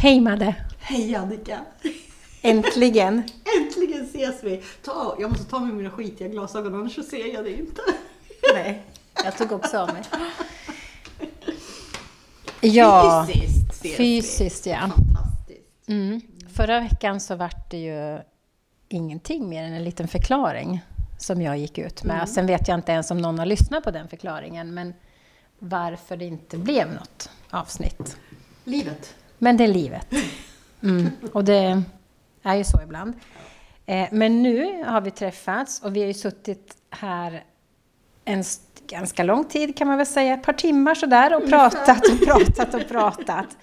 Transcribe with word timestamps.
Hej 0.00 0.20
Madde! 0.20 0.54
Hej 0.78 1.14
Annika! 1.14 1.60
Äntligen! 2.42 3.22
Äntligen 3.60 4.04
ses 4.04 4.44
vi! 4.44 4.62
Ta, 4.84 5.16
jag 5.20 5.30
måste 5.30 5.44
ta 5.44 5.60
med 5.60 5.74
mina 5.74 5.90
skitiga 5.90 6.28
glasögon 6.28 6.74
annars 6.74 6.94
så 6.94 7.02
ser 7.02 7.34
jag 7.34 7.44
det 7.44 7.52
inte. 7.58 7.80
Nej, 8.54 8.82
jag 9.24 9.38
tog 9.38 9.52
också 9.52 9.78
av 9.78 9.92
mig. 9.92 10.02
Ja, 12.60 13.26
Fysiskt 13.28 13.70
ses 13.72 13.96
fysiskt 13.96 14.66
vi. 14.66 14.70
ja. 14.70 14.78
Fantastiskt. 14.78 15.88
Mm. 15.88 16.20
Förra 16.54 16.80
veckan 16.80 17.20
så 17.20 17.36
vart 17.36 17.70
det 17.70 17.76
ju 17.78 18.18
ingenting 18.88 19.48
mer 19.48 19.62
än 19.62 19.72
en 19.72 19.84
liten 19.84 20.08
förklaring 20.08 20.80
som 21.18 21.42
jag 21.42 21.58
gick 21.58 21.78
ut 21.78 22.04
med. 22.04 22.28
Sen 22.28 22.46
vet 22.46 22.68
jag 22.68 22.74
inte 22.78 22.92
ens 22.92 23.10
om 23.10 23.18
någon 23.18 23.38
har 23.38 23.46
lyssnat 23.46 23.84
på 23.84 23.90
den 23.90 24.08
förklaringen, 24.08 24.74
men 24.74 24.94
varför 25.58 26.16
det 26.16 26.24
inte 26.24 26.58
blev 26.58 26.92
något 26.92 27.30
avsnitt. 27.50 28.16
Livet. 28.64 29.14
Men 29.38 29.56
det 29.56 29.64
är 29.64 29.68
livet. 29.68 30.06
Mm. 30.82 31.10
Och 31.32 31.44
det 31.44 31.82
är 32.42 32.54
ju 32.54 32.64
så 32.64 32.82
ibland. 32.82 33.14
Eh, 33.86 34.08
men 34.12 34.42
nu 34.42 34.84
har 34.84 35.00
vi 35.00 35.10
träffats 35.10 35.82
och 35.82 35.96
vi 35.96 36.00
har 36.00 36.06
ju 36.06 36.14
suttit 36.14 36.76
här 36.90 37.44
en 38.24 38.44
ganska 38.86 39.22
lång 39.22 39.44
tid 39.44 39.76
kan 39.76 39.86
man 39.88 39.96
väl 39.96 40.06
säga, 40.06 40.34
ett 40.34 40.42
par 40.42 40.52
timmar 40.52 40.94
sådär 40.94 41.36
och 41.36 41.48
pratat 41.48 42.02
och 42.12 42.26
pratat 42.26 42.74
och 42.74 42.88
pratat. 42.88 43.56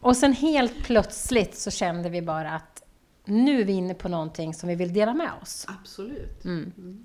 Och 0.00 0.16
sen 0.16 0.32
helt 0.32 0.84
plötsligt 0.84 1.58
så 1.58 1.70
kände 1.70 2.08
vi 2.08 2.22
bara 2.22 2.50
att 2.50 2.82
nu 3.24 3.60
är 3.60 3.64
vi 3.64 3.72
inne 3.72 3.94
på 3.94 4.08
någonting 4.08 4.54
som 4.54 4.68
vi 4.68 4.74
vill 4.74 4.92
dela 4.92 5.14
med 5.14 5.30
oss. 5.42 5.66
Absolut. 5.80 6.44
Mm. 6.44 7.04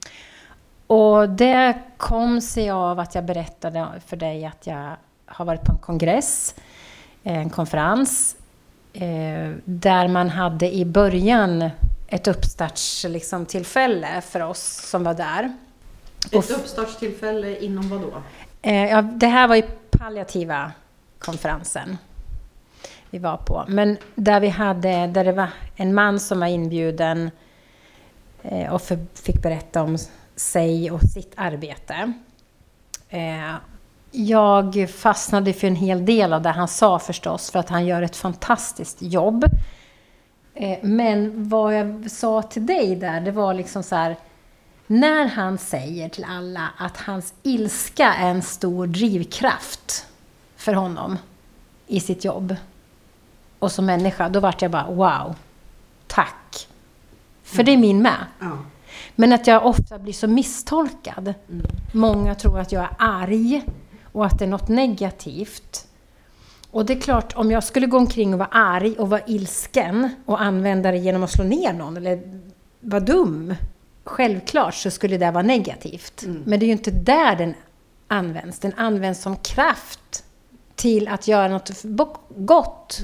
Och 0.87 1.29
det 1.29 1.81
kom 1.97 2.41
sig 2.41 2.69
av 2.69 2.99
att 2.99 3.15
jag 3.15 3.25
berättade 3.25 4.01
för 4.05 4.17
dig 4.17 4.45
att 4.45 4.67
jag 4.67 4.95
har 5.25 5.45
varit 5.45 5.61
på 5.61 5.71
en 5.71 5.77
kongress, 5.77 6.55
en 7.23 7.49
konferens, 7.49 8.35
eh, 8.93 9.51
där 9.65 10.07
man 10.07 10.29
hade 10.29 10.75
i 10.75 10.85
början 10.85 11.69
ett 12.07 12.27
uppstartstillfälle 12.27 13.13
liksom, 13.13 13.45
tillfälle 13.45 14.21
för 14.21 14.39
oss 14.39 14.89
som 14.89 15.03
var 15.03 15.13
där. 15.13 15.53
Ett 16.31 16.51
uppstartstillfälle 16.51 17.59
inom 17.59 17.89
vad 17.89 18.01
då? 18.01 18.13
Eh, 18.61 18.89
ja, 18.89 19.01
det 19.01 19.27
här 19.27 19.47
var 19.47 19.55
ju 19.55 19.63
palliativa 19.91 20.71
konferensen 21.19 21.97
vi 23.09 23.19
var 23.19 23.37
på. 23.37 23.65
Men 23.67 23.97
där 24.15 24.39
vi 24.39 24.47
hade, 24.47 25.07
där 25.07 25.23
det 25.23 25.31
var 25.31 25.47
en 25.75 25.93
man 25.93 26.19
som 26.19 26.39
var 26.39 26.47
inbjuden 26.47 27.31
eh, 28.41 28.73
och 28.73 28.81
fick 29.13 29.41
berätta 29.41 29.83
om 29.83 29.97
sig 30.35 30.91
och 30.91 31.01
sitt 31.01 31.33
arbete. 31.35 32.13
Jag 34.15 34.89
fastnade 34.89 35.53
för 35.53 35.67
en 35.67 35.75
hel 35.75 36.05
del 36.05 36.33
av 36.33 36.41
det 36.41 36.49
han 36.49 36.67
sa 36.67 36.99
förstås, 36.99 37.51
för 37.51 37.59
att 37.59 37.69
han 37.69 37.85
gör 37.85 38.01
ett 38.01 38.15
fantastiskt 38.15 39.01
jobb. 39.01 39.45
Eh, 40.53 40.77
men 40.81 41.49
vad 41.49 41.75
jag 41.75 42.11
sa 42.11 42.41
till 42.41 42.65
dig 42.65 42.95
där, 42.95 43.21
det 43.21 43.31
var 43.31 43.53
liksom 43.53 43.83
så 43.83 43.95
här, 43.95 44.15
när 44.87 45.25
han 45.25 45.57
säger 45.57 46.09
till 46.09 46.25
alla 46.29 46.69
att 46.77 46.97
hans 46.97 47.33
ilska 47.43 48.13
är 48.13 48.29
en 48.29 48.41
stor 48.41 48.87
drivkraft 48.87 50.07
för 50.55 50.73
honom 50.73 51.17
i 51.87 51.99
sitt 51.99 52.25
jobb 52.25 52.55
och 53.59 53.71
som 53.71 53.85
människa, 53.85 54.29
då 54.29 54.39
vart 54.39 54.61
jag 54.61 54.71
bara 54.71 54.87
wow, 54.87 55.35
tack. 56.07 56.67
För 57.43 57.63
det 57.63 57.71
är 57.71 57.77
min 57.77 58.01
med. 58.01 58.25
Ja. 58.39 58.57
Men 59.15 59.33
att 59.33 59.47
jag 59.47 59.65
ofta 59.65 59.99
blir 59.99 60.13
så 60.13 60.27
misstolkad. 60.27 61.33
Många 61.93 62.35
tror 62.35 62.59
att 62.59 62.71
jag 62.71 62.83
är 62.83 62.95
arg 62.97 63.63
och 64.13 64.25
att 64.25 64.39
det 64.39 64.45
är 64.45 64.49
något 64.49 64.67
negativt. 64.67 65.87
Och 66.71 66.85
det 66.85 66.93
är 66.93 67.01
klart, 67.01 67.33
om 67.35 67.51
jag 67.51 67.63
skulle 67.63 67.87
gå 67.87 67.97
omkring 67.97 68.33
och 68.33 68.39
vara 68.39 68.49
arg 68.51 68.95
och 68.97 69.09
vara 69.09 69.21
ilsken 69.27 70.09
och 70.25 70.41
använda 70.41 70.91
det 70.91 70.97
genom 70.97 71.23
att 71.23 71.31
slå 71.31 71.43
ner 71.43 71.73
någon 71.73 71.97
eller 71.97 72.39
vara 72.79 72.99
dum. 72.99 73.55
Självklart 74.03 74.75
så 74.75 74.91
skulle 74.91 75.17
det 75.17 75.31
vara 75.31 75.43
negativt. 75.43 76.23
Men 76.45 76.59
det 76.59 76.65
är 76.65 76.67
ju 76.67 76.73
inte 76.73 76.91
där 76.91 77.35
den 77.35 77.53
används. 78.07 78.59
Den 78.59 78.73
används 78.77 79.21
som 79.21 79.35
kraft 79.35 80.23
till 80.75 81.07
att 81.07 81.27
göra 81.27 81.47
något 81.47 81.71
gott. 82.35 82.99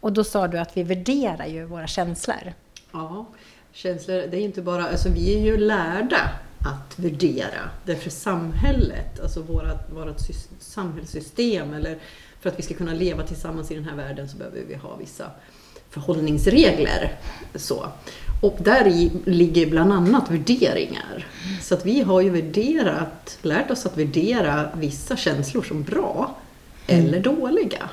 Och 0.00 0.12
då 0.12 0.24
sa 0.24 0.48
du 0.48 0.58
att 0.58 0.76
vi 0.76 0.82
värderar 0.82 1.46
ju 1.46 1.64
våra 1.64 1.86
känslor. 1.86 2.52
ja. 2.92 3.26
Känslor, 3.74 4.26
det 4.30 4.36
är 4.36 4.40
inte 4.40 4.62
bara, 4.62 4.88
alltså 4.88 5.08
vi 5.08 5.34
är 5.34 5.40
ju 5.40 5.56
lärda 5.56 6.30
att 6.66 6.98
värdera. 6.98 7.70
Därför 7.84 8.10
samhället, 8.10 9.20
alltså 9.20 9.42
vårat, 9.42 9.88
vårat 9.94 10.18
sys- 10.18 10.48
samhällssystem 10.58 11.74
eller 11.74 11.98
för 12.40 12.48
att 12.48 12.58
vi 12.58 12.62
ska 12.62 12.74
kunna 12.74 12.94
leva 12.94 13.22
tillsammans 13.22 13.70
i 13.70 13.74
den 13.74 13.84
här 13.84 13.96
världen 13.96 14.28
så 14.28 14.36
behöver 14.36 14.60
vi 14.68 14.74
ha 14.74 14.96
vissa 14.96 15.30
förhållningsregler. 15.90 17.16
Så. 17.54 17.86
Och 18.40 18.58
där 18.60 19.10
ligger 19.30 19.66
bland 19.66 19.92
annat 19.92 20.30
värderingar. 20.30 21.26
Så 21.60 21.74
att 21.74 21.86
vi 21.86 22.00
har 22.00 22.20
ju 22.20 22.30
värderat, 22.30 23.38
lärt 23.42 23.70
oss 23.70 23.86
att 23.86 23.98
värdera 23.98 24.70
vissa 24.76 25.16
känslor 25.16 25.62
som 25.62 25.82
bra 25.82 26.36
eller 26.86 27.20
dåliga. 27.20 27.90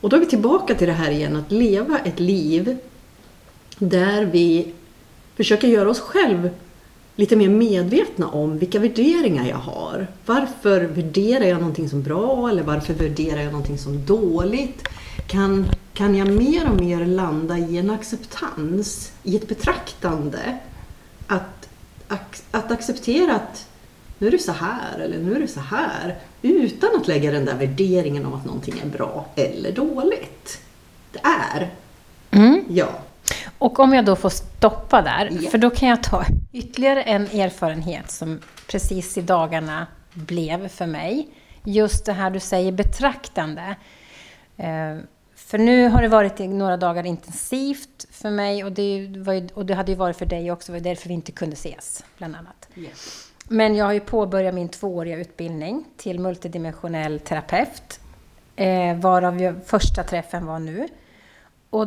Och 0.00 0.08
då 0.08 0.16
är 0.16 0.20
vi 0.20 0.26
tillbaka 0.26 0.74
till 0.74 0.86
det 0.86 0.92
här 0.92 1.10
igen, 1.10 1.36
att 1.36 1.52
leva 1.52 1.98
ett 1.98 2.20
liv 2.20 2.78
där 3.78 4.24
vi 4.24 4.72
försöker 5.36 5.68
göra 5.68 5.90
oss 5.90 6.00
själv 6.00 6.50
lite 7.18 7.36
mer 7.36 7.48
medvetna 7.48 8.28
om 8.28 8.58
vilka 8.58 8.78
värderingar 8.78 9.48
jag 9.48 9.56
har. 9.56 10.06
Varför 10.26 10.80
värderar 10.80 11.44
jag 11.44 11.58
någonting 11.58 11.88
som 11.88 12.02
bra 12.02 12.48
eller 12.48 12.62
varför 12.62 12.94
värderar 12.94 13.42
jag 13.42 13.52
någonting 13.52 13.78
som 13.78 14.06
dåligt? 14.06 14.88
Kan, 15.26 15.66
kan 15.94 16.14
jag 16.14 16.28
mer 16.28 16.70
och 16.70 16.80
mer 16.80 17.06
landa 17.06 17.58
i 17.58 17.78
en 17.78 17.90
acceptans, 17.90 19.12
i 19.22 19.36
ett 19.36 19.48
betraktande? 19.48 20.58
Att, 21.26 21.68
att 22.50 22.70
acceptera 22.70 23.34
att 23.34 23.66
nu 24.18 24.26
är 24.26 24.30
det 24.30 24.38
så 24.38 24.52
här 24.52 24.98
eller 24.98 25.18
nu 25.18 25.34
är 25.34 25.40
det 25.40 25.48
så 25.48 25.60
här. 25.60 26.18
Utan 26.42 26.90
att 26.96 27.08
lägga 27.08 27.30
den 27.30 27.44
där 27.44 27.54
värderingen 27.54 28.26
om 28.26 28.34
att 28.34 28.44
någonting 28.44 28.74
är 28.84 28.88
bra 28.88 29.26
eller 29.34 29.72
dåligt. 29.72 30.60
Det 31.12 31.20
är. 31.22 31.70
Ja. 32.68 32.88
Och 33.58 33.80
om 33.80 33.94
jag 33.94 34.04
då 34.04 34.16
får 34.16 34.28
stoppa 34.30 35.02
där, 35.02 35.28
Ja. 35.40 35.50
för 35.50 35.58
då 35.58 35.70
kan 35.70 35.88
jag 35.88 36.02
ta 36.02 36.24
ytterligare 36.52 37.02
en 37.02 37.22
erfarenhet 37.22 38.10
som 38.10 38.40
precis 38.70 39.18
i 39.18 39.22
dagarna 39.22 39.86
blev 40.14 40.68
för 40.68 40.86
mig. 40.86 41.28
Just 41.64 42.06
det 42.06 42.12
här 42.12 42.30
du 42.30 42.40
säger 42.40 42.72
betraktande. 42.72 43.74
Eh, 44.56 44.96
För 45.34 45.58
nu 45.58 45.88
har 45.88 46.02
det 46.02 46.08
varit 46.08 46.38
några 46.38 46.76
dagar 46.76 47.06
intensivt 47.06 48.06
för 48.10 48.30
mig 48.30 48.64
och 48.64 48.72
det, 48.72 48.82
ju, 48.96 49.24
och 49.54 49.66
det 49.66 49.74
hade 49.74 49.92
ju 49.92 49.98
varit 49.98 50.16
för 50.16 50.26
dig 50.26 50.52
också, 50.52 50.72
det 50.72 50.78
var 50.78 50.84
därför 50.84 51.08
vi 51.08 51.14
inte 51.14 51.32
kunde 51.32 51.54
ses, 51.54 52.04
bland 52.18 52.36
annat. 52.36 52.68
Men 53.48 53.74
jag 53.76 53.84
har 53.84 53.92
ju 53.92 54.00
påbörjat 54.00 54.54
min 54.54 54.68
tvååriga 54.68 55.16
utbildning 55.16 55.84
till 55.96 56.20
multidimensionell 56.20 57.20
terapeut. 57.20 58.00
Eh, 58.56 58.96
varav 58.96 59.40
jag, 59.42 59.54
första 59.66 60.02
träffen 60.02 60.46
var 60.46 60.58
nu. 60.58 60.88
Och 61.70 61.86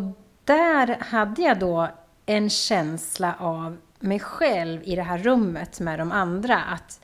där 0.51 0.97
hade 0.99 1.41
jag 1.41 1.59
då 1.59 1.87
en 2.25 2.49
känsla 2.49 3.35
av 3.39 3.77
mig 3.99 4.19
själv 4.19 4.83
i 4.83 4.95
det 4.95 5.03
här 5.03 5.17
rummet 5.17 5.79
med 5.79 5.99
de 5.99 6.11
andra. 6.11 6.61
Att 6.61 6.99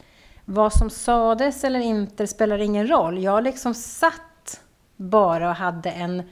vad 0.45 0.73
som 0.73 0.89
sades 0.89 1.63
eller 1.63 1.79
inte 1.79 2.27
spelar 2.27 2.57
ingen 2.57 2.87
roll. 2.87 3.23
Jag 3.23 3.43
liksom 3.43 3.73
satt 3.73 4.61
bara 4.95 5.49
och 5.49 5.55
hade 5.55 5.89
en, 5.89 6.23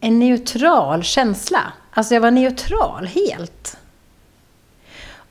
en 0.00 0.18
neutral 0.18 1.02
känsla. 1.02 1.72
Alltså 1.90 2.14
jag 2.14 2.20
var 2.20 2.30
neutral 2.30 3.06
helt. 3.06 3.78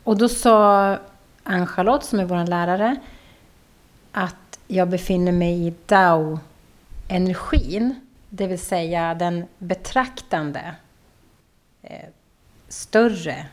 Och 0.04 0.18
då 0.18 0.30
sa 0.30 0.98
Ann-Charlotte, 1.44 2.06
som 2.06 2.20
är 2.20 2.26
vår 2.26 2.48
lärare, 2.48 2.96
att 4.12 4.60
jag 4.68 4.90
befinner 4.90 5.32
mig 5.32 5.68
i 5.68 5.74
Dao-energin. 5.86 6.40
Det 8.30 8.48
vill 8.48 8.60
säga 8.60 9.14
den 9.14 9.46
betraktande, 9.58 10.76
eh, 11.82 12.10
större, 12.68 13.46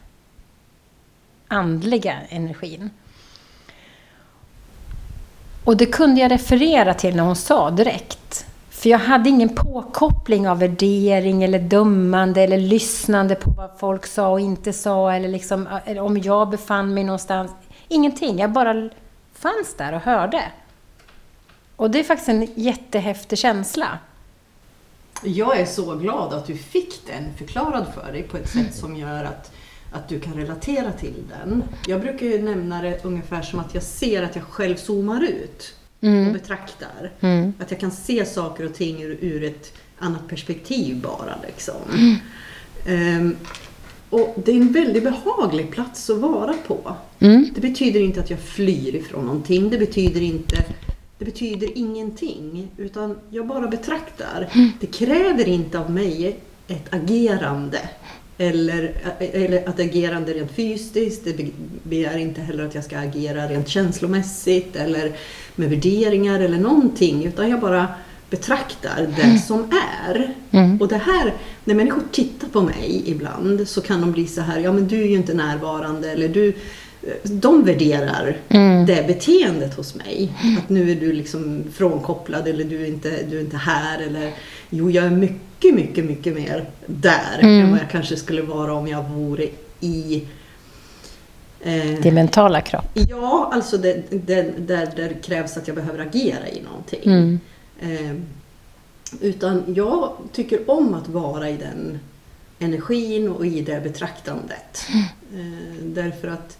andliga 1.48 2.20
energin. 2.28 2.90
Och 5.64 5.76
det 5.76 5.86
kunde 5.86 6.20
jag 6.20 6.30
referera 6.30 6.94
till 6.94 7.16
när 7.16 7.22
hon 7.22 7.36
sa 7.36 7.70
direkt. 7.70 8.46
För 8.70 8.90
jag 8.90 8.98
hade 8.98 9.30
ingen 9.30 9.48
påkoppling 9.48 10.48
av 10.48 10.58
värdering 10.58 11.44
eller 11.44 11.58
dömande 11.58 12.42
eller 12.42 12.58
lyssnande 12.58 13.34
på 13.34 13.50
vad 13.50 13.70
folk 13.78 14.06
sa 14.06 14.28
och 14.28 14.40
inte 14.40 14.72
sa 14.72 15.12
eller, 15.12 15.28
liksom, 15.28 15.68
eller 15.84 16.00
om 16.00 16.18
jag 16.18 16.50
befann 16.50 16.94
mig 16.94 17.04
någonstans. 17.04 17.52
Ingenting, 17.88 18.38
jag 18.38 18.52
bara 18.52 18.90
fanns 19.34 19.74
där 19.78 19.92
och 19.92 20.00
hörde. 20.00 20.42
Och 21.76 21.90
det 21.90 21.98
är 21.98 22.04
faktiskt 22.04 22.28
en 22.28 22.48
jättehäftig 22.54 23.38
känsla. 23.38 23.98
Jag 25.22 25.60
är 25.60 25.66
så 25.66 25.94
glad 25.94 26.32
att 26.32 26.46
du 26.46 26.56
fick 26.56 27.06
den 27.06 27.34
förklarad 27.38 27.86
för 27.94 28.12
dig 28.12 28.22
på 28.22 28.36
ett 28.36 28.48
sätt 28.48 28.74
som 28.74 28.96
gör 28.96 29.24
att, 29.24 29.52
att 29.92 30.08
du 30.08 30.20
kan 30.20 30.34
relatera 30.34 30.92
till 30.92 31.24
den. 31.28 31.64
Jag 31.86 32.00
brukar 32.00 32.26
ju 32.26 32.42
nämna 32.42 32.82
det 32.82 33.04
ungefär 33.04 33.42
som 33.42 33.58
att 33.58 33.74
jag 33.74 33.82
ser 33.82 34.22
att 34.22 34.36
jag 34.36 34.44
själv 34.44 34.76
zoomar 34.76 35.24
ut 35.24 35.74
och 36.00 36.32
betraktar. 36.32 37.12
Att 37.58 37.70
jag 37.70 37.80
kan 37.80 37.90
se 37.90 38.24
saker 38.24 38.64
och 38.64 38.74
ting 38.74 39.02
ur, 39.02 39.18
ur 39.20 39.44
ett 39.44 39.72
annat 39.98 40.28
perspektiv 40.28 41.02
bara. 41.02 41.34
Liksom. 41.46 41.74
Ehm, 42.86 43.36
och 44.10 44.34
det 44.44 44.50
är 44.50 44.56
en 44.56 44.72
väldigt 44.72 45.04
behaglig 45.04 45.70
plats 45.70 46.10
att 46.10 46.18
vara 46.18 46.54
på. 46.66 46.96
Mm. 47.18 47.48
Det 47.54 47.60
betyder 47.60 48.00
inte 48.00 48.20
att 48.20 48.30
jag 48.30 48.40
flyr 48.40 48.94
ifrån 48.94 49.26
någonting. 49.26 49.70
Det 49.70 49.78
betyder 49.78 50.20
inte 50.20 50.64
det 51.18 51.24
betyder 51.24 51.78
ingenting. 51.78 52.68
Utan 52.76 53.18
jag 53.30 53.46
bara 53.46 53.66
betraktar. 53.68 54.48
Det 54.80 54.86
kräver 54.86 55.48
inte 55.48 55.78
av 55.78 55.90
mig 55.90 56.40
ett 56.68 56.94
agerande. 56.94 57.78
Eller, 58.38 58.92
eller 59.18 59.68
att 59.68 59.80
agerande 59.80 60.32
rent 60.32 60.52
fysiskt. 60.52 61.24
Det 61.24 61.50
begär 61.82 62.18
inte 62.18 62.40
heller 62.40 62.66
att 62.66 62.74
jag 62.74 62.84
ska 62.84 62.98
agera 62.98 63.48
rent 63.48 63.68
känslomässigt. 63.68 64.76
Eller 64.76 65.16
med 65.56 65.70
värderingar 65.70 66.40
eller 66.40 66.58
någonting. 66.58 67.24
Utan 67.24 67.50
jag 67.50 67.60
bara 67.60 67.88
betraktar 68.30 69.12
det 69.16 69.38
som 69.38 69.72
är. 70.06 70.34
Mm. 70.50 70.80
Och 70.80 70.88
det 70.88 70.96
här, 70.96 71.34
när 71.64 71.74
människor 71.74 72.02
tittar 72.12 72.48
på 72.48 72.62
mig 72.62 73.02
ibland 73.06 73.68
så 73.68 73.80
kan 73.80 74.00
de 74.00 74.12
bli 74.12 74.26
så 74.26 74.40
här, 74.40 74.60
ja 74.60 74.72
men 74.72 74.88
du 74.88 75.02
är 75.02 75.06
ju 75.06 75.16
inte 75.16 75.34
närvarande 75.34 76.10
eller 76.10 76.28
du 76.28 76.52
de 77.22 77.64
värderar 77.64 78.36
Mm. 78.48 78.86
det 78.86 79.06
beteendet 79.06 79.74
hos 79.74 79.94
mig. 79.94 80.32
Att 80.58 80.68
nu 80.68 80.90
är 80.90 80.94
du 80.94 81.12
liksom 81.12 81.64
frånkopplad 81.74 82.48
eller 82.48 82.64
du 82.64 82.82
är 82.82 82.86
inte, 82.86 83.22
du 83.30 83.36
är 83.36 83.40
inte 83.40 83.56
här. 83.56 83.98
Eller, 84.02 84.32
jo, 84.70 84.90
jag 84.90 85.04
är 85.04 85.10
mycket, 85.10 85.74
mycket, 85.74 86.04
mycket 86.04 86.34
mer 86.34 86.70
där 86.86 87.38
Mm. 87.40 87.60
än 87.64 87.70
vad 87.70 87.80
jag 87.80 87.90
kanske 87.90 88.16
skulle 88.16 88.42
vara 88.42 88.72
om 88.74 88.88
jag 88.88 89.02
vore 89.08 89.46
i 89.80 90.24
eh, 91.60 92.00
Din 92.02 92.14
mentala 92.14 92.60
kropp. 92.60 92.84
Ja, 92.94 93.50
alltså 93.52 93.76
det, 93.78 94.02
det, 94.10 94.42
där, 94.58 94.88
där 94.96 95.08
det 95.08 95.22
krävs 95.22 95.56
att 95.56 95.66
jag 95.68 95.76
behöver 95.76 95.98
agera 95.98 96.48
i 96.48 96.62
någonting. 96.62 97.00
Mm. 97.04 97.40
Eh, 97.80 98.16
utan 99.20 99.62
jag 99.76 100.12
tycker 100.32 100.70
om 100.70 100.94
att 100.94 101.08
vara 101.08 101.48
i 101.50 101.56
den 101.56 101.98
energin 102.58 103.28
och 103.28 103.46
i 103.46 103.60
det 103.60 103.80
betraktandet. 103.82 104.86
Eh, 105.34 105.84
därför 105.84 106.28
att 106.28 106.58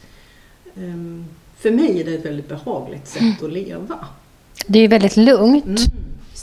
för 1.57 1.71
mig 1.71 2.01
är 2.01 2.05
det 2.05 2.15
ett 2.15 2.25
väldigt 2.25 2.49
behagligt 2.49 3.09
sätt 3.09 3.43
att 3.43 3.53
leva. 3.53 3.99
Det 4.67 4.79
är 4.79 4.83
ju 4.83 4.89
väldigt 4.89 5.17
lugnt. 5.17 5.65
Mm. 5.67 5.81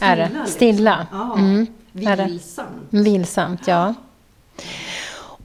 Är 0.02 0.16
det? 0.18 0.30
liksom. 0.30 0.48
Stilla. 0.48 1.08
Ja, 1.12 1.36
Mm. 1.38 1.68
Vilsamt. 1.92 2.70
Vilsamt, 2.90 3.68
ja. 3.68 3.94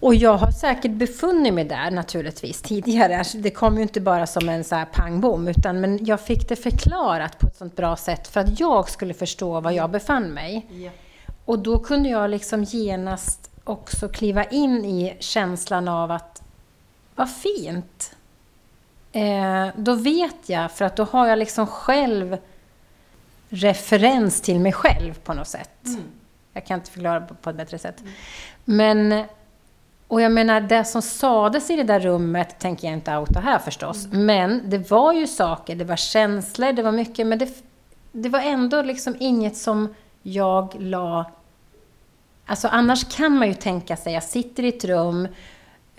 Och 0.00 0.14
jag 0.14 0.37
har 0.37 0.50
säkert 0.50 0.90
befunnit 0.90 1.55
mig 1.55 1.64
där 1.64 1.90
naturligtvis 1.90 2.62
tidigare. 2.62 3.19
Alltså, 3.19 3.38
Det 3.38 3.50
kom 3.50 3.76
ju 3.76 3.82
inte 3.82 4.00
bara 4.00 4.26
som 4.26 4.49
en 4.49 4.64
så 4.64 4.75
här 4.75 4.85
pang 4.85 5.20
bom, 5.20 5.49
utan 5.49 5.81
men 5.81 6.05
jag 6.05 6.20
fick 6.20 6.49
det 6.49 6.56
förklarat 6.56 7.38
på 7.38 7.46
ett 7.46 7.56
sånt 7.56 7.76
bra 7.76 7.96
sätt 7.96 8.29
för 8.29 8.40
att 8.40 8.61
jag 8.61 8.90
skulle 8.90 9.14
förstå 9.14 9.61
var 9.61 9.70
jag 9.70 9.90
befann 9.90 10.31
mig. 10.31 10.67
Ja. 10.70 10.90
Och 11.44 11.58
då 11.58 11.79
kunde 11.79 12.08
jag 12.08 12.31
liksom 12.31 12.64
genast 12.64 13.50
också 13.64 14.08
kliva 14.08 14.44
in 14.44 14.85
i 14.85 15.17
känslan 15.20 15.88
av 15.88 16.11
att 16.11 16.43
vad 17.14 17.31
fint. 17.31 18.14
Eh, 19.12 19.69
då 19.76 19.94
vet 19.94 20.49
jag, 20.49 20.72
för 20.72 20.84
att 20.84 20.96
då 20.96 21.05
har 21.05 21.26
jag 21.26 21.38
liksom 21.38 21.66
själv 21.66 22.37
referens 23.49 24.40
till 24.40 24.60
mig 24.60 24.72
själv 24.72 25.14
på 25.14 25.34
något 25.34 25.49
sätt. 25.49 25.87
Mm. 25.87 26.02
Jag 26.52 26.66
kan 26.66 26.78
inte 26.78 26.90
förklara 26.90 27.20
på, 27.20 27.34
på 27.34 27.50
ett 27.50 27.56
bättre 27.56 27.78
sätt. 27.78 28.02
Men, 28.64 29.25
och 30.08 30.20
jag 30.20 30.32
menar, 30.32 30.60
det 30.60 30.84
som 30.84 31.02
sades 31.02 31.70
i 31.70 31.76
det 31.76 31.82
där 31.82 32.00
rummet 32.00 32.58
tänker 32.58 32.88
jag 32.88 32.94
inte 32.94 33.16
outa 33.16 33.40
här 33.40 33.58
förstås. 33.58 34.06
Men 34.10 34.70
det 34.70 34.90
var 34.90 35.12
ju 35.12 35.26
saker, 35.26 35.76
det 35.76 35.84
var 35.84 35.96
känslor, 35.96 36.72
det 36.72 36.82
var 36.82 36.93
mycket, 36.93 37.26
men 37.26 37.38
det, 37.38 37.49
det 38.12 38.28
var 38.28 38.40
ändå 38.40 38.82
liksom 38.82 39.16
inget 39.20 39.56
som 39.56 39.94
jag 40.22 40.75
la... 40.78 41.25
Alltså 42.46 42.69
annars 42.69 43.16
kan 43.16 43.38
man 43.38 43.49
ju 43.49 43.54
tänka 43.54 43.96
sig, 43.96 44.12
jag 44.12 44.22
sitter 44.22 44.62
i 44.62 44.69
ett 44.69 44.84
rum, 44.84 45.28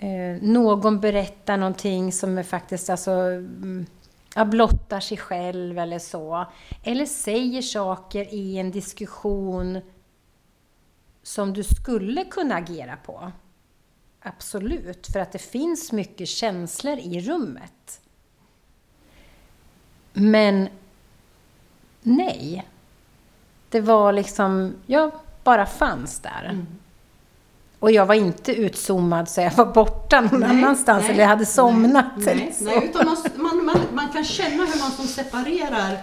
eh, 0.00 0.42
någon 0.42 1.00
berättar 1.00 1.56
någonting 1.56 2.12
som 2.12 2.38
är 2.38 2.42
faktiskt 2.42 2.90
alltså... 2.90 3.10
Mm, 3.10 3.86
ja, 4.34 4.44
blottar 4.44 5.00
sig 5.00 5.16
själv 5.16 5.78
eller 5.78 5.98
så. 5.98 6.46
Eller 6.84 7.06
säger 7.06 7.62
saker 7.62 8.34
i 8.34 8.58
en 8.58 8.70
diskussion 8.70 9.80
som 11.22 11.52
du 11.52 11.62
skulle 11.64 12.24
kunna 12.24 12.54
agera 12.54 12.96
på. 12.96 13.32
Absolut, 14.20 15.06
för 15.06 15.20
att 15.20 15.32
det 15.32 15.38
finns 15.38 15.92
mycket 15.92 16.28
känslor 16.28 16.98
i 16.98 17.20
rummet. 17.20 18.00
Men 20.12 20.68
nej. 22.02 22.68
Det 23.68 23.80
var 23.80 24.12
liksom, 24.12 24.74
jag 24.86 25.10
bara 25.44 25.66
fanns 25.66 26.20
där. 26.20 26.44
Mm. 26.44 26.66
Och 27.80 27.90
jag 27.90 28.06
var 28.06 28.14
inte 28.14 28.52
utzoomad 28.52 29.28
så 29.28 29.40
jag 29.40 29.52
var 29.52 29.66
borta 29.66 30.20
någon 30.20 30.40
Nej, 30.40 30.50
annans 30.50 30.86
nej, 30.86 31.10
eller 31.10 31.26
hade 31.26 31.46
somnat. 31.46 32.06
Nej, 32.16 32.28
eller 32.28 32.44
nej, 32.44 32.54
så. 32.58 32.64
nej 32.64 32.84
utan 32.84 33.16
man, 33.36 33.64
man, 33.64 33.80
man, 33.92 34.08
kan 34.12 34.24
känna 34.24 34.64
hur 34.64 34.80
man 34.80 34.90
som 34.90 35.06
separerar 35.06 35.98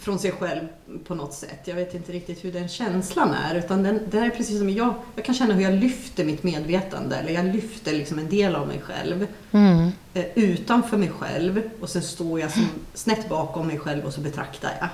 från 0.00 0.18
sig 0.18 0.32
själv 0.32 0.68
på 1.06 1.14
något 1.14 1.34
sätt. 1.34 1.60
Jag 1.64 1.74
vet 1.74 1.94
inte 1.94 2.12
riktigt 2.12 2.44
hur 2.44 2.52
den 2.52 2.68
känslan 2.68 3.34
är. 3.34 3.54
Utan 3.54 3.82
den, 3.82 4.00
den 4.10 4.22
är 4.22 4.30
precis 4.30 4.58
som 4.58 4.70
jag, 4.70 4.94
jag 5.14 5.24
kan 5.24 5.34
känna 5.34 5.54
hur 5.54 5.62
jag 5.62 5.74
lyfter 5.74 6.24
mitt 6.24 6.42
medvetande. 6.42 7.16
Eller 7.16 7.32
jag 7.32 7.44
lyfter 7.44 7.92
liksom 7.92 8.18
en 8.18 8.28
del 8.28 8.54
av 8.54 8.68
mig 8.68 8.80
själv. 8.80 9.26
Mm. 9.52 9.90
Eh, 10.14 10.24
utanför 10.34 10.96
mig 10.96 11.10
själv. 11.18 11.62
Och 11.80 11.88
sen 11.88 12.02
står 12.02 12.40
jag 12.40 12.50
som 12.50 12.66
snett 12.94 13.28
bakom 13.28 13.66
mig 13.66 13.78
själv 13.78 14.04
och 14.04 14.12
så 14.12 14.20
betraktar 14.20 14.70
jag. 14.80 14.88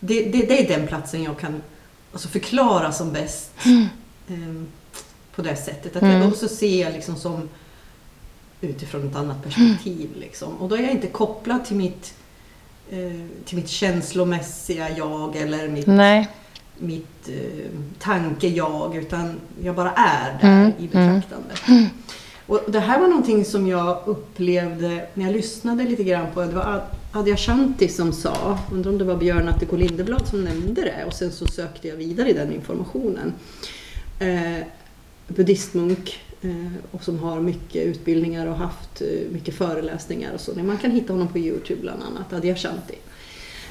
Det, 0.00 0.24
det, 0.24 0.46
det 0.46 0.64
är 0.64 0.78
den 0.78 0.86
platsen 0.86 1.22
jag 1.22 1.38
kan 1.38 1.62
alltså 2.12 2.28
förklara 2.28 2.92
som 2.92 3.12
bäst. 3.12 3.50
Eh, 4.28 4.34
på 5.36 5.42
det 5.42 5.56
sättet. 5.56 5.96
Att 5.96 6.02
Mm. 6.02 6.20
jag, 6.22 6.30
och 6.30 6.36
så 6.36 6.48
ser 6.48 6.80
jag 6.82 6.92
liksom 6.92 7.16
som 7.16 7.48
utifrån 8.60 9.08
ett 9.08 9.16
annat 9.16 9.42
perspektiv. 9.42 10.08
Liksom. 10.20 10.52
Och 10.56 10.68
då 10.68 10.76
är 10.76 10.80
jag 10.82 10.90
inte 10.90 11.06
kopplad 11.06 11.64
till 11.64 11.76
mitt, 11.76 12.14
eh, 12.90 12.98
till 13.44 13.56
mitt 13.56 13.68
känslomässiga 13.68 14.96
jag 14.96 15.36
eller 15.36 15.68
mitt, 15.68 15.86
Nej. 15.86 16.28
mitt 16.78 17.28
eh, 17.28 17.70
tanke-jag. 17.98 18.96
Utan 18.96 19.40
jag 19.62 19.74
bara 19.74 19.90
är 19.92 20.38
där 20.40 20.48
Mm, 20.48 20.72
i 20.78 20.82
betraktandet. 20.88 21.60
Och 22.46 22.60
det 22.68 22.80
här 22.80 23.00
var 23.00 23.08
någonting 23.08 23.44
som 23.44 23.66
jag 23.66 23.98
upplevde 24.06 25.06
när 25.14 25.24
jag 25.24 25.32
lyssnade 25.32 25.84
lite 25.84 26.04
grann 26.04 26.26
på, 26.34 26.40
det 26.40 26.52
var 26.54 26.62
Ad- 26.64 26.82
Adyashanti 27.12 27.88
som 27.88 28.12
sa, 28.12 28.58
undrar 28.72 28.90
om 28.92 28.98
det 28.98 29.04
var 29.04 29.16
Björn 29.16 29.48
Atteko 29.48 29.76
Lindeblad 29.76 30.28
som 30.28 30.44
nämnde 30.44 30.80
det 30.82 31.04
och 31.06 31.12
sen 31.12 31.32
så 31.32 31.46
sökte 31.46 31.88
jag 31.88 31.96
vidare 31.96 32.30
i 32.30 32.32
den 32.32 32.52
informationen. 32.52 33.32
Eh, 34.20 34.66
buddhistmunk 35.28 36.18
eh, 36.42 36.72
och 36.90 37.02
som 37.04 37.18
har 37.18 37.40
mycket 37.40 37.82
utbildningar 37.86 38.46
och 38.46 38.56
haft 38.56 39.00
eh, 39.00 39.32
mycket 39.32 39.54
föreläsningar 39.54 40.32
och 40.34 40.40
så. 40.40 40.54
Man 40.54 40.78
kan 40.78 40.90
hitta 40.90 41.12
honom 41.12 41.28
på 41.28 41.38
Youtube 41.38 41.80
bland 41.80 42.02
annat, 42.02 42.32
Adyashanti. 42.32 42.94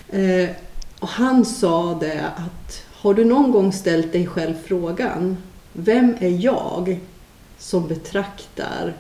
Eh, 0.10 0.50
och 1.00 1.08
han 1.10 1.46
sa 1.46 1.98
det 2.00 2.26
att 2.36 2.84
har 2.94 3.14
du 3.14 3.26
någon 3.26 3.52
gång 3.52 3.74
ställt 3.74 4.12
dig 4.12 4.28
själv 4.28 4.54
frågan 4.66 5.38
Vem 5.74 6.16
är 6.20 6.46
jag 6.46 7.00
som 7.58 7.88
betraktar 7.88 8.94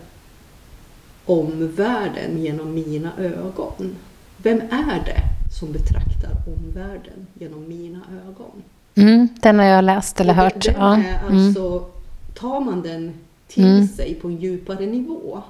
omvärlden 1.25 2.38
genom 2.38 2.74
mina 2.74 3.12
ögon? 3.17 3.95
Vem 4.38 4.62
är 4.62 5.03
det 5.05 5.22
som 5.60 5.72
betraktar 5.72 6.31
omvärlden 6.48 7.27
genom 7.33 7.67
mina 7.67 8.01
ögon? 8.27 8.63
Mm, 8.95 9.27
den 9.41 9.60
har 9.60 9.65
jag 9.65 9.83
läst 9.83 10.22
eller 10.22 10.33
hört. 10.33 10.65
Den 10.65 10.74
Ja. 10.77 10.98
är 10.98 11.27
Mm. 11.29 11.53
Tar 12.34 12.60
man 12.60 12.82
den 12.82 13.13
till 13.48 13.63
Mm. 13.66 13.88
sig 13.88 14.13
på 14.16 14.28
en 14.28 14.38
djupare 14.38 14.86
nivå 14.86 15.42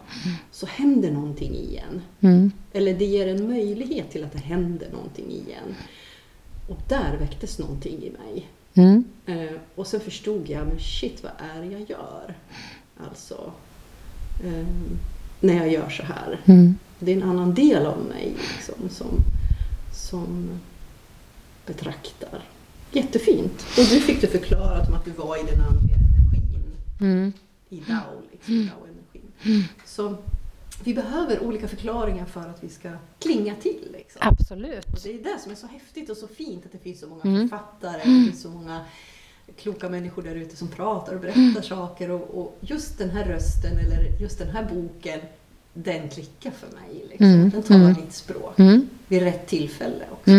så 0.52 0.66
händer 0.66 1.12
någonting 1.12 1.56
igen. 1.56 2.02
Mm. 2.22 2.52
Eller 2.74 2.94
det 2.94 3.06
ger 3.06 3.28
en 3.28 3.48
möjlighet 3.48 4.12
till 4.12 4.24
att 4.24 4.32
det 4.32 4.40
händer 4.40 4.88
någonting 4.92 5.32
igen. 5.32 5.75
Och 6.70 6.80
där 6.88 7.18
väcktes 7.20 7.60
någonting 7.60 7.94
i 8.04 8.10
mig. 8.12 8.48
Mm. 8.74 9.04
Eh, 9.25 9.56
och 9.75 9.88
sen 9.88 10.00
förstod 10.00 10.50
jag, 10.50 10.68
men 10.68 10.80
shit 10.80 11.24
vad 11.24 11.32
är 11.56 11.62
det 11.62 11.72
jag 11.72 11.90
gör? 11.90 12.36
Alltså, 13.10 13.52
eh, 14.46 14.68
när 15.40 15.54
jag 15.54 15.72
gör 15.72 15.90
så 15.90 16.04
här. 16.04 16.40
Mm. 16.46 16.78
Det 17.00 17.12
är 17.12 17.16
en 17.16 17.24
annan 17.30 17.54
del 17.54 17.86
av 17.86 18.00
mig 18.06 18.34
liksom, 18.56 18.90
som, 18.90 19.08
som 19.94 20.50
betraktar. 21.66 22.40
Jättefint. 22.92 23.66
Och 23.78 23.84
du 23.90 24.00
fick 24.00 24.22
det 24.22 24.28
förklarat 24.28 24.88
om 24.88 24.94
att 24.94 25.06
du 25.06 25.12
var 25.12 25.38
i 25.38 25.52
den 25.52 25.62
andliga. 25.62 25.98
Mm. 27.03 27.33
I 27.69 27.79
Dao, 27.79 28.22
liksom, 28.31 28.65
Dao-energin. 28.65 29.63
Så 29.86 30.15
vi 30.83 30.93
behöver 30.93 31.43
olika 31.43 31.67
förklaringar 31.67 32.25
för 32.25 32.39
att 32.41 32.63
vi 32.63 32.69
ska 32.69 32.89
klinga 33.19 33.55
till. 33.55 33.88
Liksom. 33.91 34.22
Absolut. 34.24 34.86
Och 34.86 35.00
det 35.03 35.10
är 35.13 35.24
det 35.24 35.39
som 35.39 35.51
är 35.51 35.55
så 35.55 35.67
häftigt 35.67 36.10
och 36.10 36.17
så 36.17 36.27
fint 36.27 36.65
att 36.65 36.72
det 36.72 36.77
finns 36.77 37.00
så 37.00 37.07
många 37.07 37.22
Mm. 37.24 37.50
författare, 37.50 37.98
det 37.98 38.03
finns 38.03 38.41
så 38.41 38.50
många 38.50 38.81
kloka 39.57 39.89
människor 39.89 40.22
där 40.22 40.36
ute 40.36 40.55
som 40.55 40.67
pratar 40.67 41.15
och 41.15 41.22
berättar 41.22 41.62
saker 41.62 42.10
och, 42.12 42.22
och 42.41 42.57
just 42.62 42.98
den 42.98 43.10
här 43.10 43.25
rösten 43.25 43.77
eller 43.77 44.22
just 44.22 44.39
den 44.39 44.50
här 44.50 44.69
boken 44.74 45.19
den 45.74 46.10
klickar 46.10 46.51
för 46.51 46.67
mig. 46.67 47.05
Liksom. 47.10 47.25
Mm, 47.27 47.50
Den 47.50 47.63
talar 47.63 47.79
mm. 47.89 47.95
mitt 48.01 48.13
språk 48.13 48.60
Mm. 48.60 48.89
vid 49.07 49.22
rätt 49.22 49.48
tillfälle 49.48 50.05
också. 50.12 50.31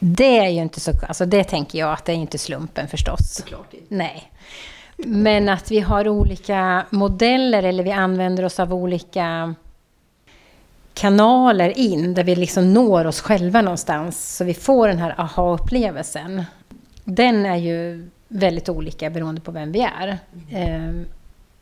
Mm. 0.00 0.14
Det 0.14 0.38
är 0.38 0.48
ju 0.48 0.62
inte 0.62 0.80
så... 0.80 0.92
Alltså 1.08 1.26
det 1.26 1.44
tänker 1.44 1.78
jag 1.78 1.92
att 1.92 2.04
det 2.04 2.12
är 2.12 2.16
inte 2.16 2.38
slumpen 2.38 2.88
förstås. 2.88 3.34
Såklart 3.34 3.74
inte. 3.74 3.94
Nej. 3.94 4.32
Men 4.96 5.48
att 5.48 5.70
vi 5.70 5.80
har 5.80 6.08
olika 6.08 6.86
modeller 6.90 7.62
eller 7.62 7.84
vi 7.84 7.92
använder 7.92 8.44
oss 8.44 8.60
av 8.60 8.74
olika 8.74 9.54
kanaler 10.94 11.78
in 11.78 12.14
där 12.14 12.24
vi 12.24 12.36
liksom 12.36 12.72
når 12.72 13.04
oss 13.04 13.20
själva 13.20 13.62
någonstans 13.62 14.36
så 14.36 14.44
vi 14.44 14.54
får 14.54 14.88
den 14.88 14.98
här 14.98 15.14
aha-upplevelsen. 15.20 16.44
Den 17.04 17.46
är 17.46 17.56
ju 17.56 18.08
väldigt 18.28 18.68
olika 18.68 19.10
beroende 19.10 19.40
på 19.40 19.50
vem 19.50 19.72
vi 19.72 19.88
är. 19.98 20.18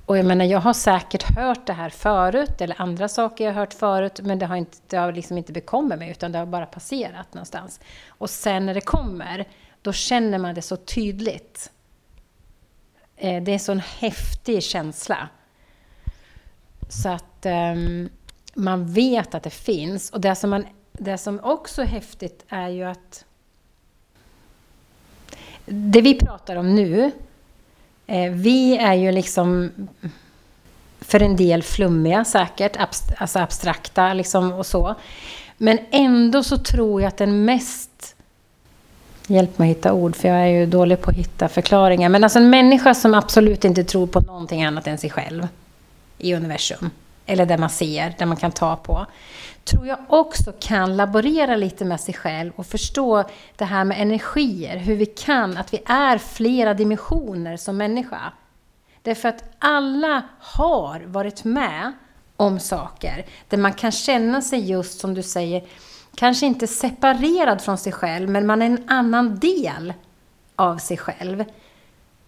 Och 0.07 0.19
jag 0.19 0.27
menar, 0.27 0.45
jag 0.45 0.61
har 0.61 0.73
säkert 0.73 1.23
hört 1.23 1.67
det 1.67 1.73
här 1.73 1.91
förut, 1.91 2.61
eller 2.61 2.81
andra 2.81 3.09
saker 3.09 3.45
jag 3.45 3.53
har 3.53 3.61
hört 3.61 3.75
förut, 3.75 4.21
men 4.23 4.39
det 4.39 4.47
har, 4.47 4.57
inte, 4.57 4.79
det 4.89 4.97
har 4.97 5.13
liksom 5.13 5.39
inte 5.39 5.53
bekommit 5.53 5.99
mig, 5.99 6.11
utan 6.11 6.33
det 6.33 6.39
har 6.39 6.47
bara 6.47 6.67
passerat 6.67 7.35
någonstans. 7.35 7.81
Och 8.09 8.31
sen 8.31 8.67
när 8.67 8.75
det 8.75 8.81
kommer, 8.81 9.49
då 9.83 9.93
känner 9.93 10.39
man 10.39 10.55
det 10.55 10.63
så 10.63 10.77
tydligt. 10.77 11.71
Eh, 13.17 13.43
det 13.43 13.51
är 13.51 13.55
en 13.55 13.61
sån 13.61 13.81
häftig 13.81 14.63
känsla. 14.63 15.29
Så 16.89 17.09
att 17.09 17.47
um, 17.47 18.09
man 18.55 18.87
vet 18.87 19.35
att 19.35 19.43
det 19.43 19.51
finns. 19.51 20.11
Och 20.11 20.21
det 20.21 20.35
som, 20.35 20.51
man, 20.51 20.67
det 20.93 21.19
som 21.19 21.41
också 21.43 21.83
är 21.83 21.87
häftigt 21.87 22.45
är 22.49 22.69
ju 22.69 22.85
att 22.85 23.25
det 25.67 26.01
vi 26.01 26.19
pratar 26.19 26.57
om 26.57 26.75
nu, 26.75 27.11
eh, 28.07 28.31
vi 28.31 28.77
är 28.77 28.95
ju 28.95 29.13
liksom 29.13 29.71
för 31.01 31.23
en 31.23 31.37
del 31.37 31.63
flummiga 31.63 32.25
säkert, 32.25 32.77
abst 32.77 33.13
alltså 33.19 33.39
abstrakta 33.39 34.15
liksom 34.15 34.53
och 34.53 34.67
så. 34.67 34.95
Men 35.57 35.79
ändå 35.91 36.43
så 36.43 36.59
tror 36.59 37.03
jag 37.03 37.09
att 37.09 37.17
den 37.17 37.45
mest 37.45 38.15
Hjälp 39.27 39.59
mig 39.59 39.71
att 39.71 39.77
hitta 39.77 39.93
ord, 39.93 40.17
för 40.17 40.29
jag 40.29 40.39
är 40.39 40.47
ju 40.47 40.67
dålig 40.67 41.01
på 41.01 41.11
att 41.11 41.17
hitta 41.17 41.49
förklaringar. 41.49 42.09
Men 42.09 42.25
alltså 42.25 42.39
en 42.39 42.51
människa 42.51 42.95
som 42.95 43.15
absolut 43.15 43.65
inte 43.65 43.85
tror 43.85 44.07
på 44.07 44.21
någonting 44.21 44.65
annat 44.65 44.87
än 44.87 44.99
sig 44.99 45.11
själv 45.11 45.49
i 46.19 46.35
universum, 46.35 46.91
eller 47.27 47.47
där 47.47 47.59
man 47.59 47.71
ser, 47.71 48.15
där 48.19 48.27
man 48.27 48.37
kan 48.37 48.53
ta 48.53 48.77
på, 48.77 49.07
tror 49.65 49.87
jag 49.87 49.99
också 50.09 50.53
kan 50.61 50.97
laborera 50.97 51.57
lite 51.57 51.85
med 51.85 52.01
sig 52.01 52.15
själv 52.15 52.53
och 52.57 52.67
förstå 52.67 53.25
det 53.57 53.65
här 53.65 53.85
med 53.85 54.03
energier, 54.03 54.77
hur 54.77 54.97
vi 54.97 55.07
kan, 55.07 55.57
att 55.57 55.73
vi 55.73 55.83
är 55.87 56.19
flera 56.19 56.75
dimensioner 56.75 57.57
som 57.57 57.77
människa. 57.77 58.33
Därför 59.03 59.29
att 59.29 59.45
alla 59.59 60.23
har 60.41 61.01
varit 61.01 61.45
med 61.45 61.93
om 62.37 62.61
saker 62.61 63.27
där 63.49 63.59
man 63.59 63.73
kan 63.73 63.93
känna 63.93 64.43
sig 64.43 64.71
just 64.71 65.01
som 65.01 65.15
du 65.15 65.23
säger, 65.23 65.65
kanske 66.15 66.47
inte 66.47 66.67
separerad 66.67 67.61
från 67.61 67.79
sig 67.79 67.93
själv, 67.93 68.31
men 68.31 68.47
man 68.47 68.63
är 68.63 68.67
en 68.67 68.85
annan 68.87 69.39
del 69.39 69.93
av 70.57 70.79
sig 70.79 70.97
själv 70.97 71.45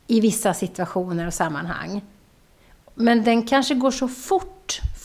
i 0.07 0.21
vissa 0.21 0.55
situationer 0.55 1.27
och 1.27 1.35
sammanhang. 1.35 2.03
Men 2.95 3.25
den 3.25 3.43
kanske 3.43 3.75
går 3.75 3.91
så 3.91 4.09
fort 4.09 4.56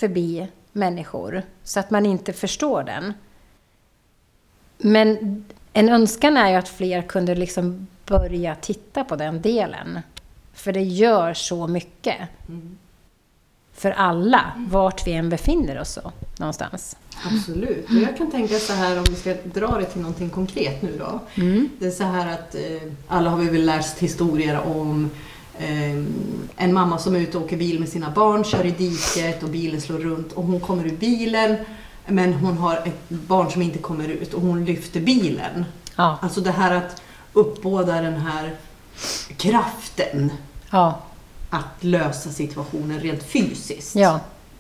förbi 0.01 0.47
människor 0.71 1.43
så 1.63 1.79
att 1.79 1.91
man 1.91 2.05
inte 2.05 2.33
förstår 2.33 2.83
den. 2.83 3.13
Men 4.77 5.43
en 5.73 5.89
önskan 5.89 6.37
är 6.37 6.49
ju 6.49 6.55
att 6.55 6.69
fler 6.69 7.01
kunde 7.01 7.35
liksom 7.35 7.87
börja 8.05 8.55
titta 8.55 9.03
på 9.03 9.15
den 9.15 9.41
delen. 9.41 9.99
För 10.53 10.73
det 10.73 10.81
gör 10.81 11.33
så 11.33 11.67
mycket. 11.67 12.17
Mm. 12.47 12.77
För 13.73 13.91
alla, 13.91 14.51
vart 14.57 15.07
vi 15.07 15.13
än 15.13 15.29
befinner 15.29 15.79
oss 15.79 15.89
så, 15.93 16.11
någonstans. 16.37 16.97
Absolut. 17.25 17.85
Och 17.89 17.95
jag 17.95 18.17
kan 18.17 18.31
tänka 18.31 18.59
så 18.59 18.73
här 18.73 18.97
om 18.97 19.03
vi 19.09 19.15
ska 19.15 19.33
dra 19.33 19.77
det 19.79 19.85
till 19.85 20.01
någonting 20.01 20.29
konkret 20.29 20.81
nu 20.81 20.97
då. 20.99 21.19
Mm. 21.41 21.69
Det 21.79 21.85
är 21.85 21.91
så 21.91 22.03
här 22.03 22.33
att 22.33 22.55
eh, 22.55 22.91
alla 23.07 23.29
har 23.29 23.37
vi 23.37 23.49
väl 23.49 23.65
läst 23.65 23.99
historier 23.99 24.61
om 24.61 25.09
en 26.55 26.73
mamma 26.73 26.97
som 26.97 27.15
är 27.15 27.19
ute 27.19 27.37
och 27.37 27.43
åker 27.43 27.57
bil 27.57 27.79
med 27.79 27.89
sina 27.89 28.11
barn, 28.11 28.43
kör 28.43 28.65
i 28.65 28.71
diket 28.71 29.43
och 29.43 29.49
bilen 29.49 29.81
slår 29.81 29.97
runt 29.97 30.31
och 30.33 30.43
hon 30.43 30.59
kommer 30.59 30.85
ur 30.85 30.97
bilen 30.97 31.57
men 32.07 32.33
hon 32.33 32.57
har 32.57 32.77
ett 32.77 33.09
barn 33.09 33.51
som 33.51 33.61
inte 33.61 33.79
kommer 33.79 34.07
ut 34.07 34.33
och 34.33 34.41
hon 34.41 34.65
lyfter 34.65 34.99
bilen. 34.99 35.65
Ja. 35.95 36.17
Alltså 36.21 36.41
det 36.41 36.51
här 36.51 36.75
att 36.75 37.01
uppbåda 37.33 38.01
den 38.01 38.17
här 38.17 38.55
kraften. 39.37 40.31
Ja. 40.69 41.01
Att 41.49 41.83
lösa 41.83 42.29
situationen 42.29 42.99
rent 42.99 43.23
fysiskt. 43.23 43.95
Ja. 43.95 44.19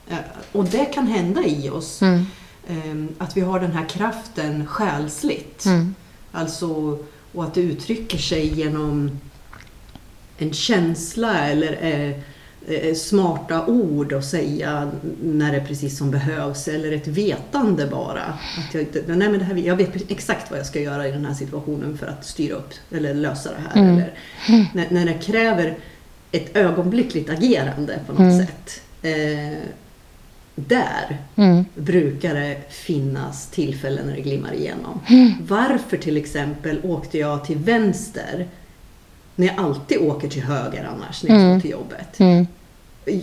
Eh, 0.09 0.17
och 0.51 0.65
det 0.65 0.85
kan 0.85 1.07
hända 1.07 1.43
i 1.43 1.69
oss. 1.69 2.01
Mm. 2.01 2.25
Ehm, 2.67 3.09
att 3.17 3.37
vi 3.37 3.41
har 3.41 3.59
den 3.59 3.71
här 3.71 3.89
kraften 3.89 4.67
själsligt. 4.67 5.65
Mm. 5.65 5.95
Alltså, 6.31 6.97
och 7.33 7.43
att 7.43 7.53
det 7.53 7.61
uttrycker 7.61 8.17
sig 8.17 8.59
genom 8.59 9.19
en 10.41 10.53
känsla 10.53 11.47
eller 11.47 11.77
eh, 11.81 12.11
eh, 12.75 12.95
smarta 12.95 13.65
ord 13.65 14.13
att 14.13 14.25
säga 14.25 14.91
när 15.23 15.51
det 15.51 15.57
är 15.57 15.65
precis 15.65 15.97
som 15.97 16.11
behövs 16.11 16.67
eller 16.67 16.91
ett 16.91 17.07
vetande 17.07 17.87
bara. 17.87 18.23
Att 18.57 18.73
jag, 18.73 18.87
nej 19.07 19.29
men 19.29 19.39
det 19.39 19.45
här, 19.45 19.55
jag 19.55 19.75
vet 19.75 20.11
exakt 20.11 20.51
vad 20.51 20.59
jag 20.59 20.65
ska 20.65 20.79
göra 20.79 21.07
i 21.07 21.11
den 21.11 21.25
här 21.25 21.33
situationen 21.33 21.97
för 21.97 22.07
att 22.07 22.25
styra 22.25 22.55
upp 22.55 22.73
eller 22.91 23.13
lösa 23.13 23.49
det 23.49 23.61
här. 23.69 23.81
Mm. 23.81 23.93
Eller, 23.95 24.13
när, 24.73 24.87
när 24.89 25.05
det 25.05 25.13
kräver 25.13 25.77
ett 26.31 26.55
ögonblickligt 26.55 27.29
agerande 27.29 27.99
på 28.07 28.13
något 28.13 28.33
mm. 28.33 28.47
sätt. 28.47 28.81
Eh, 29.01 29.57
där 30.55 31.17
mm. 31.35 31.65
brukar 31.75 32.35
det 32.35 32.61
finnas 32.69 33.47
tillfällen 33.47 34.05
när 34.05 34.15
det 34.15 34.21
glimmar 34.21 34.53
igenom. 34.53 34.99
Mm. 35.07 35.33
Varför 35.41 35.97
till 35.97 36.17
exempel 36.17 36.79
åkte 36.83 37.17
jag 37.17 37.45
till 37.45 37.57
vänster 37.57 38.47
när 39.35 39.47
jag 39.47 39.59
alltid 39.59 39.97
åker 39.97 40.29
till 40.29 40.43
höger 40.43 40.83
annars 40.83 41.23
när 41.23 41.29
jag 41.29 41.41
mm. 41.41 41.59
ska 41.59 41.61
till 41.61 41.71
jobbet? 41.71 42.19
Mm. 42.19 42.47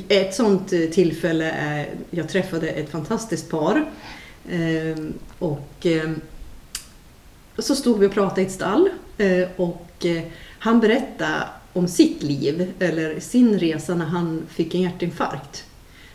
Ett 0.08 0.34
sånt 0.34 0.72
eh, 0.72 0.80
tillfälle 0.80 1.50
är, 1.50 1.88
jag 2.10 2.28
träffade 2.28 2.68
ett 2.68 2.90
fantastiskt 2.90 3.50
par 3.50 3.90
eh, 4.48 5.04
och 5.38 5.86
eh, 5.86 6.10
så 7.58 7.74
stod 7.74 7.98
vi 7.98 8.06
och 8.06 8.12
pratade 8.12 8.40
i 8.40 8.44
ett 8.44 8.52
stall 8.52 8.88
eh, 9.18 9.48
och 9.56 10.06
eh, 10.06 10.22
han 10.58 10.80
berättade 10.80 11.44
om 11.72 11.88
sitt 11.88 12.22
liv 12.22 12.72
eller 12.78 13.20
sin 13.20 13.58
resa 13.58 13.94
när 13.94 14.04
han 14.04 14.42
fick 14.48 14.74
en 14.74 14.80
hjärtinfarkt. 14.80 15.64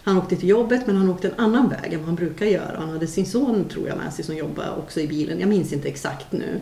Han 0.04 0.18
åkte 0.18 0.36
till 0.36 0.50
jobbet 0.50 0.88
men 0.88 0.96
han 0.96 1.10
åkte 1.10 1.28
en 1.28 1.40
annan 1.40 1.70
väg 1.70 1.94
än 1.94 2.00
vad 2.00 2.08
han 2.08 2.16
brukar 2.16 2.46
göra. 2.46 2.80
Han 2.80 2.90
hade 2.90 3.08
sin 3.08 3.26
son 3.26 3.66
tror 3.70 3.88
jag 3.88 3.98
med 3.98 4.14
sig 4.14 4.26
som 4.26 4.36
jobbade 4.36 4.72
också 4.72 5.00
i 5.00 5.08
bilen. 5.08 5.40
Jag 5.40 5.50
minns 5.50 5.74
inte 5.74 5.88
exakt 5.88 6.32
nu. 6.32 6.62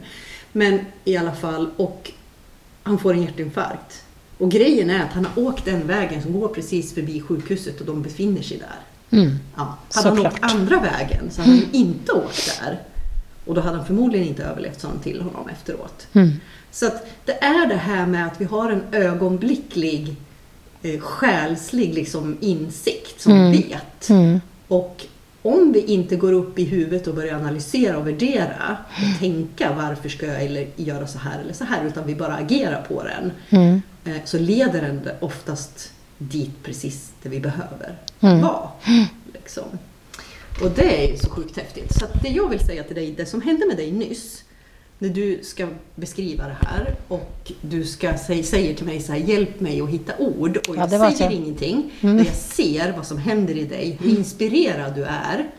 Men 0.51 0.79
i 1.03 1.17
alla 1.17 1.35
fall, 1.35 1.69
och 1.77 2.11
han 2.83 2.99
får 2.99 3.13
en 3.13 3.21
hjärtinfarkt. 3.21 4.03
Och 4.37 4.51
grejen 4.51 4.89
är 4.89 5.03
att 5.03 5.13
han 5.13 5.25
har 5.25 5.43
åkt 5.43 5.65
den 5.65 5.87
vägen 5.87 6.21
som 6.21 6.39
går 6.39 6.47
precis 6.47 6.93
förbi 6.93 7.21
sjukhuset 7.21 7.79
och 7.79 7.85
de 7.85 8.01
befinner 8.01 8.41
sig 8.41 8.57
där. 8.57 9.19
Mm. 9.19 9.39
Ja. 9.55 9.77
Hade 9.93 10.09
han 10.09 10.25
åkt 10.25 10.37
andra 10.41 10.79
vägen 10.79 11.31
så 11.31 11.41
hade 11.41 11.53
han 11.53 11.65
inte 11.71 12.11
åkt 12.11 12.59
där. 12.61 12.79
Och 13.45 13.55
då 13.55 13.61
hade 13.61 13.77
han 13.77 13.85
förmodligen 13.85 14.27
inte 14.27 14.43
överlevt, 14.43 14.81
sa 14.81 14.87
han 14.87 14.99
till 14.99 15.21
honom 15.21 15.49
efteråt. 15.49 16.07
Mm. 16.13 16.31
Så 16.71 16.87
att 16.87 17.07
det 17.25 17.43
är 17.43 17.67
det 17.67 17.75
här 17.75 18.05
med 18.05 18.27
att 18.27 18.41
vi 18.41 18.45
har 18.45 18.71
en 18.71 18.83
ögonblicklig 18.91 20.15
eh, 20.81 20.99
själslig 20.99 21.93
liksom, 21.93 22.37
insikt 22.39 23.21
som 23.21 23.31
mm. 23.31 23.51
vet. 23.51 24.09
Mm. 24.09 24.41
Och 24.67 25.05
om 25.41 25.71
vi 25.71 25.85
inte 25.85 26.15
går 26.15 26.33
upp 26.33 26.59
i 26.59 26.63
huvudet 26.63 27.07
och 27.07 27.15
börjar 27.15 27.35
analysera 27.35 27.97
och 27.97 28.07
värdera 28.07 28.77
och 28.89 29.19
tänka 29.19 29.73
varför 29.73 30.09
ska 30.09 30.25
jag 30.25 30.43
eller 30.43 30.67
göra 30.75 31.07
så 31.07 31.19
här 31.19 31.39
eller 31.39 31.53
så 31.53 31.63
här 31.63 31.85
utan 31.85 32.07
vi 32.07 32.15
bara 32.15 32.33
agerar 32.33 32.81
på 32.81 33.03
den 33.03 33.31
mm. 33.49 33.81
eh, 34.05 34.21
så 34.25 34.39
leder 34.39 34.81
den 34.81 35.09
oftast 35.19 35.91
dit 36.17 36.63
precis 36.63 37.11
det 37.23 37.29
vi 37.29 37.39
behöver 37.39 37.97
mm. 38.19 38.41
vara. 38.41 38.69
Liksom. 39.33 39.63
Och 40.61 40.71
det 40.75 41.11
är 41.11 41.17
så 41.17 41.29
sjukt 41.29 41.57
häftigt. 41.57 41.93
Så 41.93 42.05
det 42.21 42.29
jag 42.29 42.49
vill 42.49 42.59
säga 42.59 42.83
till 42.83 42.95
dig, 42.95 43.13
det 43.17 43.25
som 43.25 43.41
hände 43.41 43.65
med 43.67 43.77
dig 43.77 43.91
nyss 43.91 44.43
när 45.01 45.09
du 45.09 45.39
ska 45.43 45.67
beskriva 45.95 46.47
det 46.47 46.57
här 46.61 46.95
och 47.07 47.51
du 47.61 47.85
ska 47.85 48.17
säg, 48.17 48.43
säger 48.43 48.75
till 48.75 48.85
mig 48.85 48.99
så 48.99 49.11
här, 49.11 49.19
hjälp 49.19 49.59
mig 49.59 49.81
att 49.81 49.89
hitta 49.89 50.13
ord 50.17 50.57
och 50.57 50.75
jag 50.75 50.93
ja, 50.93 51.11
säger 51.13 51.29
så. 51.29 51.35
ingenting. 51.35 51.91
Mm. 52.01 52.15
Men 52.15 52.25
jag 52.25 52.35
ser 52.35 52.93
vad 52.95 53.05
som 53.05 53.17
händer 53.17 53.57
i 53.57 53.65
dig, 53.65 53.97
hur 54.01 54.09
inspirerad 54.09 54.95
du 54.95 55.03
är 55.03 55.49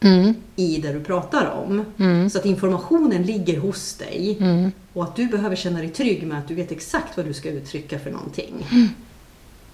mm. 0.00 0.34
i 0.56 0.78
det 0.78 0.92
du 0.92 1.00
pratar 1.00 1.50
om. 1.50 1.84
Mm. 1.98 2.30
Så 2.30 2.38
att 2.38 2.46
informationen 2.46 3.22
ligger 3.22 3.58
hos 3.58 3.94
dig 3.94 4.36
mm. 4.40 4.72
och 4.92 5.04
att 5.04 5.16
du 5.16 5.26
behöver 5.26 5.56
känna 5.56 5.78
dig 5.78 5.88
trygg 5.88 6.26
med 6.26 6.38
att 6.38 6.48
du 6.48 6.54
vet 6.54 6.72
exakt 6.72 7.16
vad 7.16 7.26
du 7.26 7.34
ska 7.34 7.50
uttrycka 7.50 7.98
för 7.98 8.10
någonting. 8.10 8.66
Mm. 8.70 8.88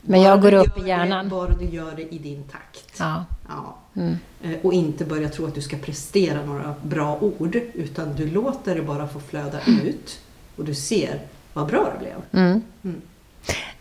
Men 0.00 0.22
jag 0.22 0.42
går 0.42 0.54
upp 0.54 0.78
i 0.78 0.88
hjärnan. 0.88 1.24
Det, 1.24 1.30
bara 1.30 1.54
du 1.54 1.64
gör 1.64 1.92
det 1.96 2.14
i 2.14 2.18
din 2.18 2.42
takt. 2.42 2.94
Ja. 2.98 3.24
Ja. 3.48 3.76
Mm. 3.96 4.16
Eh, 4.42 4.58
och 4.62 4.72
inte 4.72 5.04
börja 5.04 5.28
tro 5.28 5.46
att 5.46 5.54
du 5.54 5.62
ska 5.62 5.76
prestera 5.76 6.46
några 6.46 6.74
bra 6.82 7.18
ord, 7.20 7.56
utan 7.74 8.14
du 8.16 8.26
låter 8.30 8.74
det 8.74 8.82
bara 8.82 9.08
få 9.08 9.20
flöda 9.20 9.58
ut 9.84 10.20
och 10.56 10.64
du 10.64 10.74
ser 10.74 11.20
vad 11.52 11.66
bra 11.66 11.92
det 11.92 11.98
blev. 11.98 12.44
Mm. 12.44 12.62
Mm. 12.84 13.00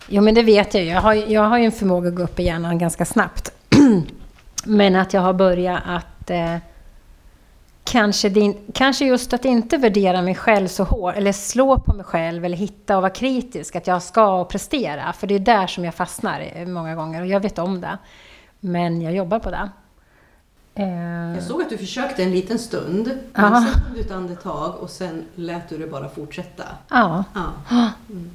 Jo, 0.08 0.22
men 0.22 0.36
det 0.36 0.43
vet 0.43 0.74
jag 0.74 0.84
ju. 0.84 0.89
Jag 0.89 1.01
har, 1.01 1.13
jag 1.13 1.41
har 1.41 1.58
ju 1.58 1.65
en 1.65 1.72
förmåga 1.72 2.10
att 2.10 2.15
gå 2.15 2.24
upp 2.24 2.39
i 2.39 2.43
hjärnan 2.43 2.77
ganska 2.77 3.05
snabbt. 3.05 3.51
men 4.65 4.96
att 4.96 5.13
jag 5.13 5.22
har 5.22 5.34
börjat 5.34 5.84
att 5.86 6.29
eh, 6.29 6.58
kanske, 7.84 8.29
din, 8.29 8.58
kanske 8.74 9.05
just 9.05 9.34
att 9.34 9.46
inte 9.46 9.77
värdera 9.77 10.22
mig 10.22 10.36
själv 10.36 10.67
så 10.67 10.84
hårt, 10.84 11.15
eller 11.15 11.32
slå 11.32 11.79
på 11.79 11.93
mig 11.93 12.05
själv, 12.05 12.46
eller 12.46 12.58
hitta 12.58 12.96
och 12.96 13.01
vara 13.01 13.13
kritisk, 13.13 13.75
att 13.75 13.88
jag 13.88 14.03
ska 14.03 14.46
prestera. 14.46 15.13
För 15.13 15.27
det 15.27 15.36
är 15.36 15.39
där 15.39 15.67
som 15.67 15.86
jag 15.86 15.96
fastnar 15.96 16.65
många 16.65 16.96
gånger, 16.96 17.22
och 17.22 17.27
jag 17.27 17.39
vet 17.39 17.60
om 17.60 17.82
det. 17.82 17.98
Men 18.65 19.01
jag 19.01 19.13
jobbar 19.13 19.39
på 19.39 19.51
det. 19.51 19.70
Eh. 20.75 21.36
Jag 21.36 21.43
såg 21.43 21.62
att 21.62 21.70
du 21.70 21.77
försökte 21.77 22.24
en 22.24 22.32
liten 22.32 22.60
stund, 22.60 23.20
men 23.34 23.63
sen 23.63 23.74
tog 23.74 23.96
du 23.96 24.01
ett 24.01 24.12
andetag 24.12 24.75
och 24.75 24.89
sen 24.89 25.25
lät 25.36 25.70
du 25.70 25.77
det 25.77 25.88
bara 25.88 26.10
fortsätta. 26.10 26.63
Ja. 26.89 27.24
ja. 27.34 27.91
Mm. 28.10 28.32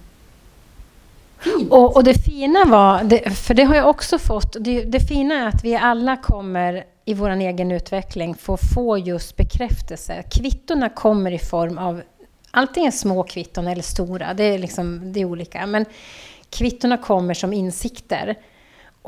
Och, 1.71 1.97
och, 1.97 2.05
det 2.05 2.15
fina 2.15 2.65
var, 2.65 3.05
det, 3.05 3.31
för 3.31 3.55
det 3.55 3.65
har 3.65 3.75
jag 3.75 3.89
också 3.89 4.19
fått, 4.19 4.57
det, 4.61 4.83
det, 4.83 5.01
fina 5.01 5.35
är 5.35 5.47
att 5.47 5.65
vi 5.65 5.77
alla 5.77 6.17
kommer 6.17 6.85
i 7.05 7.15
vår 7.15 7.31
egen 7.31 7.73
utveckling 7.73 8.35
få 8.35 8.57
få 8.75 8.99
just 8.99 9.37
bekräftelse. 9.37 10.23
Kvittona 10.31 10.89
kommer 10.89 11.31
i 11.31 11.39
form 11.39 11.79
av 11.79 12.03
antingen 12.51 12.93
små 12.93 13.23
kvitton 13.23 13.67
eller 13.67 13.83
stora, 13.83 14.35
det 14.35 14.45
är, 14.45 14.59
liksom, 14.59 15.13
det 15.13 15.21
är 15.21 15.25
olika. 15.25 15.67
Men 15.67 15.85
kvittona 16.51 16.97
kommer 16.97 17.35
som 17.35 17.53
insikter. 17.53 18.37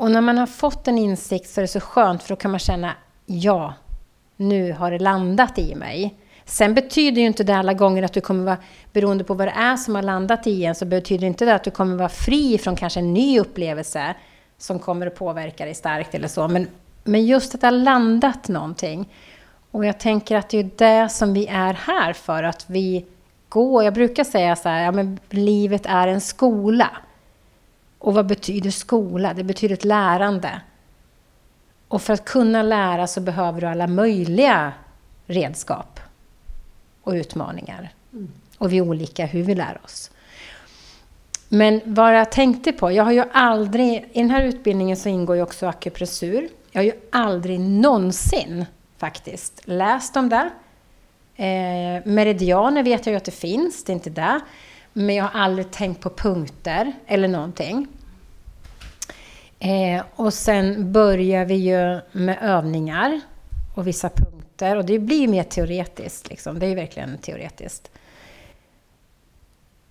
Och 0.01 0.11
när 0.11 0.21
man 0.21 0.37
har 0.37 0.47
fått 0.47 0.87
en 0.87 0.97
insikt 0.97 1.49
så 1.49 1.59
är 1.59 1.61
det 1.61 1.67
så 1.67 1.79
skönt 1.79 2.23
för 2.23 2.29
då 2.29 2.35
kan 2.35 2.51
man 2.51 2.59
känna 2.59 2.93
ja, 3.25 3.73
nu 4.35 4.73
har 4.73 4.91
det 4.91 4.99
landat 4.99 5.59
i 5.59 5.75
mig. 5.75 6.15
Sen 6.45 6.73
betyder 6.73 7.21
ju 7.21 7.27
inte 7.27 7.43
det 7.43 7.55
alla 7.55 7.73
gånger 7.73 8.03
att 8.03 8.13
du 8.13 8.21
kommer 8.21 8.43
vara, 8.43 8.57
beroende 8.93 9.23
på 9.23 9.33
vad 9.33 9.47
det 9.47 9.51
är 9.51 9.77
som 9.77 9.95
har 9.95 10.01
landat 10.01 10.47
i 10.47 10.65
en, 10.65 10.75
så 10.75 10.85
betyder 10.85 11.27
inte 11.27 11.45
det 11.45 11.55
att 11.55 11.63
du 11.63 11.71
kommer 11.71 11.95
vara 11.95 12.09
fri 12.09 12.57
från 12.57 12.75
kanske 12.75 12.99
en 12.99 13.13
ny 13.13 13.39
upplevelse 13.39 14.15
som 14.57 14.79
kommer 14.79 15.07
att 15.07 15.15
påverka 15.15 15.65
dig 15.65 15.73
starkt 15.73 16.15
eller 16.15 16.27
så. 16.27 16.47
Men, 16.47 16.67
men 17.03 17.25
just 17.25 17.55
att 17.55 17.61
det 17.61 17.67
har 17.67 17.71
landat 17.71 18.47
någonting. 18.47 19.09
Och 19.71 19.85
jag 19.85 19.99
tänker 19.99 20.37
att 20.37 20.49
det 20.49 20.57
är 20.57 20.69
det 21.03 21.09
som 21.09 21.33
vi 21.33 21.47
är 21.47 21.73
här 21.73 22.13
för, 22.13 22.43
att 22.43 22.65
vi 22.67 23.05
går... 23.49 23.83
Jag 23.83 23.93
brukar 23.93 24.23
säga 24.23 24.55
så 24.55 24.69
här, 24.69 24.83
ja 24.83 24.91
men 24.91 25.19
livet 25.29 25.85
är 25.85 26.07
en 26.07 26.21
skola. 26.21 26.89
Och 28.01 28.13
vad 28.13 28.25
betyder 28.25 28.71
skola? 28.71 29.33
Det 29.33 29.43
betyder 29.43 29.73
ett 29.73 29.85
lärande. 29.85 30.61
Och 31.87 32.01
för 32.01 32.13
att 32.13 32.25
kunna 32.25 32.63
lära 32.63 33.07
så 33.07 33.21
behöver 33.21 33.61
du 33.61 33.67
alla 33.67 33.87
möjliga 33.87 34.73
redskap 35.25 35.99
och 37.01 37.11
utmaningar. 37.13 37.93
Mm. 38.13 38.31
Och 38.57 38.73
vi 38.73 38.77
är 38.77 38.81
olika 38.81 39.25
hur 39.25 39.43
vi 39.43 39.55
lär 39.55 39.79
oss. 39.83 40.11
Men 41.49 41.81
vad 41.85 42.17
jag 42.17 42.31
tänkte 42.31 42.71
på, 42.71 42.91
jag 42.91 43.03
har 43.03 43.11
ju 43.11 43.23
aldrig, 43.33 44.09
i 44.13 44.19
den 44.19 44.29
här 44.29 44.43
utbildningen 44.43 44.97
så 44.97 45.09
ingår 45.09 45.35
ju 45.35 45.41
också 45.41 45.67
akupressur. 45.67 46.49
Jag 46.71 46.81
har 46.81 46.85
ju 46.85 46.93
aldrig 47.11 47.59
någonsin 47.59 48.65
faktiskt 48.97 49.61
läst 49.65 50.17
om 50.17 50.29
det. 50.29 50.49
Eh, 51.35 52.05
meridianer 52.05 52.83
vet 52.83 53.05
jag 53.05 53.13
ju 53.13 53.17
att 53.17 53.25
det 53.25 53.31
finns, 53.31 53.83
det 53.83 53.91
är 53.91 53.93
inte 53.93 54.09
det. 54.09 54.39
Men 54.93 55.15
jag 55.15 55.23
har 55.23 55.41
aldrig 55.41 55.71
tänkt 55.71 56.01
på 56.01 56.09
punkter 56.09 56.93
eller 57.07 57.27
någonting. 57.27 57.87
Eh, 59.59 60.03
och 60.15 60.33
sen 60.33 60.91
börjar 60.91 61.45
vi 61.45 61.55
ju 61.55 62.01
med 62.11 62.37
övningar 62.41 63.21
och 63.75 63.87
vissa 63.87 64.09
punkter. 64.09 64.75
Och 64.75 64.85
det 64.85 64.99
blir 64.99 65.27
mer 65.27 65.43
teoretiskt. 65.43 66.29
Liksom. 66.29 66.59
Det 66.59 66.65
är 66.65 66.75
verkligen 66.75 67.17
teoretiskt. 67.17 67.91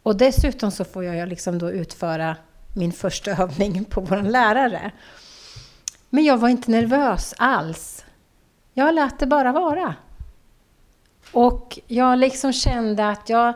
Och 0.03 0.17
dessutom 0.17 0.71
så 0.71 0.85
får 0.85 1.05
jag 1.05 1.29
liksom 1.29 1.59
då 1.59 1.71
utföra 1.71 2.37
min 2.75 2.93
första 2.93 3.31
övning 3.43 3.85
på 3.85 4.01
vår 4.01 4.23
lärare. 4.23 4.91
Men 6.11 6.25
jag 6.25 6.39
var 6.39 6.49
inte 6.49 6.71
nervös 6.71 7.35
alls. 7.39 8.05
Jag 8.75 8.95
lät 8.95 9.19
det 9.19 9.27
bara 9.27 9.53
vara. 9.53 9.95
Och 11.33 11.79
jag 11.87 12.19
liksom 12.19 12.53
kände 12.53 13.09
att 13.09 13.29
jag, 13.29 13.55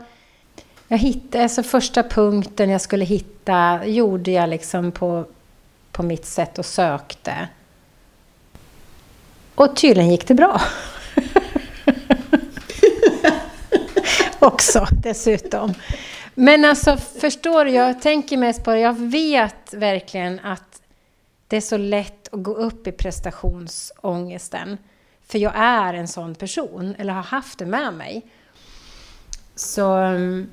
jag 0.94 0.98
hittade, 0.98 1.42
alltså 1.42 1.62
första 1.62 2.02
punkten 2.02 2.70
jag 2.70 2.80
skulle 2.80 3.04
hitta 3.04 3.86
gjorde 3.86 4.30
jag 4.30 4.48
liksom 4.48 4.92
på, 4.92 5.24
på 5.92 6.02
mitt 6.02 6.26
sätt 6.26 6.58
och 6.58 6.66
sökte. 6.66 7.49
Och 9.54 9.76
tydligen 9.76 10.10
gick 10.10 10.28
det 10.28 10.34
bra. 10.34 10.60
Också 14.38 14.86
dessutom. 15.02 15.75
Men 16.34 16.64
alltså, 16.64 16.97
förstår 16.97 17.64
du? 17.64 17.71
Jag 17.71 18.02
tänker 18.02 18.36
mest 18.36 18.64
på 18.64 18.71
det. 18.71 18.80
Jag 18.80 18.99
vet 18.99 19.75
verkligen 19.75 20.40
att 20.40 20.82
det 21.49 21.56
är 21.56 21.60
så 21.60 21.76
lätt 21.76 22.28
att 22.32 22.42
gå 22.42 22.54
upp 22.54 22.86
i 22.86 22.92
prestationsångesten. 22.92 24.78
För 25.26 25.38
jag 25.38 25.52
är 25.56 25.95
en 25.95 26.08
sån 26.08 26.34
person, 26.34 26.95
eller 26.99 27.12
har 27.12 27.23
haft 27.23 27.58
det 27.58 27.66
med 27.66 27.95
mig. 27.95 28.23
Så, 29.54 29.92
mm, 29.92 30.49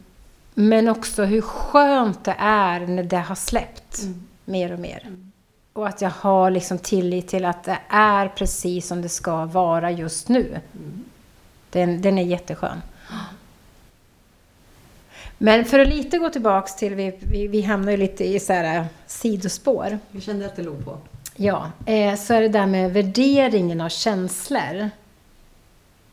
men 0.53 0.87
också 0.87 1.23
hur 1.23 1.41
skönt 1.41 2.23
det 2.23 2.35
är 2.39 2.79
när 2.79 3.03
det 3.03 3.17
har 3.17 3.35
släppt 3.35 4.01
mm. 4.03 4.27
mer 4.45 4.73
och 4.73 4.79
mer. 4.79 5.03
Mm. 5.07 5.31
Och 5.73 5.87
att 5.87 6.01
jag 6.01 6.09
har 6.09 6.51
liksom 6.51 6.77
tillit 6.77 7.27
till 7.27 7.45
att 7.45 7.63
det 7.63 7.79
är 7.89 8.27
precis 8.27 8.87
som 8.87 9.01
det 9.01 9.09
ska 9.09 9.45
vara 9.45 9.91
just 9.91 10.29
nu. 10.29 10.47
Mm. 10.47 11.03
Den, 11.69 12.01
den 12.01 12.17
är 12.17 12.23
jätteskön. 12.23 12.81
Men 15.37 15.65
för 15.65 15.79
att 15.79 15.87
lite 15.87 16.17
gå 16.17 16.29
tillbaks 16.29 16.75
till, 16.75 16.95
vi, 16.95 17.17
vi, 17.19 17.47
vi 17.47 17.61
hamnar 17.61 17.91
ju 17.91 17.97
lite 17.97 18.25
i 18.25 18.39
så 18.39 18.53
här 18.53 18.77
äh, 18.77 18.85
sidospår. 19.07 19.99
Vi 20.11 20.21
kände 20.21 20.45
att 20.45 20.55
det 20.55 20.63
låg 20.63 20.85
på. 20.85 20.97
Ja, 21.35 21.71
eh, 21.85 22.15
så 22.15 22.33
är 22.33 22.41
det 22.41 22.47
där 22.47 22.65
med 22.65 22.93
värderingen 22.93 23.81
av 23.81 23.89
känslor. 23.89 24.89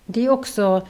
Det 0.07 0.27
är 0.27 0.31
också, 0.31 0.87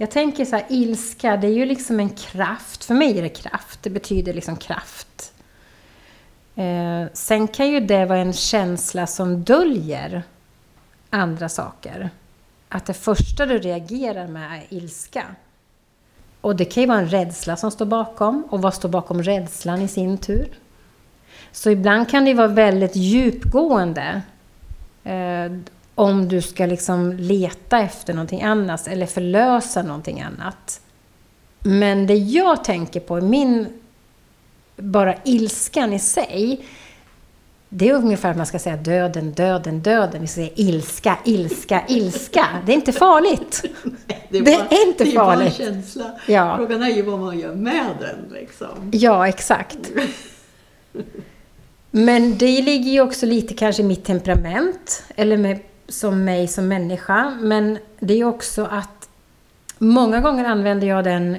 jag 0.00 0.10
tänker 0.10 0.44
så 0.44 0.56
här, 0.56 0.64
ilska, 0.68 1.36
det 1.36 1.46
är 1.46 1.52
ju 1.52 1.66
liksom 1.66 2.00
en 2.00 2.10
kraft. 2.10 2.84
För 2.84 2.94
mig 2.94 3.18
är 3.18 3.22
det 3.22 3.28
kraft, 3.28 3.82
det 3.82 3.90
betyder 3.90 4.34
liksom 4.34 4.56
kraft. 4.56 5.32
Eh, 6.54 7.04
sen 7.12 7.48
kan 7.48 7.68
ju 7.68 7.80
det 7.80 8.04
vara 8.04 8.18
en 8.18 8.32
känsla 8.32 9.06
som 9.06 9.44
döljer 9.44 10.22
andra 11.10 11.48
saker. 11.48 12.10
Att 12.68 12.86
det 12.86 12.94
första 12.94 13.46
du 13.46 13.58
reagerar 13.58 14.26
med 14.28 14.58
är 14.58 14.76
ilska. 14.76 15.24
Och 16.40 16.56
det 16.56 16.64
kan 16.64 16.82
ju 16.82 16.86
vara 16.86 16.98
en 16.98 17.08
rädsla 17.08 17.56
som 17.56 17.70
står 17.70 17.86
bakom. 17.86 18.44
Och 18.50 18.62
vad 18.62 18.74
står 18.74 18.88
bakom 18.88 19.22
rädslan 19.22 19.82
i 19.82 19.88
sin 19.88 20.18
tur? 20.18 20.58
Så 21.52 21.70
ibland 21.70 22.10
kan 22.10 22.24
det 22.24 22.34
vara 22.34 22.48
väldigt 22.48 22.96
djupgående. 22.96 24.22
Eh, 25.04 25.52
om 25.98 26.28
du 26.28 26.42
ska 26.42 26.66
liksom 26.66 27.12
leta 27.12 27.78
efter 27.78 28.14
någonting 28.14 28.42
annat 28.42 28.86
eller 28.86 29.06
förlösa 29.06 29.82
någonting 29.82 30.20
annat. 30.20 30.80
Men 31.60 32.06
det 32.06 32.14
jag 32.14 32.64
tänker 32.64 33.00
på 33.00 33.20
min 33.20 33.66
bara 34.76 35.14
ilskan 35.24 35.92
i 35.92 35.98
sig, 35.98 36.64
det 37.68 37.88
är 37.88 37.94
ungefär 37.94 38.30
att 38.30 38.36
man 38.36 38.46
ska 38.46 38.58
säga 38.58 38.76
döden, 38.76 39.32
döden, 39.32 39.80
döden. 39.80 40.20
Vi 40.20 40.26
säger 40.26 40.60
ilska, 40.60 41.18
ilska, 41.24 41.82
ilska. 41.88 42.46
Det 42.66 42.72
är 42.72 42.76
inte 42.76 42.92
farligt. 42.92 43.64
Det, 44.30 44.38
är, 44.38 44.42
bara, 44.42 44.66
det 44.68 44.76
är 44.76 44.88
inte 44.88 45.04
det 45.04 45.10
är 45.10 45.14
farligt. 45.14 45.58
Bara 45.58 45.68
en 45.68 45.74
känsla. 45.74 46.18
Ja. 46.26 46.56
Frågan 46.56 46.82
är 46.82 46.88
ju 46.88 47.02
vad 47.02 47.18
man 47.18 47.38
gör 47.38 47.54
med 47.54 47.90
den. 48.00 48.32
Liksom. 48.32 48.90
Ja, 48.92 49.28
exakt. 49.28 49.78
Men 51.90 52.38
det 52.38 52.62
ligger 52.62 52.90
ju 52.90 53.00
också 53.00 53.26
lite 53.26 53.54
kanske 53.54 53.82
i 53.82 53.84
mitt 53.84 54.04
temperament, 54.04 55.02
eller 55.16 55.36
med, 55.36 55.58
som 55.88 56.24
mig 56.24 56.48
som 56.48 56.68
människa. 56.68 57.36
Men 57.40 57.78
det 58.00 58.14
är 58.14 58.24
också 58.24 58.64
att 58.64 59.08
många 59.78 60.20
gånger 60.20 60.44
använder 60.44 60.86
jag 60.86 61.04
den 61.04 61.36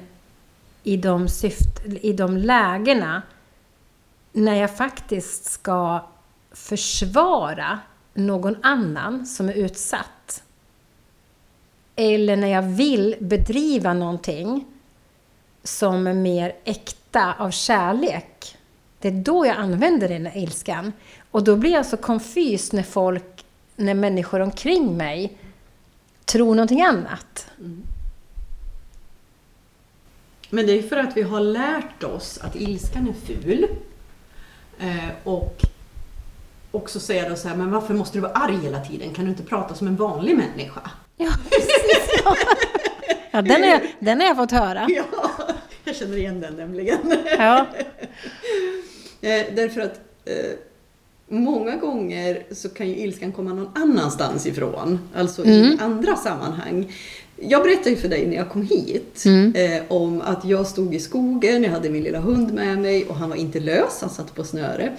i 0.83 0.97
de, 0.97 1.27
syft, 1.27 1.85
i 2.01 2.13
de 2.13 2.37
lägena 2.37 3.21
när 4.31 4.55
jag 4.55 4.77
faktiskt 4.77 5.45
ska 5.45 6.05
försvara 6.51 7.79
någon 8.13 8.55
annan 8.61 9.25
som 9.25 9.49
är 9.49 9.53
utsatt. 9.53 10.43
Eller 11.95 12.35
när 12.35 12.47
jag 12.47 12.61
vill 12.61 13.15
bedriva 13.19 13.93
någonting 13.93 14.65
som 15.63 16.07
är 16.07 16.13
mer 16.13 16.55
äkta 16.63 17.33
av 17.37 17.51
kärlek. 17.51 18.57
Det 18.99 19.07
är 19.07 19.11
då 19.23 19.45
jag 19.45 19.55
använder 19.55 20.09
den 20.09 20.25
här 20.25 20.37
ilskan. 20.37 20.93
Och 21.31 21.43
då 21.43 21.55
blir 21.55 21.71
jag 21.71 21.85
så 21.85 21.97
konfys 21.97 22.73
när 22.73 22.83
folk, 22.83 23.38
när 23.79 23.93
människor 23.93 24.39
omkring 24.39 24.97
mig 24.97 25.37
tror 26.25 26.55
någonting 26.55 26.81
annat. 26.81 27.47
Mm. 27.59 27.83
Men 30.49 30.65
det 30.65 30.73
är 30.73 30.81
för 30.81 30.97
att 30.97 31.17
vi 31.17 31.21
har 31.21 31.39
lärt 31.39 32.03
oss 32.03 32.39
att 32.41 32.55
ilskan 32.55 33.07
är 33.07 33.25
ful. 33.33 33.67
Eh, 34.79 35.09
och 35.23 35.61
också 36.71 36.99
säga 36.99 37.29
då 37.29 37.35
så 37.35 37.47
här, 37.47 37.55
men 37.55 37.71
varför 37.71 37.93
måste 37.93 38.17
du 38.17 38.21
vara 38.21 38.31
arg 38.31 38.57
hela 38.57 38.85
tiden? 38.85 39.13
Kan 39.13 39.25
du 39.25 39.31
inte 39.31 39.43
prata 39.43 39.75
som 39.75 39.87
en 39.87 39.95
vanlig 39.95 40.37
människa? 40.37 40.91
Ja, 41.17 41.31
precis. 41.49 42.21
Ja, 42.25 42.35
ja 43.31 43.41
den, 43.41 43.63
är, 43.63 43.81
den 43.99 44.19
har 44.19 44.27
jag 44.27 44.37
fått 44.37 44.51
höra. 44.51 44.87
Ja, 44.89 45.05
jag 45.83 45.95
känner 45.95 46.17
igen 46.17 46.41
den 46.41 46.53
nämligen. 46.53 46.99
Ja. 47.37 47.67
eh, 49.21 49.45
därför 49.55 49.81
att 49.81 49.99
eh, 50.25 50.51
många 51.29 51.75
gånger 51.75 52.43
så 52.51 52.69
kan 52.69 52.87
ju 52.87 52.95
ilskan 52.95 53.31
komma 53.31 53.53
någon 53.53 53.69
annanstans 53.75 54.45
ifrån, 54.45 54.99
alltså 55.15 55.45
i 55.45 55.77
andra 55.79 56.15
sammanhang. 56.15 56.91
Jag 57.41 57.63
berättade 57.63 57.89
ju 57.89 57.95
för 57.95 58.09
dig 58.09 58.27
när 58.27 58.35
jag 58.35 58.49
kom 58.49 58.61
hit 58.61 59.23
eh, 59.55 59.83
om 59.87 60.21
att 60.21 60.45
jag 60.45 60.67
stod 60.67 60.95
i 60.95 60.99
skogen, 60.99 61.63
jag 61.63 61.71
hade 61.71 61.89
min 61.89 62.03
lilla 62.03 62.19
hund 62.19 62.53
med 62.53 62.79
mig 62.79 63.05
och 63.05 63.15
han 63.15 63.29
var 63.29 63.35
inte 63.35 63.59
lös, 63.59 63.97
han 64.01 64.09
satt 64.09 64.35
på 64.35 64.43
snöre. 64.43 64.97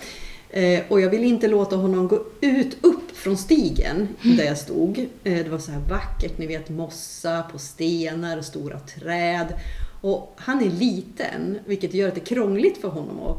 Eh, 0.51 0.81
och 0.89 1.01
jag 1.01 1.11
ville 1.11 1.27
inte 1.27 1.49
låta 1.49 1.77
honom 1.77 2.09
gå 2.09 2.25
ut 2.41 2.77
upp 2.81 3.17
från 3.17 3.37
stigen 3.37 4.09
där 4.23 4.45
jag 4.45 4.59
stod. 4.59 4.99
Eh, 5.25 5.45
det 5.45 5.49
var 5.49 5.59
så 5.59 5.73
här 5.73 5.81
vackert, 5.81 6.39
ni 6.39 6.47
vet 6.47 6.69
mossa 6.69 7.43
på 7.53 7.59
stenar 7.59 8.39
och 8.39 8.45
stora 8.45 8.79
träd. 8.79 9.47
Och 10.01 10.35
han 10.37 10.63
är 10.63 10.71
liten, 10.71 11.59
vilket 11.67 11.95
gör 11.95 12.09
att 12.09 12.15
det 12.15 12.21
är 12.21 12.35
krångligt 12.35 12.79
för 12.81 12.89
honom 12.89 13.21
att 13.21 13.37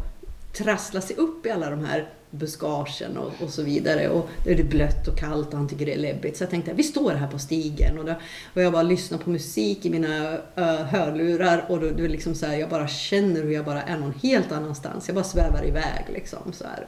trassla 0.57 1.01
sig 1.01 1.15
upp 1.15 1.45
i 1.45 1.49
alla 1.49 1.69
de 1.69 1.85
här 1.85 2.09
buskagen 2.31 3.17
och, 3.17 3.31
och 3.43 3.49
så 3.49 3.63
vidare. 3.63 4.09
Och 4.09 4.29
det 4.43 4.51
är 4.51 4.63
blött 4.63 5.07
och 5.07 5.17
kallt 5.17 5.47
och 5.47 5.57
han 5.57 5.67
tycker 5.67 5.85
det 5.85 5.93
är 5.93 5.97
läbbigt. 5.97 6.37
Så 6.37 6.43
jag 6.43 6.49
tänkte, 6.49 6.73
vi 6.73 6.83
står 6.83 7.11
här 7.11 7.27
på 7.27 7.39
stigen 7.39 7.99
och, 7.99 8.05
då, 8.05 8.15
och 8.53 8.61
jag 8.61 8.73
bara 8.73 8.83
lyssnar 8.83 9.17
på 9.17 9.29
musik 9.29 9.85
i 9.85 9.89
mina 9.89 10.31
uh, 10.33 10.63
hörlurar 10.65 11.65
och 11.69 11.79
då, 11.79 11.89
då 11.89 12.07
liksom 12.07 12.35
så 12.35 12.45
här, 12.45 12.55
jag 12.55 12.69
bara 12.69 12.87
känner 12.87 13.43
hur 13.43 13.51
jag 13.51 13.65
bara 13.65 13.83
är 13.83 13.97
någon 13.97 14.13
helt 14.23 14.51
annanstans. 14.51 15.07
Jag 15.07 15.15
bara 15.15 15.25
svävar 15.25 15.65
iväg 15.67 16.05
liksom 16.13 16.53
så 16.53 16.63
här. 16.63 16.87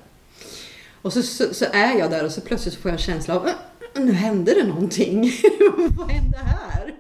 Och 1.02 1.14
så, 1.14 1.24
så, 1.24 1.54
så 1.54 1.66
är 1.66 2.00
jag 2.00 2.12
där 2.12 2.26
och 2.26 2.32
så 2.32 2.42
plötsligt 2.42 2.76
får 2.76 2.92
jag 2.92 3.00
en 3.00 3.04
känsla 3.04 3.36
av, 3.36 3.48
äh, 3.48 3.54
nu 3.96 4.12
hände 4.12 4.54
det 4.54 4.68
någonting. 4.68 5.32
Vad 5.98 6.12
hände 6.12 6.38
här? 6.38 6.94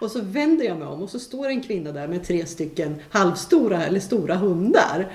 Och 0.00 0.10
så 0.10 0.20
vänder 0.20 0.64
jag 0.64 0.78
mig 0.78 0.88
om 0.88 1.02
och 1.02 1.10
så 1.10 1.18
står 1.18 1.48
en 1.48 1.62
kvinna 1.62 1.92
där 1.92 2.08
med 2.08 2.24
tre 2.24 2.46
stycken 2.46 2.94
halvstora 3.10 3.86
eller 3.86 4.00
stora 4.00 4.34
hundar. 4.34 5.12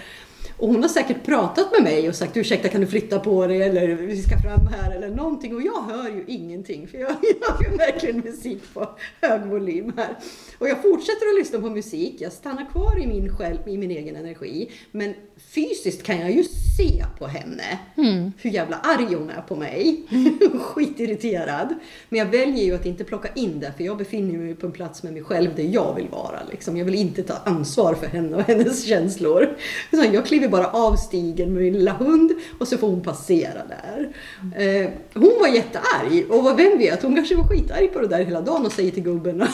Och 0.58 0.68
hon 0.68 0.82
har 0.82 0.90
säkert 0.90 1.26
pratat 1.26 1.72
med 1.72 1.84
mig 1.84 2.10
och 2.10 2.16
sagt 2.16 2.38
ursäkta 2.38 2.70
kan 2.70 2.82
du 2.82 2.88
flytta 2.88 3.20
på 3.20 3.48
dig 3.48 3.62
eller 3.62 3.88
vi 3.88 4.22
ska 4.22 4.38
fram 4.38 4.68
här 4.68 4.92
eller 4.92 5.10
någonting 5.10 5.56
och 5.56 5.62
jag 5.62 5.82
hör 5.82 6.10
ju 6.10 6.24
ingenting 6.28 6.88
för 6.88 6.98
jag, 6.98 7.10
jag 7.42 7.48
har 7.48 7.78
verkligen 7.78 8.20
musik 8.20 8.74
på 8.74 8.90
hög 9.22 9.42
volym 9.42 9.94
här. 9.98 10.16
Och 10.58 10.70
jag 10.70 10.82
fortsätter 10.82 11.28
att 11.28 11.40
lyssna 11.40 11.60
på 11.60 11.70
musik, 11.70 12.16
jag 12.20 12.32
stannar 12.32 12.70
kvar 12.72 13.02
i 13.02 13.08
min 13.08 13.38
själv, 13.38 13.58
i 13.68 13.78
min 13.78 13.92
egen 13.92 14.16
energi 14.16 14.72
men 14.92 15.14
fysiskt 15.38 16.04
kan 16.04 16.20
jag 16.20 16.32
ju 16.32 16.44
se 16.78 17.06
på 17.20 17.28
henne 17.28 17.80
mm. 17.98 18.32
hur 18.38 18.50
jävla 18.50 18.78
arg 18.78 19.16
hon 19.16 19.30
är 19.30 19.42
på 19.42 19.56
mig. 19.56 20.04
Skitirriterad. 20.62 21.76
Men 22.10 22.20
jag 22.20 22.26
väljer 22.26 22.66
ju 22.66 22.76
att 22.76 22.86
inte 22.86 23.04
plocka 23.04 23.30
in 23.36 23.60
det 23.60 23.74
för 23.78 23.84
jag 23.84 23.98
befinner 23.98 24.38
mig 24.40 24.56
på 24.56 24.66
en 24.66 24.72
plats 24.72 25.04
med 25.04 25.14
mig 25.14 25.24
själv 25.24 25.56
där 25.56 25.64
jag 25.64 25.96
vill 25.96 26.08
vara. 26.08 26.40
Liksom. 26.52 26.78
Jag 26.78 26.86
vill 26.86 26.96
inte 26.96 27.24
ta 27.24 27.34
ansvar 27.34 27.94
för 27.94 28.08
henne 28.08 28.38
och 28.38 28.44
hennes 28.44 28.86
känslor. 28.86 29.58
Så 29.92 30.04
jag 30.14 30.26
kliver 30.26 30.45
bara 30.50 30.68
av 30.68 30.96
stigen 30.96 31.54
med 31.54 31.64
min 31.64 31.74
lilla 31.74 31.94
hund 31.94 32.32
och 32.60 32.68
så 32.68 32.78
får 32.78 32.88
hon 32.88 33.02
passera 33.02 33.62
där. 33.68 34.10
Eh, 34.56 34.90
hon 35.14 35.40
var 35.40 35.48
jättearg 35.48 36.32
och 36.32 36.60
vem 36.60 36.78
vet, 36.78 37.04
hon 37.04 37.16
kanske 37.16 37.36
var 37.36 37.48
skitarg 37.48 37.88
på 37.88 38.00
det 38.02 38.08
där 38.08 38.26
hela 38.26 38.42
dagen 38.42 38.66
och 38.66 38.72
säger 38.72 38.92
till 38.92 39.04
gubben 39.04 39.48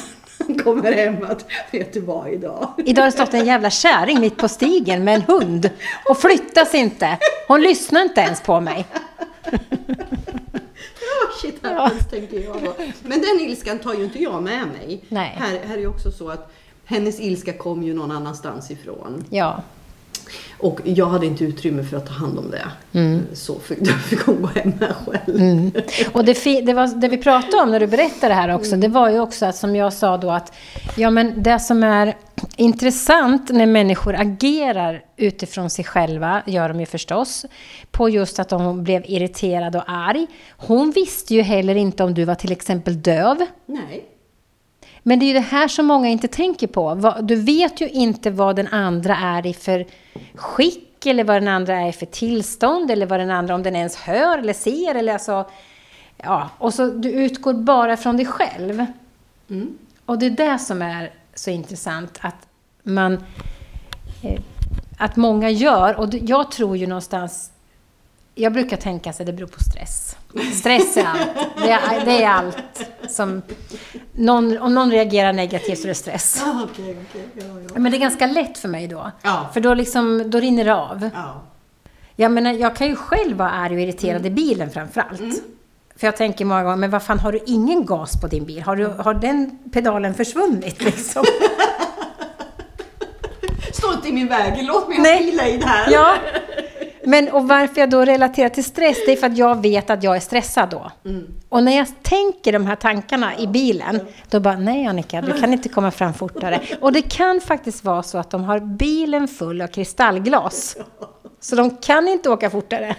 han 0.48 0.58
kommer 0.58 0.92
hem 0.92 1.24
att, 1.24 1.46
vet 1.72 1.94
du 1.94 2.00
vad 2.02 2.34
idag? 2.34 2.74
Idag 2.86 3.02
har 3.02 3.08
det 3.08 3.12
stått 3.12 3.34
en 3.34 3.46
jävla 3.46 3.70
kärring 3.70 4.20
mitt 4.20 4.38
på 4.38 4.48
stigen 4.48 5.04
med 5.04 5.16
en 5.16 5.22
hund 5.22 5.70
och 6.10 6.18
flyttas 6.18 6.76
inte. 6.76 7.18
Hon 7.48 7.62
lyssnar 7.62 8.02
inte 8.02 8.22
ens 8.22 8.42
på 8.42 8.60
mig. 8.60 8.86
Shit 11.42 11.64
happens, 11.64 12.02
ja. 12.04 12.18
tänker 12.18 12.40
jag. 12.40 12.62
Men 13.02 13.22
den 13.22 13.40
ilskan 13.40 13.80
tar 13.80 13.94
ju 13.94 14.04
inte 14.04 14.24
jag 14.24 14.44
med 14.44 14.68
mig. 14.68 15.04
Nej. 15.10 15.38
Här, 15.40 15.60
här 15.68 15.76
är 15.76 15.80
ju 15.80 15.88
också 15.88 16.12
så 16.12 16.30
att 16.30 16.54
hennes 16.86 17.20
ilska 17.20 17.54
kom 17.54 17.84
ju 17.84 17.94
någon 17.94 18.12
annanstans 18.12 18.72
ifrån. 18.72 19.26
Ja. 19.30 19.64
Och 20.58 20.80
jag 20.84 21.06
hade 21.06 21.26
inte 21.26 21.44
utrymme 21.44 21.84
för 21.84 21.98
att 21.98 22.06
ta 22.06 22.14
hand 22.14 22.40
om 22.40 22.52
det. 22.52 23.00
Mm. 23.00 23.22
Så 23.34 23.60
fick, 23.60 23.88
fick 24.10 24.20
hon 24.20 24.42
gå 24.42 24.48
hem 24.48 24.74
med 24.80 24.96
själv. 24.96 25.42
Mm. 25.42 25.72
Och 26.12 26.26
det, 26.26 26.62
det, 26.62 26.74
var, 26.74 27.02
det 27.02 27.08
vi 27.08 27.18
pratade 27.18 27.64
om 27.64 27.72
när 27.72 27.80
du 27.80 27.88
berättade 27.88 28.28
det 28.28 28.34
här 28.34 28.56
också, 28.56 28.72
mm. 28.76 28.82
det 28.82 28.88
var 28.88 29.10
ju 29.10 29.20
också 29.20 29.46
att 29.46 29.56
som 29.56 29.76
jag 29.76 29.94
sa 29.94 30.18
då 30.18 30.32
att 30.32 30.54
ja, 30.96 31.10
men 31.10 31.44
det 31.44 31.60
som 31.60 31.84
är 31.84 32.16
intressant 32.58 33.50
när 33.50 33.66
människor 33.66 34.16
agerar 34.16 35.04
utifrån 35.18 35.70
sig 35.70 35.86
själva, 35.86 36.42
gör 36.46 36.70
de 36.70 36.80
ju 36.80 36.86
förstås, 36.86 37.46
på 37.92 38.10
just 38.10 38.40
att 38.40 38.50
de 38.50 38.84
blev 38.84 39.04
irriterad 39.06 39.76
och 39.76 39.84
arg. 39.88 40.28
Hon 40.50 40.92
visste 40.92 41.34
ju 41.34 41.42
heller 41.42 41.76
inte 41.76 42.04
om 42.04 42.14
du 42.14 42.26
var 42.26 42.36
till 42.36 42.52
exempel 42.52 43.02
döv. 43.02 43.38
Nej. 43.66 44.06
Men 45.04 45.20
det 45.20 45.26
är 45.26 45.28
ju 45.28 45.34
det 45.34 45.40
här 45.40 45.68
som 45.68 45.86
många 45.86 46.10
inte 46.10 46.28
tänker 46.28 46.68
på. 46.68 47.14
Du 47.22 47.36
vet 47.36 47.82
ju 47.82 47.90
inte 47.90 48.32
vad 48.32 48.56
den 48.56 48.68
andra 48.68 49.16
är 49.16 49.48
i 49.48 49.54
för 49.54 49.86
skick 50.36 51.06
eller 51.06 51.24
vad 51.24 51.36
den 51.36 51.48
andra 51.48 51.76
är 51.76 51.92
för 51.92 52.06
tillstånd 52.06 52.92
eller 52.92 53.06
vad 53.06 53.20
den 53.20 53.32
andra, 53.32 53.56
om 53.56 53.64
den 53.64 53.76
ens 53.76 53.96
hör 53.96 54.38
eller 54.38 54.54
ser 54.54 54.96
eller 54.96 55.14
alltså... 55.14 55.50
Ja, 56.18 56.50
och 56.58 56.74
så 56.74 56.88
du 56.88 57.12
utgår 57.12 57.54
bara 57.54 57.98
från 57.98 58.18
dig 58.18 58.26
själv. 58.26 58.86
Mm. 59.50 59.78
Och 60.06 60.20
det 60.20 60.26
är 60.26 60.30
det 60.30 60.60
som 60.60 60.82
är 60.82 61.12
så 61.34 61.50
intressant 61.50 62.20
att 62.22 62.48
man... 62.84 63.14
Eh, 64.24 64.42
att 64.98 65.16
många 65.16 65.50
gör, 65.50 66.00
och 66.00 66.14
jag 66.14 66.52
tror 66.52 66.78
ju 66.78 66.88
någonstans... 66.88 67.52
Jag 68.36 68.54
brukar 68.54 68.78
tänka 68.78 69.10
att 69.10 69.18
det 69.18 69.34
beror 69.34 69.48
på 69.48 69.64
stress. 69.64 70.16
Stress 70.54 70.98
är 70.98 71.06
allt. 71.06 71.30
Det 71.58 71.72
är, 71.72 72.06
det 72.06 72.24
är 72.24 72.30
allt 72.30 72.90
som... 73.10 73.42
Någon, 74.12 74.58
om 74.58 74.76
någon 74.76 74.92
reagerar 74.92 75.34
negativt 75.34 75.80
så 75.80 75.84
är 75.84 75.88
det 75.88 75.96
stress. 75.96 76.44
Ah, 76.46 76.64
okay, 76.64 76.92
okay. 76.92 77.22
Ja, 77.34 77.44
ja. 77.44 77.80
Men 77.80 77.92
det 77.92 77.98
är 77.98 78.00
ganska 78.00 78.28
lätt 78.28 78.58
för 78.58 78.68
mig 78.68 78.88
då. 78.88 79.12
Ja. 79.22 79.50
För 79.54 79.62
då, 79.62 79.74
liksom, 79.74 80.24
då 80.30 80.40
rinner 80.40 80.66
det 80.66 80.76
av. 80.76 81.10
Ja. 81.14 81.42
Jag, 82.16 82.32
menar, 82.32 82.52
jag 82.52 82.76
kan 82.76 82.88
ju 82.88 82.96
själv 82.96 83.38
vara 83.38 83.50
arg 83.50 83.76
och 83.76 83.82
irriterad 83.82 84.22
mm. 84.22 84.32
i 84.32 84.36
bilen 84.36 84.72
framför 84.72 85.02
allt. 85.02 85.20
Mm. 85.20 85.36
För 85.96 86.08
jag 86.08 86.18
tänker 86.18 86.46
många 86.46 86.64
gånger, 86.64 86.78
men 86.78 86.90
vad 86.90 87.04
fan, 87.04 87.20
har 87.20 87.32
du 87.32 87.40
ingen 87.46 87.86
gas 87.86 88.22
på 88.22 88.28
din 88.28 88.46
bil? 88.46 88.62
Har, 88.62 88.76
du, 88.76 88.86
har 88.86 89.14
den 89.14 89.60
pedalen 89.74 90.14
försvunnit 90.14 90.82
liksom? 90.82 91.24
Stå 93.74 93.94
inte 93.94 94.10
i 94.10 94.12
min 94.12 94.28
väg, 94.28 94.64
låt 94.64 94.88
mig 94.88 94.98
ha 94.98 95.04
fri 95.04 95.62
här. 95.66 95.92
Ja. 95.92 96.16
Men 97.04 97.30
och 97.30 97.48
varför 97.48 97.80
jag 97.80 97.90
då 97.90 98.06
relaterar 98.06 98.50
till 98.50 98.64
stress, 98.64 98.98
det 99.06 99.12
är 99.12 99.16
för 99.16 99.28
att 99.28 99.38
jag 99.38 99.62
vet 99.62 99.90
att 99.90 100.04
jag 100.04 100.16
är 100.16 100.20
stressad 100.20 100.70
då. 100.70 100.92
Mm. 101.06 101.28
Och 101.50 101.64
när 101.64 101.78
jag 101.78 101.88
tänker 102.02 102.52
de 102.52 102.66
här 102.66 102.76
tankarna 102.76 103.38
i 103.38 103.48
bilen, 103.48 104.00
då 104.30 104.40
bara, 104.40 104.58
nej 104.58 104.86
Annika, 104.86 105.22
du 105.22 105.40
kan 105.40 105.54
inte 105.54 105.70
komma 105.70 105.92
fram 105.92 106.14
fortare. 106.14 106.62
Och 106.82 106.94
det 106.94 107.02
kan 107.02 107.42
faktiskt 107.42 107.84
vara 107.84 108.04
så 108.04 108.18
att 108.18 108.30
de 108.30 108.44
har 108.44 108.60
bilen 108.60 109.28
full 109.28 109.62
av 109.62 109.68
kristallglas. 109.68 110.78
Så 111.40 111.56
de 111.56 111.78
kan 111.78 112.08
inte 112.08 112.30
åka 112.30 112.50
fortare. 112.50 112.96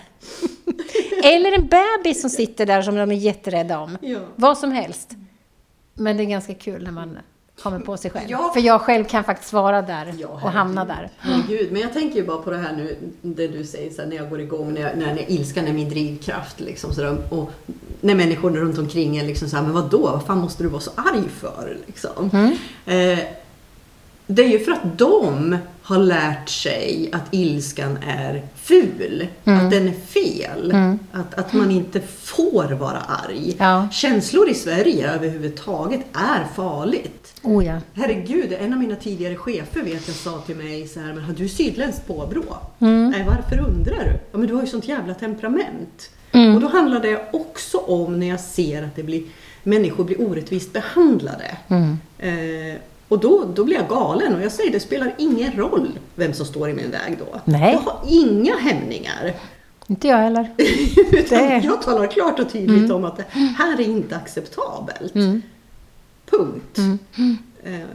Eller 1.25 1.53
en 1.53 1.67
bebis 1.69 2.21
som 2.21 2.31
sitter 2.31 2.67
där 2.67 2.83
som 2.83 2.95
de 2.95 3.11
är 3.11 3.17
jätterädda 3.17 3.79
om. 3.79 3.99
Ja. 4.01 4.19
Vad 4.37 4.59
som 4.59 4.73
helst. 4.73 5.11
Men 5.95 6.17
det 6.17 6.23
är 6.23 6.27
ganska 6.27 6.55
kul 6.55 6.85
när 6.85 6.93
man 6.93 7.19
kommer 7.63 7.79
på 7.79 7.97
sig 7.97 8.11
själv. 8.11 8.31
Ja. 8.31 8.51
För 8.55 8.61
jag 8.61 8.81
själv 8.81 9.05
kan 9.05 9.25
faktiskt 9.25 9.53
vara 9.53 9.83
där 9.83 10.15
ja, 10.19 10.29
och 10.29 10.51
hamna 10.51 10.85
där. 10.85 11.09
Herregud, 11.19 11.73
men 11.73 11.83
jag 11.83 11.93
tänker 11.93 12.17
ju 12.17 12.27
bara 12.27 12.39
på 12.39 12.51
det 12.51 12.57
här 12.57 12.73
nu, 12.73 12.97
det 13.23 13.49
du 13.49 13.65
säger 13.65 13.91
så 13.91 14.03
här, 14.03 14.09
när 14.09 14.17
jag 14.17 14.31
går 14.31 14.41
igång, 14.41 14.75
när, 14.75 14.81
jag, 14.81 14.99
när, 14.99 15.15
när 15.15 15.31
ilskan 15.31 15.67
är 15.67 15.73
min 15.73 15.89
drivkraft. 15.89 16.61
Liksom, 16.61 16.95
så 16.95 17.01
där, 17.01 17.17
och 17.31 17.51
när 18.01 18.15
människor 18.15 18.51
runt 18.51 18.79
omkring 18.79 19.17
är 19.17 19.25
liksom 19.25 19.49
så 19.49 19.57
här, 19.57 19.63
men 19.63 19.73
vadå, 19.73 19.99
vad 19.99 20.27
fan 20.27 20.39
måste 20.39 20.63
du 20.63 20.69
vara 20.69 20.81
så 20.81 20.91
arg 20.97 21.29
för? 21.29 21.77
Liksom. 21.87 22.31
Mm. 22.33 22.53
Eh, 22.87 23.25
det 24.27 24.45
är 24.45 24.49
ju 24.49 24.59
för 24.59 24.73
att 24.73 24.99
de 24.99 25.57
har 25.83 25.99
lärt 25.99 26.49
sig 26.49 27.09
att 27.13 27.35
ilskan 27.35 27.99
är 28.07 28.43
ful, 28.57 29.27
mm. 29.45 29.59
att 29.59 29.71
den 29.71 29.89
är 29.89 29.93
fel, 29.93 30.71
mm. 30.71 30.99
att, 31.13 31.35
att 31.35 31.53
man 31.53 31.71
inte 31.71 32.01
får 32.01 32.69
vara 32.73 32.99
arg. 32.99 33.57
Ja. 33.59 33.89
Känslor 33.93 34.51
i 34.51 34.55
Sverige 34.55 35.11
överhuvudtaget 35.11 36.01
är 36.13 36.45
farligt. 36.57 37.35
Oh 37.43 37.67
ja. 37.67 37.79
Herregud, 37.95 38.53
en 38.53 38.73
av 38.73 38.79
mina 38.79 38.97
tidigare 38.97 39.37
chefer 39.37 39.83
vet 39.83 40.09
jag 40.09 40.17
sa 40.17 40.39
till 40.39 40.57
mig 40.57 40.89
så 40.89 41.01
här, 41.01 41.13
men 41.13 41.25
har 41.25 41.35
du 41.35 41.49
sydländskt 41.49 42.07
påbrå? 42.07 42.57
Mm. 42.79 43.11
Nej, 43.11 43.27
varför 43.29 43.69
undrar 43.69 44.05
du? 44.05 44.21
Ja, 44.33 44.39
men 44.39 44.47
du 44.49 44.55
har 44.55 44.61
ju 44.61 44.67
sånt 44.67 44.89
jävla 44.89 45.15
temperament. 45.15 46.11
Mm. 46.33 46.55
Och 46.55 46.61
då 46.61 46.69
handlar 46.69 47.01
det 47.01 47.29
också 47.33 47.79
om 47.79 48.21
när 48.21 48.29
jag 48.29 48.41
ser 48.41 48.83
att 48.83 48.97
det 48.97 49.03
blir, 49.03 49.23
människor 49.63 50.05
blir 50.05 50.21
orättvist 50.21 50.73
behandlade. 50.73 51.57
Mm. 51.69 51.99
Eh, 52.19 52.77
och 53.13 53.21
då, 53.21 53.45
då 53.55 53.65
blir 53.65 53.77
jag 53.77 53.89
galen 53.89 54.35
och 54.35 54.43
jag 54.43 54.53
säger 54.53 54.73
det 54.73 54.81
spelar 54.81 55.15
ingen 55.19 55.53
roll 55.53 55.99
vem 56.15 56.33
som 56.33 56.47
står 56.47 56.71
i 56.71 56.73
min 56.73 56.91
väg 56.91 57.19
då. 57.19 57.41
Nej. 57.45 57.73
Jag 57.73 57.81
har 57.81 58.01
inga 58.09 58.57
hämningar. 58.57 59.35
Inte 59.87 60.09
jag 60.09 60.17
heller. 60.17 60.51
det... 61.29 61.61
Jag 61.65 61.83
talar 61.83 62.07
klart 62.07 62.39
och 62.39 62.53
tydligt 62.53 62.79
mm. 62.79 62.97
om 62.97 63.05
att 63.05 63.17
det 63.17 63.25
här 63.31 63.81
är 63.81 63.85
inte 63.85 64.17
acceptabelt. 64.17 65.15
Mm. 65.15 65.43
Punkt. 66.31 66.79
Mm. 66.79 67.39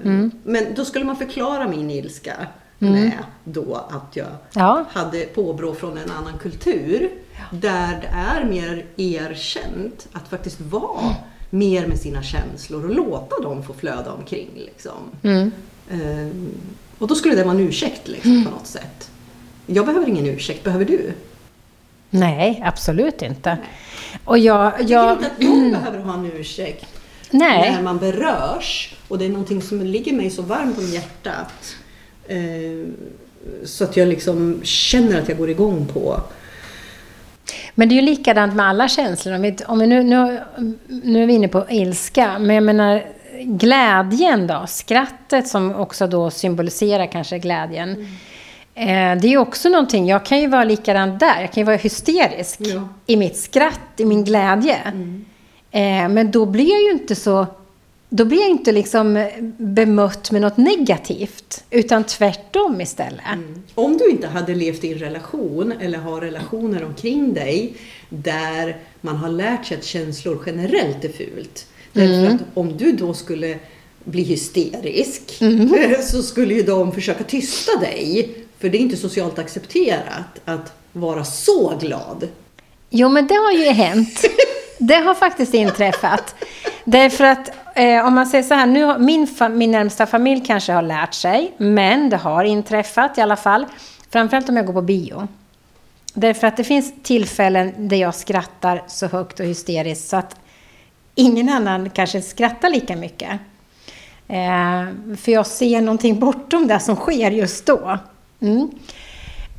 Mm. 0.04 0.32
Men 0.44 0.66
då 0.76 0.86
skulle 0.86 1.06
man 1.06 1.16
förklara 1.16 1.68
min 1.68 1.92
ilska 1.92 2.34
mm. 2.80 2.94
med 2.94 3.18
då 3.44 3.76
att 3.90 4.16
jag 4.16 4.28
ja. 4.54 4.86
hade 4.90 5.26
påbrå 5.26 5.74
från 5.74 5.98
en 5.98 6.12
annan 6.12 6.38
kultur. 6.40 7.10
Där 7.52 8.00
det 8.02 8.08
är 8.08 8.46
mer 8.46 8.86
erkänt 8.98 10.08
att 10.12 10.28
faktiskt 10.28 10.62
vara 10.62 11.16
mer 11.50 11.88
med 11.88 12.00
sina 12.00 12.24
känslor 12.24 12.86
och 12.86 12.96
låta 12.96 13.42
dem 13.42 13.64
få 13.64 13.74
flöda 13.74 14.12
omkring. 14.12 14.50
Liksom. 14.56 15.12
Mm. 15.24 15.52
Ehm, 15.92 16.52
och 16.98 17.08
då 17.08 17.16
skulle 17.16 17.36
det 17.36 17.44
vara 17.44 17.56
en 17.56 17.68
ursäkt 17.68 18.08
liksom, 18.08 18.32
mm. 18.32 18.46
på 18.46 18.52
något 18.52 18.68
sätt. 18.68 19.12
Jag 19.66 19.86
behöver 19.86 20.10
ingen 20.10 20.26
ursäkt, 20.26 20.64
behöver 20.64 20.86
du? 20.86 21.14
Nej, 22.10 22.62
absolut 22.66 23.22
inte. 23.22 23.58
Och 24.26 24.38
jag... 24.38 24.74
Jag 24.80 24.90
jag 24.90 25.12
inte 25.14 25.28
att 25.28 25.42
någon 25.42 25.72
behöver 25.72 26.00
ha 26.00 26.14
en 26.14 26.32
ursäkt 26.32 26.86
nej. 27.32 27.72
när 27.72 27.82
man 27.82 27.98
berörs 27.98 28.96
och 29.08 29.18
det 29.18 29.26
är 29.26 29.30
någonting 29.30 29.62
som 29.62 29.82
ligger 29.82 30.14
mig 30.14 30.30
så 30.30 30.42
varmt 30.42 30.78
om 30.78 30.86
hjärtat. 30.86 31.76
Eh, 32.28 32.88
så 33.64 33.84
att 33.84 33.98
jag 33.98 34.08
liksom 34.08 34.60
känner 34.64 35.22
att 35.22 35.30
jag 35.30 35.38
går 35.38 35.50
igång 35.50 35.86
på. 35.94 36.22
Men 37.76 37.90
det 37.90 37.94
är 37.96 37.96
ju 37.96 38.02
likadant 38.02 38.56
med 38.56 38.66
alla 38.66 38.88
känslor. 38.88 39.36
Om 39.36 39.42
vi, 39.42 39.56
om 39.68 39.80
vi 39.80 39.88
nu, 39.88 40.04
nu, 40.04 40.40
nu 40.88 41.24
är 41.24 41.28
vi 41.28 41.34
inne 41.34 41.48
på 41.48 41.66
ilska, 41.70 42.40
men 42.40 42.56
jag 42.56 42.64
menar 42.64 43.04
glädjen 43.44 44.48
då, 44.48 44.66
skrattet 44.68 45.48
som 45.48 45.76
också 45.76 46.08
då 46.08 46.30
symboliserar 46.32 47.06
kanske 47.06 47.40
glädjen. 47.40 48.08
Eh, 48.76 48.86
det 48.88 49.28
är 49.28 49.30
ju 49.30 49.38
också 49.38 49.70
någonting, 49.70 50.08
jag 50.08 50.26
kan 50.26 50.40
ju 50.40 50.48
vara 50.48 50.64
likadant 50.64 51.20
där, 51.20 51.42
jag 51.42 51.52
kan 51.52 51.62
ju 51.62 51.66
vara 51.66 51.76
hysterisk 51.76 52.60
Ja. 52.60 52.88
i 53.06 53.16
mitt 53.18 53.38
skratt, 53.38 53.80
i 53.98 54.06
min 54.06 54.24
glädje. 54.24 54.78
Eh, 55.72 56.10
men 56.10 56.32
då 56.32 56.46
blir 56.46 56.70
jag 56.72 56.82
ju 56.82 56.92
inte 56.92 57.16
så, 57.16 57.48
då 58.10 58.26
blir 58.26 58.40
jag 58.40 58.50
inte 58.50 58.72
liksom 58.72 59.28
bemött 59.58 60.32
med 60.32 60.42
något 60.42 60.58
negativt, 60.58 61.64
utan 61.70 62.04
tvärtom 62.04 62.82
istället. 62.82 63.24
Om 63.76 63.98
du 63.98 64.10
inte 64.10 64.28
hade 64.28 64.56
levt 64.56 64.84
i 64.84 64.94
en 64.94 65.00
relation 65.00 65.74
eller 65.80 65.98
har 65.98 66.22
relationer 66.22 66.86
omkring 66.86 67.34
dig 67.34 67.74
där 68.10 68.78
man 69.02 69.16
har 69.16 69.30
lärt 69.30 69.66
sig 69.66 69.78
att 69.78 69.84
känslor 69.84 70.44
generellt 70.46 71.06
är 71.06 71.10
fult. 71.10 71.66
Därför 71.94 72.36
att 72.36 72.42
om 72.54 72.78
du 72.78 72.92
då 72.92 73.14
skulle 73.14 73.60
bli 74.04 74.24
hysterisk 74.24 75.44
så 76.04 76.24
skulle 76.24 76.54
ju 76.54 76.62
de 76.62 76.92
försöka 76.92 77.24
tysta 77.24 77.80
dig. 77.80 78.30
För 78.60 78.70
det 78.70 78.78
är 78.78 78.80
inte 78.80 78.98
socialt 78.98 79.40
accepterat 79.40 80.42
att 80.46 80.74
vara 80.94 81.24
så 81.24 81.78
glad. 81.82 82.28
Jo, 82.90 83.10
men 83.10 83.28
det 83.28 83.36
har 83.36 83.52
ju 83.52 83.70
hänt. 83.70 84.26
Det 84.80 84.96
har 84.96 85.14
faktiskt 85.14 85.54
inträffat. 85.54 86.36
Därför 86.86 87.24
att 87.24 87.52
eh, 87.78 88.06
om 88.06 88.14
man 88.14 88.26
säger 88.26 88.44
så 88.44 88.54
här, 88.54 88.66
nu 88.66 88.84
har, 88.84 89.00
min, 89.00 89.28
min 89.58 89.72
närmsta 89.72 90.06
familj 90.06 90.44
kanske 90.46 90.74
har 90.74 90.82
lärt 90.82 91.14
sig, 91.14 91.54
men 91.58 92.10
det 92.10 92.18
har 92.18 92.44
inträffat 92.44 93.18
i 93.18 93.22
alla 93.22 93.36
fall. 93.36 93.66
Framförallt 94.10 94.50
om 94.50 94.58
jag 94.58 94.66
går 94.66 94.74
på 94.74 94.82
bio. 94.82 95.28
Därför 96.14 96.48
att 96.48 96.58
det 96.58 96.64
finns 96.64 96.94
tillfällen 97.04 97.74
där 97.78 97.98
jag 97.98 98.16
skrattar 98.16 98.84
så 98.88 99.08
högt 99.08 99.40
och 99.40 99.46
hysteriskt 99.46 100.10
så 100.10 100.18
att 100.18 100.36
ingen 101.16 101.50
annan 101.50 101.90
kanske 101.90 102.22
skrattar 102.22 102.70
lika 102.70 102.96
mycket. 102.96 103.32
Eh, 104.28 105.16
för 105.18 105.32
jag 105.32 105.48
ser 105.48 105.82
någonting 105.82 106.20
bortom 106.20 106.68
det 106.68 106.80
som 106.80 106.96
sker 106.96 107.32
just 107.32 107.66
då. 107.66 107.98
Mm. 108.40 108.70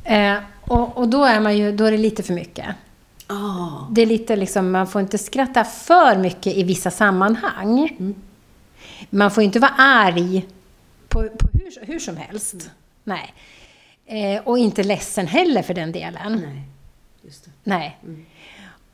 Eh, 0.03 0.43
och, 0.61 0.97
och 0.97 1.07
då 1.07 1.23
är 1.23 1.39
man 1.39 1.57
ju, 1.57 1.71
då 1.71 1.85
är 1.85 1.91
det 1.91 1.97
lite 1.97 2.23
för 2.23 2.33
mycket. 2.33 2.65
Ah. 3.31 3.87
Det 3.91 4.01
är 4.01 4.05
lite 4.05 4.35
liksom, 4.35 4.71
man 4.71 4.87
får 4.87 5.01
inte 5.01 5.17
skratta 5.17 5.63
för 5.63 6.17
mycket 6.17 6.57
i 6.57 6.63
vissa 6.63 6.91
sammanhang. 6.91 7.89
Man 9.09 9.31
får 9.31 9.43
inte 9.43 9.59
vara 9.59 9.73
arg 9.77 10.47
på, 11.07 11.21
på 11.21 11.47
hur, 11.53 11.85
hur 11.85 11.99
som 11.99 12.17
helst. 12.17 12.71
Nej. 13.03 13.33
Eh, 14.05 14.41
och 14.47 14.59
inte 14.59 14.83
ledsen 14.83 15.27
heller 15.27 15.61
för 15.61 15.73
den 15.73 15.91
delen. 15.91 16.41
Nej, 16.41 16.63
just 17.21 17.45
det. 17.45 17.51
Nej. 17.63 17.97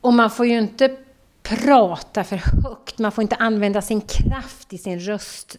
Och 0.00 0.12
man 0.12 0.30
får 0.30 0.46
ju 0.46 0.58
inte 0.58 0.96
prata 1.42 2.24
för 2.24 2.36
högt. 2.36 2.98
Man 2.98 3.12
får 3.12 3.22
inte 3.22 3.36
använda 3.36 3.82
sin 3.82 4.00
kraft 4.00 4.72
i 4.72 4.78
sin 4.78 5.00
röst. 5.00 5.56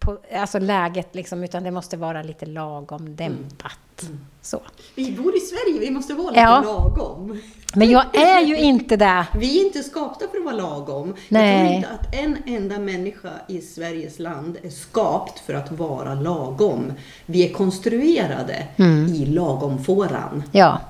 På, 0.00 0.18
alltså 0.34 0.58
läget 0.58 1.14
liksom, 1.14 1.44
utan 1.44 1.62
det 1.64 1.70
måste 1.70 1.96
vara 1.96 2.22
lite 2.22 2.46
lagom 2.46 3.16
dämpat. 3.16 4.10
Så. 4.42 4.60
Vi 4.94 5.12
bor 5.12 5.36
i 5.36 5.40
Sverige, 5.40 5.80
vi 5.80 5.90
måste 5.90 6.14
vara 6.14 6.28
lite 6.30 6.40
Ja. 6.40 6.60
lagom. 6.64 7.40
Men 7.74 7.90
jag 7.90 8.16
är 8.16 8.40
ju 8.46 8.56
inte 8.56 8.96
det. 8.96 9.26
Vi 9.34 9.60
är 9.60 9.66
inte 9.66 9.82
skapta 9.82 10.24
för 10.28 10.38
att 10.38 10.44
vara 10.44 10.54
lagom. 10.56 11.14
Nej. 11.28 11.56
Jag 11.56 11.60
tror 11.64 11.76
inte 11.76 11.88
att 11.88 12.14
en 12.46 12.54
enda 12.56 12.78
människa 12.78 13.30
i 13.48 13.60
Sveriges 13.60 14.18
land 14.18 14.58
är 14.62 14.70
skapt 14.70 15.38
för 15.38 15.54
att 15.54 15.72
vara 15.72 16.14
lagom. 16.14 16.92
Vi 17.26 17.48
är 17.48 17.52
konstruerade 17.52 18.66
i 19.14 19.26
lagomfåran. 19.26 20.42
Ja. 20.52 20.80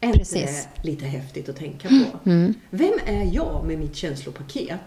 Är 0.00 0.12
Precis. 0.12 0.68
det 0.76 0.88
lite 0.88 1.04
häftigt 1.06 1.48
att 1.48 1.56
tänka 1.56 1.88
på? 1.88 2.18
Vem 2.70 2.92
är 3.06 3.34
jag 3.34 3.64
med 3.66 3.78
mitt 3.78 3.96
känslopaket 3.96 4.80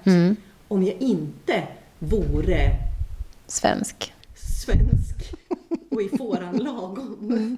om 0.68 0.84
jag 0.84 0.96
inte 1.00 1.64
vore 2.00 2.70
Svensk. 3.48 4.14
svensk 4.36 5.34
och 5.92 6.02
i 6.02 6.18
fåran 6.18 6.58
lagom? 6.58 7.58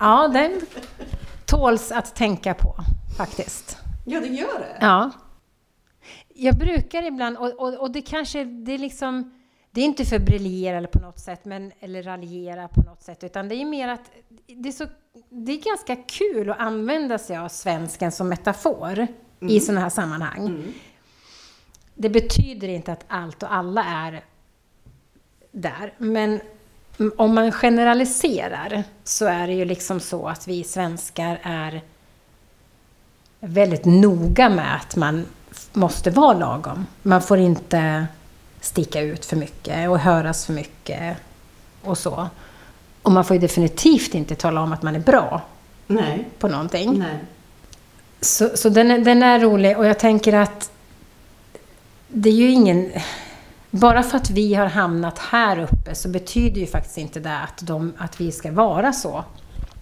Ja, 0.00 0.28
den 0.28 0.60
tåls 1.46 1.92
att 1.92 2.14
tänka 2.14 2.54
på 2.54 2.74
faktiskt. 3.16 3.76
Ja, 4.06 4.20
det 4.20 4.26
gör 4.26 4.58
det. 4.58 4.76
Ja. 4.80 5.10
Jag 6.34 6.58
brukar 6.58 7.02
ibland, 7.02 7.36
och, 7.36 7.60
och, 7.60 7.74
och 7.74 7.90
det 7.90 8.02
kanske, 8.02 8.44
det 8.44 8.72
är 8.72 8.78
liksom, 8.78 9.32
det 9.70 9.80
är 9.80 9.84
inte 9.84 10.04
för 10.04 10.18
briljera 10.18 10.76
eller 10.76 10.88
på 10.88 10.98
något 10.98 11.18
sätt, 11.18 11.44
men, 11.44 11.72
eller 11.80 12.02
raljera 12.02 12.68
på 12.68 12.80
något 12.80 13.02
sätt, 13.02 13.24
utan 13.24 13.48
det 13.48 13.54
är 13.54 13.64
mer 13.64 13.88
att 13.88 14.10
det 14.46 14.68
är, 14.68 14.72
så, 14.72 14.86
det 15.30 15.52
är 15.52 15.62
ganska 15.62 15.96
kul 15.96 16.50
att 16.50 16.58
använda 16.58 17.18
sig 17.18 17.36
av 17.36 17.48
svensken 17.48 18.12
som 18.12 18.28
metafor 18.28 19.06
i 19.40 19.60
sådana 19.60 19.80
här 19.80 19.90
sammanhang. 19.90 20.64
Det 22.00 22.08
betyder 22.08 22.68
inte 22.68 22.92
att 22.92 23.04
allt 23.08 23.42
och 23.42 23.54
alla 23.54 23.84
är 23.84 24.24
där, 25.52 25.92
men 25.98 26.40
om 27.16 27.34
man 27.34 27.52
generaliserar 27.52 28.84
så 29.04 29.26
är 29.26 29.46
det 29.46 29.52
ju 29.52 29.64
liksom 29.64 30.00
så 30.00 30.28
att 30.28 30.48
vi 30.48 30.64
svenskar 30.64 31.40
är 31.42 31.82
väldigt 33.40 33.84
noga 33.84 34.48
med 34.48 34.74
att 34.74 34.96
man 34.96 35.26
måste 35.72 36.10
vara 36.10 36.38
lagom. 36.38 36.86
Man 37.02 37.22
får 37.22 37.38
inte 37.38 38.06
sticka 38.60 39.00
ut 39.00 39.24
för 39.24 39.36
mycket 39.36 39.90
och 39.90 39.98
höras 39.98 40.46
för 40.46 40.52
mycket 40.52 41.16
och 41.82 41.98
så. 41.98 42.28
Och 43.02 43.12
man 43.12 43.24
får 43.24 43.36
ju 43.36 43.40
definitivt 43.40 44.14
inte 44.14 44.34
tala 44.34 44.60
om 44.60 44.72
att 44.72 44.82
man 44.82 44.96
är 44.96 45.00
bra 45.00 45.42
Nej. 45.86 46.28
på 46.38 46.48
någonting. 46.48 46.98
Nej. 46.98 47.18
Så, 48.20 48.56
så 48.56 48.68
den, 48.68 48.90
är, 48.90 48.98
den 48.98 49.22
är 49.22 49.40
rolig 49.40 49.78
och 49.78 49.86
jag 49.86 49.98
tänker 49.98 50.32
att 50.32 50.70
det 52.08 52.30
är 52.30 52.34
ju 52.34 52.50
ingen... 52.50 52.92
Bara 53.70 54.02
för 54.02 54.16
att 54.16 54.30
vi 54.30 54.54
har 54.54 54.66
hamnat 54.66 55.18
här 55.18 55.58
uppe 55.58 55.94
så 55.94 56.08
betyder 56.08 56.60
ju 56.60 56.66
faktiskt 56.66 56.98
inte 56.98 57.20
det 57.20 57.38
att, 57.38 57.66
de, 57.66 57.92
att 57.98 58.20
vi 58.20 58.32
ska 58.32 58.52
vara 58.52 58.92
så. 58.92 59.24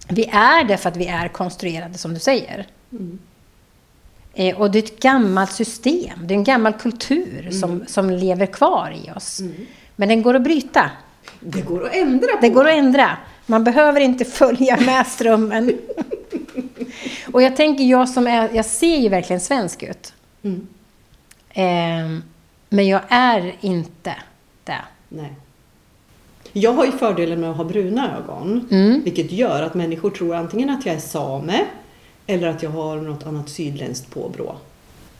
Vi 0.07 0.25
är 0.25 0.63
det 0.63 0.77
för 0.77 0.89
att 0.89 0.97
vi 0.97 1.07
är 1.07 1.27
konstruerade 1.27 1.97
som 1.97 2.13
du 2.13 2.19
säger. 2.19 2.67
Eh, 4.33 4.59
och 4.59 4.71
det 4.71 4.79
är 4.79 4.83
ett 4.83 4.99
gammalt 4.99 5.51
system, 5.51 6.19
det 6.27 6.33
är 6.33 6.37
en 6.37 6.43
gammal 6.43 6.73
kultur 6.73 7.49
som, 7.51 7.83
som 7.87 8.09
lever 8.09 8.45
kvar 8.45 8.95
i 9.05 9.11
oss. 9.11 9.41
Men 9.95 10.09
den 10.09 10.21
går 10.21 10.33
att 10.33 10.43
bryta. 10.43 10.91
Det 11.39 11.61
går 11.61 11.85
att 11.85 11.95
ändra 11.95 12.27
på. 12.27 12.41
Det 12.41 12.49
går 12.49 12.67
att 12.67 12.77
ändra. 12.77 13.17
Man 13.45 13.63
behöver 13.63 14.01
inte 14.01 14.25
följa 14.25 14.77
med 14.85 15.07
strömmen. 15.07 15.77
och 17.31 17.41
jag 17.41 17.55
tänker, 17.55 17.83
jag 17.83 18.09
som 18.09 18.27
är, 18.27 18.49
jag 18.53 18.65
ser 18.65 18.97
ju 18.97 19.09
verkligen 19.09 19.39
svensk 19.39 19.83
ut. 19.83 20.13
Ehm, 21.59 22.23
men 22.69 22.87
jag 22.87 23.01
är 23.09 23.55
inte 23.61 24.15
det. 24.63 24.81
Nej. 25.09 25.33
Jag 26.53 26.73
har 26.73 26.85
ju 26.85 26.91
fördelen 26.91 27.41
med 27.41 27.49
att 27.51 27.57
ha 27.57 27.63
bruna 27.63 28.17
ögon. 28.17 28.67
Mm. 28.71 29.01
Vilket 29.03 29.31
gör 29.31 29.63
att 29.63 29.73
människor 29.73 30.09
tror 30.09 30.35
antingen 30.35 30.69
att 30.69 30.85
jag 30.85 30.95
är 30.95 30.99
same 30.99 31.65
eller 32.27 32.47
att 32.47 32.63
jag 32.63 32.69
har 32.69 32.95
något 32.97 33.25
annat 33.27 33.49
sydländskt 33.49 34.09
påbrå. 34.13 34.55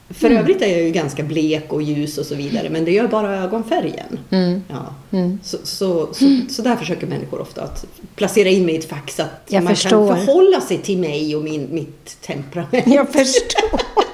För 0.10 0.28
Mm. 0.28 0.38
övrigt 0.42 0.62
är 0.62 0.68
jag 0.68 0.82
ju 0.82 0.92
ganska 0.92 1.24
blek 1.24 1.74
och 1.74 1.82
ljus 1.82 2.18
och 2.18 2.26
så 2.26 2.36
vidare, 2.36 2.70
men 2.70 2.86
det 2.86 2.92
gör 2.92 3.08
bara 3.08 3.36
ögonfärgen. 3.38 4.20
Mm. 4.30 4.64
Ja. 4.70 4.94
Mm. 5.18 5.40
Så, 5.44 5.58
så, 5.64 6.14
så, 6.14 6.40
så 6.50 6.62
där 6.62 6.76
försköker 6.76 7.08
människor 7.08 7.42
ofta 7.42 7.64
att 7.64 7.86
placera 8.16 8.50
in 8.50 8.66
mig 8.66 8.76
i 8.76 8.78
ett 8.78 8.90
fack 8.90 9.12
så 9.12 9.22
att 9.22 9.44
Jag 9.48 9.64
man 9.64 9.76
förstår. 9.76 10.08
kan 10.16 10.26
förhålla 10.26 10.62
sig 10.62 10.78
till 10.78 10.98
mig 10.98 11.36
och 11.36 11.44
min, 11.44 11.68
mitt 11.72 12.22
temperament. 12.22 12.88
Jag 12.88 13.10
förstår. 13.14 13.82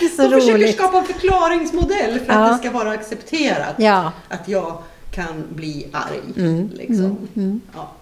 det 0.00 0.06
är 0.06 0.08
så 0.08 0.22
De 0.22 0.30
försöker 0.40 0.54
roligt. 0.58 0.74
skapa 0.76 0.98
en 0.98 1.04
förklaringsmodell 1.04 2.18
för 2.20 2.32
Ja. 2.32 2.38
att 2.44 2.62
det 2.62 2.68
ska 2.68 2.78
vara 2.78 2.90
accepterat. 2.90 3.74
Ja. 3.78 4.12
Att 4.28 4.48
jag 4.48 4.78
kan 5.14 5.44
bli 5.54 5.86
arg. 5.92 6.20
Mm, 6.36 6.70
Liksom. 6.74 7.28
Ja. 7.74 7.92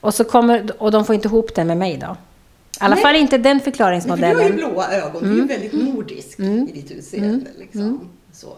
Och, 0.00 0.14
så 0.14 0.24
kommer, 0.24 0.82
och 0.82 0.90
de 0.90 1.04
får 1.04 1.14
inte 1.14 1.28
ihop 1.28 1.54
det 1.54 1.64
med 1.64 1.76
mig 1.76 1.96
då? 1.96 2.06
I 2.06 2.84
alla 2.84 2.94
Nej. 2.94 3.02
fall 3.04 3.16
inte 3.16 3.38
den 3.38 3.42
Nej, 3.56 3.60
för 3.64 3.70
du 3.70 3.70
förklaringsmodellen. 3.72 4.36
har 4.36 4.44
ju 4.48 4.52
blåa 4.52 4.92
ögon, 4.92 5.22
Mm. 5.24 5.34
du 5.34 5.38
är 5.54 5.58
ju 5.58 5.60
väldigt 5.70 5.94
nordisk 5.94 6.40
i 6.40 6.70
ditt 6.74 6.90
utseende. 6.90 7.50
Liksom. 7.58 8.08
Så. 8.32 8.48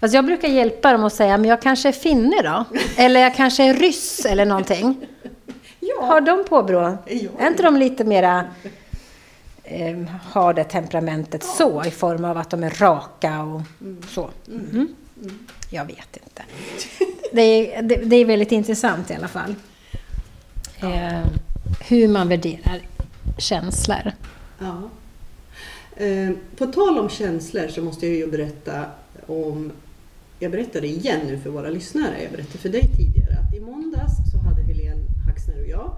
Fast 0.00 0.14
jag 0.14 0.24
brukar 0.24 0.48
hjälpa 0.48 0.92
dem 0.92 1.04
att 1.04 1.14
säga, 1.14 1.36
men 1.36 1.50
jag 1.50 1.62
kanske 1.62 1.88
är 1.88 1.92
finne 1.92 2.42
då? 2.42 2.64
Eller 2.96 3.20
jag 3.20 3.34
kanske 3.34 3.62
är 3.64 3.74
ryss 3.74 4.24
eller 4.24 4.44
någonting. 4.44 4.96
Ja. 5.80 6.04
Har 6.06 6.20
de 6.20 6.44
påbrå? 6.44 6.96
Ja. 7.06 7.28
Är 7.38 7.46
inte 7.48 7.62
de 7.62 7.76
lite 7.76 8.04
mera... 8.04 8.44
Eh, 9.70 9.98
har 10.22 10.54
det 10.54 10.64
temperamentet 10.64 11.42
så, 11.44 11.84
i 11.84 11.90
form 11.90 12.24
av 12.24 12.36
att 12.38 12.50
de 12.50 12.64
är 12.64 12.70
raka 12.70 13.42
och 13.42 13.62
så? 14.08 14.30
Mhm. 14.46 14.94
Jag 15.70 15.84
vet 15.84 16.16
inte. 16.22 16.42
Det 17.32 17.76
är, 17.76 17.82
det, 17.82 17.96
det 17.96 18.16
är 18.16 18.24
väldigt 18.24 18.52
intressant 18.52 19.10
i 19.10 19.14
alla 19.14 19.28
fall. 19.28 19.54
eh, 20.80 21.26
hur 21.88 22.08
man 22.08 22.28
värderar 22.28 22.80
känslor. 23.38 24.12
Ja. 24.58 24.82
Eh, 26.04 26.30
på 26.56 26.66
tal 26.66 26.98
om 26.98 27.08
känslor 27.08 27.68
så 27.68 27.82
måste 27.82 28.06
jag 28.06 28.16
ju 28.16 28.30
berätta 28.30 28.84
om, 29.26 29.72
jag 30.38 30.50
berättade 30.52 30.86
igen 30.86 31.20
nu 31.26 31.38
för 31.38 31.50
våra 31.50 31.68
lyssnare, 31.70 32.22
jag 32.22 32.30
berättade 32.32 32.58
för 32.58 32.68
dig 32.68 32.82
tidigare 32.96 33.36
att 33.40 33.54
i 33.54 33.60
måndags 33.60 34.12
så 34.32 34.38
hade 34.38 34.62
Helene 34.62 35.02
Haxner 35.26 35.60
och 35.62 35.68
jag, 35.68 35.96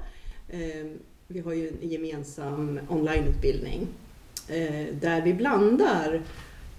eh, 0.49 0.87
vi 1.33 1.40
har 1.40 1.53
ju 1.53 1.69
en 1.69 1.88
gemensam 1.88 2.81
onlineutbildning 2.88 3.87
eh, 4.49 4.87
där 5.01 5.23
vi 5.23 5.35
blandar 5.35 6.21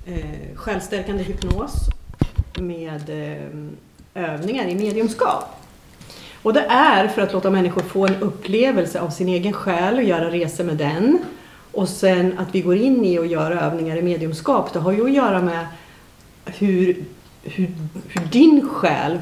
eh, 0.05 0.55
självstärkande 0.55 1.23
hypnos 1.23 1.73
med 2.59 3.09
eh, 3.09 4.23
övningar 4.23 4.67
i 4.67 4.75
mediumskap. 4.75 5.43
Och 6.41 6.53
det 6.53 6.65
är 6.69 7.07
för 7.07 7.21
att 7.21 7.33
låta 7.33 7.49
människor 7.49 7.81
få 7.81 8.07
en 8.07 8.15
upplevelse 8.15 9.01
av 9.01 9.09
sin 9.09 9.29
egen 9.29 9.53
själ 9.53 9.97
och 9.97 10.03
göra 10.03 10.31
resor 10.31 10.63
med 10.63 10.77
den. 10.77 11.19
Och 11.71 11.89
sen 11.89 12.39
att 12.39 12.55
vi 12.55 12.61
går 12.61 12.75
in 12.75 13.05
i 13.05 13.19
och 13.19 13.27
gör 13.27 13.51
övningar 13.51 13.97
i 13.97 14.01
mediumskap, 14.01 14.73
det 14.73 14.79
har 14.79 14.91
ju 14.91 15.05
att 15.05 15.13
göra 15.13 15.41
med 15.41 15.65
hur, 16.45 17.03
hur, 17.43 17.71
hur 18.07 18.25
din 18.25 18.69
själ 18.69 19.19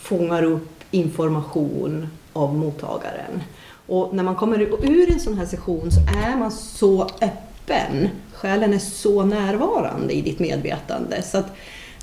fångar 0.00 0.42
upp 0.42 0.84
information 0.90 2.08
av 2.32 2.54
mottagaren. 2.54 3.40
Och 3.86 4.14
när 4.14 4.22
man 4.22 4.36
kommer 4.36 4.60
ur 4.60 5.12
en 5.12 5.20
sån 5.20 5.38
här 5.38 5.46
session 5.46 5.90
så 5.92 6.00
är 6.00 6.36
man 6.36 6.50
så 6.52 7.02
öppen. 7.02 8.08
Själen 8.32 8.74
är 8.74 8.78
så 8.78 9.24
närvarande 9.24 10.12
i 10.12 10.22
ditt 10.22 10.38
medvetande. 10.38 11.22
Så 11.22 11.38
att, 11.38 11.46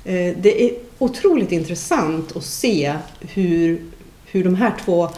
eh, 0.04 0.36
det 0.36 0.64
är 0.64 0.74
otroligt 0.98 1.52
intressant 1.52 2.36
att 2.36 2.44
se 2.44 2.94
hur, 3.20 3.82
hur 4.26 4.44
de 4.44 4.54
här 4.54 4.74
två 4.84 5.08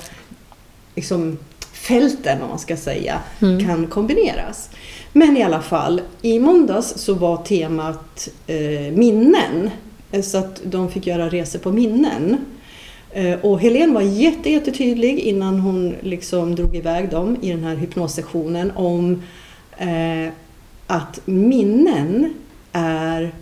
liksom, 0.94 1.38
fälten, 1.72 2.42
om 2.42 2.48
man 2.48 2.58
ska 2.58 2.76
säga, 2.76 3.20
mm. 3.42 3.66
kan 3.66 3.86
kombineras. 3.86 4.70
Men 5.12 5.36
i 5.36 5.42
alla 5.42 5.62
fall, 5.62 6.00
i 6.22 6.38
måndags 6.38 6.94
så 6.96 7.14
var 7.14 7.36
temat 7.36 8.28
eh, 8.46 8.92
minnen. 8.92 9.70
Så 10.22 10.38
att 10.38 10.60
de 10.64 10.90
fick 10.90 11.06
göra 11.06 11.28
resor 11.28 11.58
på 11.58 11.72
minnen. 11.72 12.36
Eh, 13.14 13.40
och 13.40 13.60
Helene 13.60 13.94
var 13.94 14.02
jätte, 14.02 14.50
jättetydlig 14.50 15.18
innan 15.18 15.60
hon 15.60 15.94
liksom 16.00 16.54
drog 16.54 16.76
iväg 16.76 17.10
dem 17.10 17.36
i 17.40 17.50
den 17.50 17.64
här 17.64 17.76
hypnossessionen 17.76 18.72
om 18.74 19.22
eh, 19.76 20.32
att 20.86 21.20
minnen 21.24 22.34
är... 22.72 23.32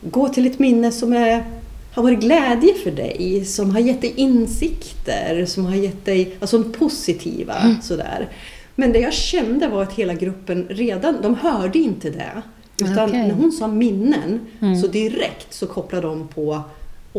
Gå 0.00 0.28
till 0.28 0.46
ett 0.46 0.58
minne 0.58 0.92
som 0.92 1.12
är, 1.12 1.44
har 1.92 2.02
varit 2.02 2.20
glädje 2.20 2.74
för 2.74 2.90
dig, 2.90 3.44
som 3.44 3.70
har 3.70 3.80
gett 3.80 4.00
dig 4.00 4.12
insikter, 4.16 5.46
som 5.46 5.66
har 5.66 5.74
gett 5.74 6.04
dig 6.04 6.36
alltså 6.40 6.64
positiva 6.64 7.54
mm. 7.54 7.82
sådär. 7.82 8.28
Men 8.74 8.92
det 8.92 8.98
jag 8.98 9.12
kände 9.12 9.68
var 9.68 9.82
att 9.82 9.92
hela 9.92 10.14
gruppen 10.14 10.66
redan, 10.70 11.16
de 11.22 11.34
hörde 11.34 11.78
inte 11.78 12.10
det. 12.10 12.42
Utan 12.82 13.08
okay. 13.08 13.22
när 13.22 13.34
hon 13.34 13.52
sa 13.52 13.66
minnen, 13.66 14.40
mm. 14.60 14.76
så 14.76 14.86
direkt 14.86 15.54
så 15.54 15.66
kopplade 15.66 16.06
de 16.06 16.28
på 16.28 16.62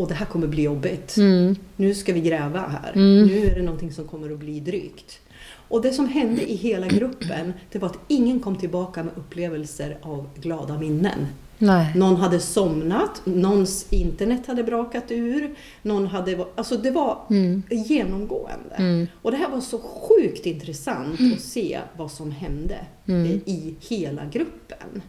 och 0.00 0.08
det 0.08 0.14
här 0.14 0.26
kommer 0.26 0.46
bli 0.46 0.62
jobbigt. 0.62 1.16
Mm. 1.16 1.56
Nu 1.76 1.94
ska 1.94 2.12
vi 2.12 2.20
gräva 2.20 2.60
här. 2.60 2.92
Mm. 2.94 3.26
Nu 3.26 3.46
är 3.46 3.54
det 3.54 3.62
någonting 3.62 3.92
som 3.92 4.08
kommer 4.08 4.30
att 4.32 4.38
bli 4.38 4.60
drygt. 4.60 5.20
Och 5.68 5.82
det 5.82 5.92
som 5.92 6.08
hände 6.08 6.50
i 6.50 6.54
hela 6.54 6.86
gruppen, 6.86 7.52
det 7.72 7.78
var 7.78 7.88
att 7.88 7.98
ingen 8.08 8.40
kom 8.40 8.56
tillbaka 8.56 9.02
med 9.02 9.12
upplevelser 9.16 9.98
av 10.02 10.28
glada 10.40 10.78
minnen. 10.78 11.26
Nej. 11.58 11.92
Någon 11.96 12.16
hade 12.16 12.40
somnat, 12.40 13.22
någons 13.24 13.86
internet 13.92 14.46
hade 14.46 14.64
brakat 14.64 15.04
ur, 15.08 15.54
någon 15.82 16.06
hade... 16.06 16.46
Alltså 16.54 16.76
det 16.76 16.90
var 16.90 17.18
mm. 17.30 17.62
genomgående. 17.70 18.74
Mm. 18.76 19.06
Och 19.22 19.30
det 19.30 19.36
här 19.36 19.50
var 19.50 19.60
så 19.60 19.78
sjukt 19.78 20.46
intressant 20.46 21.20
mm. 21.20 21.32
att 21.32 21.40
se 21.40 21.78
vad 21.96 22.10
som 22.10 22.30
hände 22.30 22.78
mm. 23.06 23.40
i 23.44 23.74
hela 23.80 24.24
gruppen. 24.24 25.02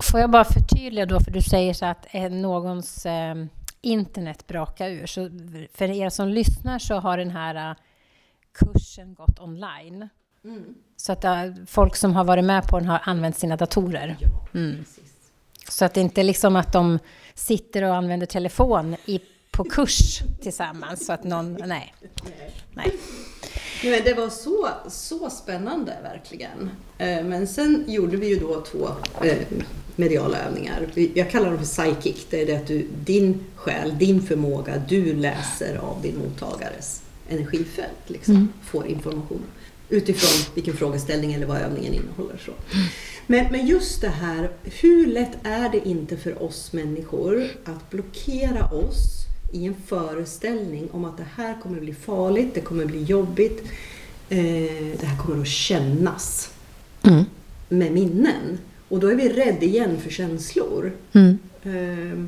Får 0.00 0.20
jag 0.20 0.30
bara 0.30 0.44
förtydliga 0.44 1.06
då, 1.06 1.20
för 1.20 1.30
du 1.30 1.42
säger 1.42 1.74
så 1.74 1.86
att 1.86 2.06
någons 2.30 3.06
eh, 3.06 3.34
internet 3.80 4.46
braka 4.46 4.88
ur. 4.88 5.06
Så 5.06 5.30
för 5.72 5.90
er 5.90 6.08
som 6.08 6.28
lyssnar 6.28 6.78
så 6.78 6.94
har 6.94 7.18
den 7.18 7.30
här 7.30 7.70
äh, 7.70 7.76
kursen 8.52 9.14
gått 9.14 9.40
online. 9.40 10.08
Mm. 10.44 10.74
Så 10.96 11.12
att 11.12 11.24
äh, 11.24 11.44
folk 11.66 11.96
som 11.96 12.14
har 12.14 12.24
varit 12.24 12.44
med 12.44 12.68
på 12.68 12.78
den 12.78 12.88
har 12.88 13.00
använt 13.04 13.36
sina 13.36 13.56
datorer. 13.56 14.16
Mm. 14.54 14.84
Så 15.68 15.84
att 15.84 15.94
det 15.94 16.00
inte 16.00 16.20
är 16.20 16.24
liksom 16.24 16.56
att 16.56 16.72
de 16.72 16.98
sitter 17.34 17.82
och 17.82 17.94
använder 17.94 18.26
telefon 18.26 18.96
i, 19.06 19.20
på 19.50 19.64
kurs 19.64 20.20
tillsammans. 20.40 21.06
Så 21.06 21.12
att 21.12 21.24
någon, 21.24 21.52
nej. 21.66 21.94
nej. 22.74 22.92
Nej, 23.84 24.02
det 24.04 24.14
var 24.14 24.28
så, 24.28 24.68
så 24.88 25.30
spännande 25.30 25.96
verkligen. 26.02 26.70
Eh, 26.98 27.24
men 27.24 27.46
sen 27.46 27.84
gjorde 27.88 28.16
vi 28.16 28.28
ju 28.28 28.36
då 28.36 28.60
två 28.60 28.88
mediala 30.00 30.38
övningar. 30.38 30.86
Jag 31.14 31.30
kallar 31.30 31.50
dem 31.50 31.58
för 31.58 31.64
psychic. 31.64 32.26
Det 32.30 32.42
är 32.42 32.46
det 32.46 32.56
att 32.56 32.66
du, 32.66 32.86
din 33.04 33.44
själ, 33.54 33.98
din 33.98 34.22
förmåga, 34.22 34.82
du 34.88 35.14
läser 35.14 35.76
av 35.76 36.02
din 36.02 36.18
mottagares 36.18 37.02
energifält. 37.28 38.00
Liksom, 38.06 38.34
mm. 38.34 38.48
Får 38.64 38.86
information 38.86 39.42
utifrån 39.88 40.54
vilken 40.54 40.76
frågeställning 40.76 41.32
eller 41.32 41.46
vad 41.46 41.56
övningen 41.56 41.94
innehåller. 41.94 42.42
Så. 42.46 42.52
Men, 43.26 43.52
men 43.52 43.66
just 43.66 44.00
det 44.00 44.08
här, 44.08 44.50
hur 44.64 45.06
lätt 45.06 45.38
är 45.42 45.68
det 45.68 45.88
inte 45.88 46.16
för 46.16 46.42
oss 46.42 46.72
människor 46.72 47.48
att 47.64 47.90
blockera 47.90 48.64
oss 48.64 49.20
i 49.52 49.66
en 49.66 49.74
föreställning 49.86 50.88
om 50.90 51.04
att 51.04 51.16
det 51.16 51.26
här 51.36 51.60
kommer 51.62 51.76
att 51.76 51.82
bli 51.82 51.94
farligt, 51.94 52.54
det 52.54 52.60
kommer 52.60 52.84
att 52.84 52.90
bli 52.90 53.02
jobbigt, 53.02 53.62
eh, 54.28 54.38
det 55.00 55.06
här 55.06 55.18
kommer 55.18 55.40
att 55.40 55.48
kännas 55.48 56.50
mm. 57.02 57.24
med 57.68 57.92
minnen. 57.92 58.58
Och 58.90 59.00
då 59.00 59.06
är 59.06 59.14
vi 59.14 59.28
rädda 59.28 59.66
igen 59.66 60.00
för 60.00 60.10
känslor. 60.10 60.92
Mm. 61.12 61.38
Eh, 61.62 62.24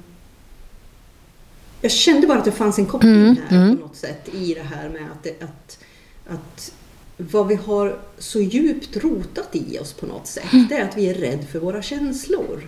jag 1.81 1.92
kände 1.92 2.27
bara 2.27 2.38
att 2.38 2.44
det 2.44 2.53
fanns 2.53 2.79
en 2.79 2.87
koppling 2.87 3.14
mm. 3.14 3.37
här 3.48 3.57
mm. 3.57 3.77
på 3.77 3.83
något 3.83 3.96
sätt 3.96 4.35
i 4.35 4.55
det 4.55 4.62
här 4.62 4.88
med 4.88 5.03
att, 5.12 5.22
det, 5.22 5.42
att, 5.42 5.79
att 6.27 6.75
vad 7.16 7.48
vi 7.48 7.55
har 7.55 7.98
så 8.18 8.40
djupt 8.40 8.96
rotat 8.96 9.57
i 9.57 9.79
oss 9.79 9.92
på 9.92 10.07
något 10.07 10.27
sätt, 10.27 10.53
mm. 10.53 10.66
det 10.68 10.75
är 10.75 10.88
att 10.88 10.96
vi 10.96 11.11
är 11.11 11.14
rädda 11.14 11.42
för 11.42 11.59
våra 11.59 11.83
känslor. 11.83 12.66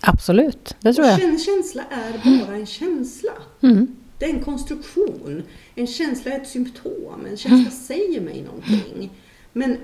Absolut, 0.00 0.76
det 0.80 0.94
tror 0.94 1.06
jag. 1.06 1.22
En 1.22 1.38
känsla 1.38 1.82
är 1.90 2.44
bara 2.46 2.56
en 2.56 2.66
känsla. 2.66 3.32
Mm. 3.60 3.96
Det 4.18 4.24
är 4.24 4.30
en 4.30 4.44
konstruktion. 4.44 5.42
En 5.74 5.86
känsla 5.86 6.32
är 6.32 6.40
ett 6.40 6.48
symptom. 6.48 7.26
En 7.30 7.36
känsla 7.36 7.58
mm. 7.58 7.70
säger 7.70 8.20
mig 8.20 8.42
någonting. 8.42 9.10
Men 9.52 9.76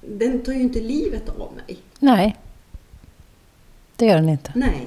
den 0.00 0.42
tar 0.42 0.52
ju 0.52 0.60
inte 0.60 0.80
livet 0.80 1.28
av 1.28 1.52
mig. 1.66 1.78
Nej. 1.98 2.36
Det 4.00 4.06
gör 4.06 4.14
den 4.14 4.28
inte. 4.28 4.52
Nej. 4.54 4.86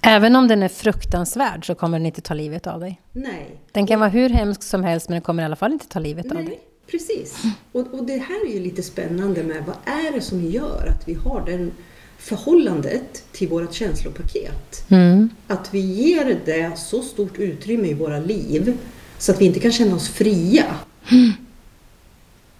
Även 0.00 0.36
om 0.36 0.48
den 0.48 0.62
är 0.62 0.68
fruktansvärd 0.68 1.66
så 1.66 1.74
kommer 1.74 1.98
den 1.98 2.06
inte 2.06 2.20
ta 2.20 2.34
livet 2.34 2.66
av 2.66 2.80
dig. 2.80 3.00
Nej. 3.12 3.56
Den 3.72 3.86
kan 3.86 4.00
vara 4.00 4.10
hur 4.10 4.28
hemsk 4.28 4.62
som 4.62 4.84
helst 4.84 5.08
men 5.08 5.14
den 5.14 5.22
kommer 5.22 5.42
i 5.42 5.46
alla 5.46 5.56
fall 5.56 5.72
inte 5.72 5.88
ta 5.88 5.98
livet 5.98 6.26
Nej, 6.28 6.38
av 6.38 6.44
dig. 6.44 6.60
Precis. 6.90 7.42
Och, 7.72 7.94
och 7.94 8.04
det 8.04 8.16
här 8.16 8.48
är 8.48 8.52
ju 8.54 8.60
lite 8.60 8.82
spännande 8.82 9.42
med 9.42 9.64
vad 9.66 9.76
är 9.84 10.12
det 10.12 10.20
som 10.20 10.50
gör 10.50 10.86
att 10.86 11.08
vi 11.08 11.14
har 11.14 11.42
den 11.46 11.72
förhållandet 12.18 13.24
till 13.32 13.48
vårt 13.48 13.74
känslopaket. 13.74 14.90
Mm. 14.90 15.30
Att 15.46 15.74
vi 15.74 15.80
ger 15.80 16.38
det 16.44 16.78
så 16.78 17.02
stort 17.02 17.38
utrymme 17.38 17.88
i 17.88 17.94
våra 17.94 18.18
liv 18.18 18.78
så 19.18 19.32
att 19.32 19.40
vi 19.40 19.44
inte 19.44 19.60
kan 19.60 19.72
känna 19.72 19.96
oss 19.96 20.08
fria. 20.08 20.64
Mm. 21.10 21.32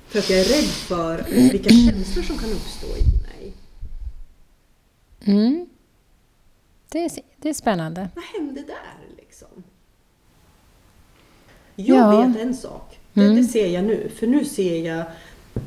För 0.09 0.19
att 0.19 0.31
jag 0.31 0.41
är 0.41 0.45
rädd 0.45 0.69
för 0.69 1.25
vilka 1.51 1.71
känslor 1.71 2.23
som 2.23 2.39
kan 2.39 2.53
uppstå 2.53 2.87
i. 2.87 3.22
Mm. 5.25 5.67
Det, 6.89 7.05
är, 7.05 7.11
det 7.37 7.49
är 7.49 7.55
spännande. 7.55 8.09
Vad 8.15 8.25
hände 8.25 8.61
där 8.61 9.17
liksom? 9.17 9.49
Jag 11.77 12.15
ja. 12.15 12.27
vet 12.27 12.43
en 12.43 12.57
sak. 12.57 12.99
Det, 13.13 13.21
det 13.21 13.27
mm. 13.27 13.45
ser 13.45 13.67
jag 13.67 13.85
nu. 13.85 14.11
För 14.19 14.27
nu 14.27 14.45
ser 14.45 14.87
jag 14.87 15.05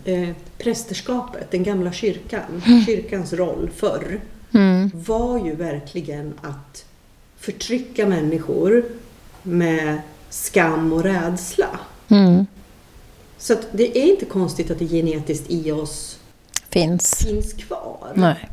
eh, 0.06 0.36
prästerskapet, 0.58 1.52
den 1.52 1.64
gamla 1.64 1.92
kyrkan, 1.92 2.62
mm. 2.66 2.86
kyrkans 2.86 3.34
roll 3.34 3.70
förr, 3.76 4.22
mm. 4.54 4.92
var 4.94 5.46
ju 5.46 5.56
verkligen 5.56 6.34
att 6.42 6.86
förtrycka 7.38 8.08
människor 8.08 8.86
med 9.44 10.02
skam 10.30 10.94
och 10.94 11.04
rädsla. 11.04 11.80
Mm. 12.08 12.46
Så 13.38 13.56
det 13.72 13.98
är 13.98 14.12
inte 14.12 14.26
konstigt 14.26 14.72
att 14.72 14.80
det 14.80 14.88
genetiskt 14.88 15.52
i 15.52 15.72
oss 15.72 16.20
finns, 16.70 17.16
finns 17.16 17.54
kvar. 17.54 18.12
Nej. 18.16 18.50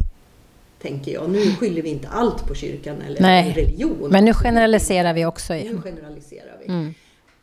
Tänker 0.83 1.13
jag. 1.13 1.31
Nu 1.31 1.57
skyller 1.57 1.83
vi 1.83 1.89
inte 1.89 2.09
allt 2.09 2.47
på 2.47 2.55
kyrkan 2.55 3.03
eller 3.03 3.21
Nej. 3.21 3.53
religion. 3.53 4.11
Men 4.11 4.25
nu 4.25 4.35
generaliserar 4.35 5.15
vi 5.15 5.27
också 5.27 5.55
igen. 5.55 5.75
Nu 5.75 5.83
generaliserar 5.83 6.59
vi. 6.61 6.73
Mm. 6.73 6.95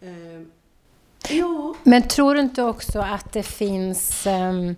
Eh, 0.01 0.47
Ja. 1.29 1.75
Men 1.83 2.01
tror 2.01 2.35
du 2.35 2.41
inte 2.41 2.63
också 2.63 2.99
att 2.99 3.33
det 3.33 3.43
finns 3.43 4.27
um, 4.27 4.75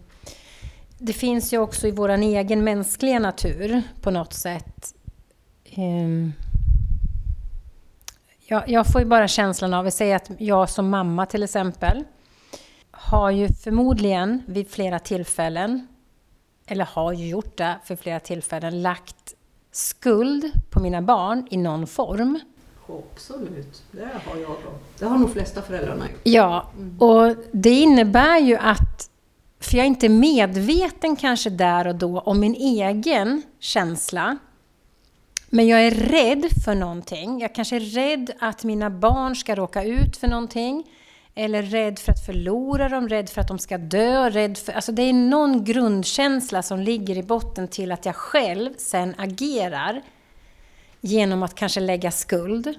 det 0.97 1.13
finns 1.13 1.53
ju 1.53 1.57
också 1.57 1.87
i 1.87 1.91
vår 1.91 2.09
egen 2.09 2.63
mänskliga 2.63 3.19
natur 3.19 3.81
på 4.01 4.11
något 4.11 4.33
sätt. 4.33 4.93
Um, 5.77 6.33
jag, 8.47 8.69
jag, 8.69 8.87
får 8.87 9.01
ju 9.01 9.07
bara 9.07 9.27
känslan 9.27 9.73
av, 9.73 9.85
vi 9.85 9.91
säger 9.91 10.15
att 10.15 10.31
jag 10.37 10.69
som 10.69 10.89
mamma 10.89 11.25
till 11.25 11.43
exempel, 11.43 12.03
har 12.91 13.31
ju 13.31 13.47
förmodligen 13.47 14.43
vid 14.47 14.69
flera 14.69 14.99
tillfällen, 14.99 15.87
eller 16.71 16.85
har 16.85 17.13
gjort 17.13 17.57
det 17.57 17.75
för 17.85 17.95
flera 17.95 18.19
tillfällen, 18.19 18.81
lagt 18.81 19.33
skuld 19.71 20.51
på 20.69 20.79
mina 20.79 21.01
barn 21.01 21.47
i 21.49 21.57
någon 21.57 21.87
form. 21.87 22.39
Absolut, 22.87 23.83
det 23.91 24.09
har 24.25 24.37
jag 24.37 24.49
då. 24.49 24.71
Det 24.99 25.05
har 25.05 25.17
nog 25.17 25.33
flesta 25.33 25.61
föräldrarna 25.61 26.09
gjort. 26.09 26.19
Ja, 26.23 26.71
och 26.99 27.35
det 27.51 27.69
innebär 27.69 28.39
ju 28.39 28.55
att, 28.55 29.09
för 29.59 29.77
jag 29.77 29.83
är 29.83 29.87
inte 29.87 30.09
medveten 30.09 31.15
kanske 31.15 31.49
där 31.49 31.87
och 31.87 31.95
då 31.95 32.19
om 32.19 32.39
min 32.39 32.55
egen 32.55 33.43
känsla, 33.59 34.37
men 35.49 35.67
jag 35.67 35.81
är 35.87 35.91
rädd 35.91 36.45
för 36.65 36.75
någonting. 36.75 37.39
Jag 37.39 37.55
kanske 37.55 37.75
är 37.75 37.79
rädd 37.79 38.31
att 38.39 38.63
mina 38.63 38.89
barn 38.89 39.35
ska 39.35 39.55
råka 39.55 39.83
ut 39.83 40.17
för 40.17 40.27
någonting. 40.27 40.83
Eller 41.35 41.61
rädd 41.63 41.99
för 41.99 42.11
att 42.11 42.25
förlora 42.25 42.89
dem, 42.89 43.09
rädd 43.09 43.29
för 43.29 43.41
att 43.41 43.47
de 43.47 43.59
ska 43.59 43.77
dö, 43.77 44.29
rädd 44.29 44.57
för... 44.57 44.73
Alltså 44.73 44.91
det 44.91 45.01
är 45.01 45.13
någon 45.13 45.63
grundkänsla 45.63 46.61
som 46.61 46.79
ligger 46.79 47.17
i 47.17 47.23
botten 47.23 47.67
till 47.67 47.91
att 47.91 48.05
jag 48.05 48.15
själv 48.15 48.69
sen 48.77 49.15
agerar 49.17 50.01
genom 51.01 51.43
att 51.43 51.55
kanske 51.55 51.79
lägga 51.79 52.11
skuld. 52.11 52.75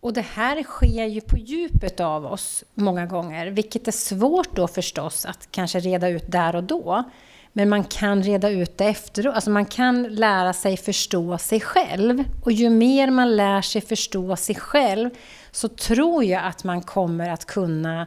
Och 0.00 0.12
det 0.12 0.26
här 0.34 0.62
sker 0.62 1.04
ju 1.04 1.20
på 1.20 1.36
djupet 1.36 2.00
av 2.00 2.26
oss 2.26 2.64
många 2.74 3.06
gånger, 3.06 3.46
vilket 3.46 3.88
är 3.88 3.92
svårt 3.92 4.56
då 4.56 4.68
förstås 4.68 5.26
att 5.26 5.48
kanske 5.50 5.80
reda 5.80 6.08
ut 6.08 6.24
där 6.32 6.56
och 6.56 6.64
då. 6.64 7.04
Men 7.52 7.68
man 7.68 7.84
kan 7.84 8.22
reda 8.22 8.50
ut 8.50 8.78
det 8.78 8.84
efteråt. 8.84 9.34
Alltså 9.34 9.50
man 9.50 9.66
kan 9.66 10.02
lära 10.02 10.52
sig 10.52 10.76
förstå 10.76 11.38
sig 11.38 11.60
själv. 11.60 12.24
Och 12.44 12.52
ju 12.52 12.70
mer 12.70 13.10
man 13.10 13.36
lär 13.36 13.62
sig 13.62 13.80
förstå 13.80 14.36
sig 14.36 14.54
själv 14.54 15.10
så 15.56 15.68
tror 15.68 16.24
jag 16.24 16.44
att 16.44 16.64
man 16.64 16.82
kommer 16.82 17.28
att 17.28 17.44
kunna 17.44 18.06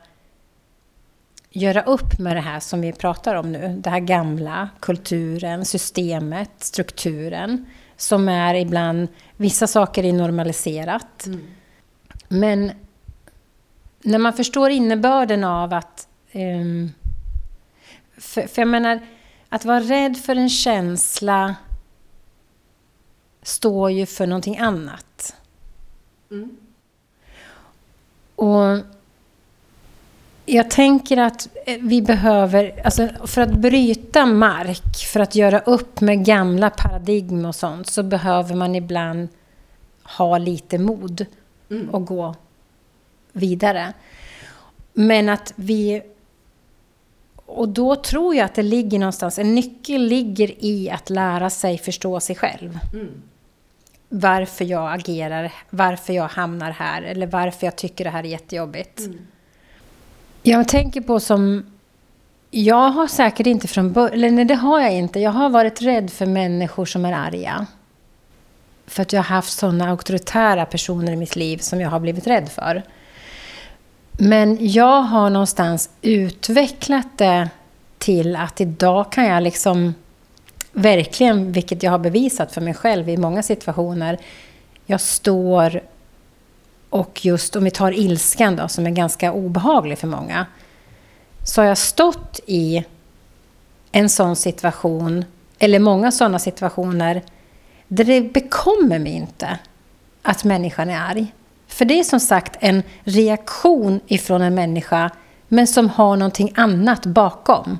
göra 1.50 1.82
upp 1.82 2.20
med 2.20 2.36
det 2.36 2.42
här 2.42 2.60
som 2.60 2.82
vi 2.82 2.94
pratar 2.94 3.36
om 3.36 3.52
nu. 3.52 3.80
Det 3.84 3.90
här 3.90 4.00
gamla, 4.00 4.70
kulturen, 4.80 5.66
systemet, 5.66 6.52
strukturen. 6.60 7.66
Som 7.98 8.30
är 8.30 8.56
ibland, 8.56 9.08
vissa 9.38 9.68
saker 9.68 10.06
är 10.06 10.14
normaliserat. 10.14 11.26
Mm. 11.26 11.42
Men 12.28 12.72
när 14.00 14.20
man 14.20 14.34
förstår 14.34 14.70
innebörden 14.70 15.44
av 15.44 15.74
att... 15.74 16.08
Um, 16.34 16.94
för, 18.18 18.42
för 18.42 18.62
jag 18.62 18.70
menar, 18.70 19.00
att 19.50 19.66
vara 19.66 19.80
rädd 19.80 20.18
för 20.18 20.36
en 20.36 20.50
känsla 20.50 21.56
står 23.44 23.92
ju 23.92 24.06
för 24.06 24.28
någonting 24.28 24.58
annat. 24.58 25.36
Mm. 26.32 26.59
Och 28.40 28.78
jag 30.46 30.70
tänker 30.70 31.18
att 31.18 31.48
vi 31.80 32.02
behöver, 32.02 32.82
alltså 32.84 33.10
för 33.26 33.42
att 33.42 33.52
bryta 33.52 34.26
mark, 34.26 34.96
för 34.96 35.20
att 35.20 35.36
göra 35.36 35.60
upp 35.60 36.02
med 36.02 36.26
gamla 36.26 36.70
paradigm 36.70 37.46
och 37.46 37.56
sånt, 37.56 37.88
så 37.88 38.04
behöver 38.04 38.56
man 38.56 38.76
ibland 38.76 39.28
ha 40.04 40.38
lite 40.38 40.78
mod 40.78 41.26
mm. 41.70 41.90
och 41.90 42.06
gå 42.06 42.36
vidare. 43.34 43.94
Men 44.94 45.30
att 45.30 45.54
vi 45.56 46.02
och 47.46 47.70
då 47.70 47.96
tror 47.96 48.36
jag 48.36 48.46
att 48.46 48.56
det 48.56 48.64
ligger 48.64 49.00
någonstans, 49.00 49.40
en 49.40 49.56
nyckel 49.56 50.02
ligger 50.02 50.66
i 50.66 50.90
att 50.90 51.10
lära 51.10 51.50
sig 51.50 51.78
förstå 51.78 52.20
sig 52.20 52.36
själv. 52.36 52.80
Mm. 52.94 53.22
Varför 54.10 54.66
jag 54.66 54.94
agerar, 54.94 55.52
varför 55.70 56.14
jag 56.14 56.28
hamnar 56.28 56.72
här 56.72 57.02
eller 57.02 57.28
varför 57.28 57.68
jag 57.68 57.76
tycker 57.76 58.04
det 58.04 58.10
här 58.10 58.24
är 58.24 58.28
jättejobbigt. 58.28 59.00
Mm. 59.00 59.28
Jag 60.44 60.68
tänker 60.68 61.02
på 61.02 61.20
som... 61.20 61.66
Jag 62.52 62.90
har 62.90 63.08
säkert 63.08 63.48
inte 63.48 63.68
från 63.68 63.94
början, 63.94 64.14
eller 64.14 64.32
nej 64.32 64.46
det 64.46 64.56
har 64.56 64.82
jag 64.82 64.94
inte. 64.94 65.20
Jag 65.20 65.32
har 65.32 65.50
varit 65.50 65.82
rädd 65.82 66.10
för 66.10 66.26
människor 66.26 66.86
som 66.86 67.06
är 67.06 67.14
arga. 67.14 67.66
För 68.88 69.02
att 69.02 69.14
jag 69.14 69.20
har 69.20 69.36
haft 69.36 69.58
sådana 69.58 69.90
auktoritära 69.90 70.66
personer 70.66 71.12
i 71.12 71.16
mitt 71.16 71.36
liv 71.36 71.58
som 71.58 71.82
jag 71.82 71.90
har 71.90 72.00
blivit 72.00 72.28
rädd 72.28 72.50
för. 72.50 72.84
Men 74.12 74.58
jag 74.60 75.02
har 75.02 75.30
någonstans 75.30 75.90
utvecklat 76.02 77.18
det 77.18 77.50
till 77.98 78.36
att 78.36 78.62
idag 78.62 79.12
kan 79.12 79.26
jag 79.26 79.44
liksom 79.44 79.94
verkligen, 80.72 81.52
vilket 81.52 81.84
jag 81.84 81.92
har 81.92 82.00
bevisat 82.00 82.52
för 82.52 82.62
mig 82.62 82.74
själv 82.74 83.10
i 83.10 83.18
många 83.18 83.44
situationer, 83.44 84.18
jag 84.86 85.02
står 85.02 85.82
och 86.90 87.26
just 87.26 87.56
om 87.56 87.64
vi 87.64 87.72
tar 87.72 87.92
ilskan 87.92 88.56
då, 88.56 88.68
som 88.68 88.86
är 88.86 88.92
ganska 88.92 89.34
obehaglig 89.34 89.98
för 89.98 90.08
många, 90.08 90.46
så 91.44 91.62
har 91.62 91.68
jag 91.68 91.78
stått 91.78 92.40
i 92.46 92.86
en 93.92 94.10
sån 94.10 94.36
situation, 94.36 95.26
eller 95.60 95.80
många 95.80 96.12
sådana 96.12 96.40
situationer, 96.40 97.22
där 97.88 98.06
det 98.06 98.22
bekommer 98.22 99.00
mig 99.00 99.12
inte 99.12 99.60
att 100.22 100.44
människan 100.44 100.90
är 100.90 101.00
arg. 101.00 101.34
För 101.68 101.86
det 101.86 102.00
är 102.00 102.04
som 102.04 102.20
sagt 102.20 102.58
en 102.60 102.84
reaktion 103.04 104.00
ifrån 104.08 104.42
en 104.42 104.56
människa, 104.56 105.12
men 105.48 105.68
som 105.68 105.90
har 105.90 106.16
någonting 106.16 106.54
annat 106.56 107.06
bakom. 107.06 107.80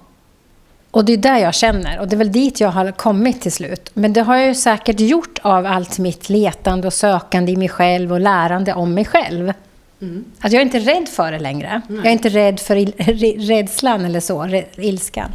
Och 0.92 1.06
det 1.06 1.14
är 1.14 1.18
där 1.18 1.38
jag 1.38 1.56
känner, 1.56 2.00
och 2.00 2.08
det 2.08 2.16
är 2.16 2.18
väl 2.18 2.32
dit 2.32 2.60
jag 2.60 2.70
har 2.70 2.92
kommit 2.92 3.42
till 3.42 3.52
slut. 3.52 3.92
Men 3.94 4.14
det 4.14 4.22
har 4.22 4.36
jag 4.36 4.48
ju 4.48 4.56
säkert 4.56 5.00
gjort 5.00 5.40
av 5.42 5.66
allt 5.66 6.00
mitt 6.00 6.30
letande 6.30 6.88
och 6.88 6.94
sökande 6.94 7.52
i 7.52 7.56
mig 7.56 7.70
själv 7.70 8.14
och 8.14 8.20
lärande 8.20 8.74
om 8.74 8.94
mig 8.94 9.06
själv. 9.06 9.54
Mm. 10.02 10.26
Att 10.40 10.52
jag 10.52 10.62
är 10.62 10.66
inte 10.66 10.80
rädd 10.80 11.10
för 11.10 11.32
det 11.32 11.40
längre. 11.40 11.82
Nej. 11.88 11.98
Jag 11.98 12.06
är 12.06 12.12
inte 12.12 12.30
rädd 12.30 12.60
för 12.60 12.76
rädslan 13.48 14.06
eller 14.06 14.20
så, 14.20 14.64
ilskan. 14.78 15.32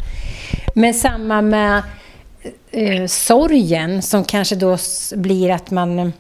Men 0.74 0.94
samma 0.94 1.42
med 1.42 1.82
eh, 2.70 3.06
sorgen 3.06 4.02
som 4.02 4.24
kanske 4.24 4.54
då 4.56 4.76
blir 5.14 5.50
att 5.50 5.70
man 5.70 6.12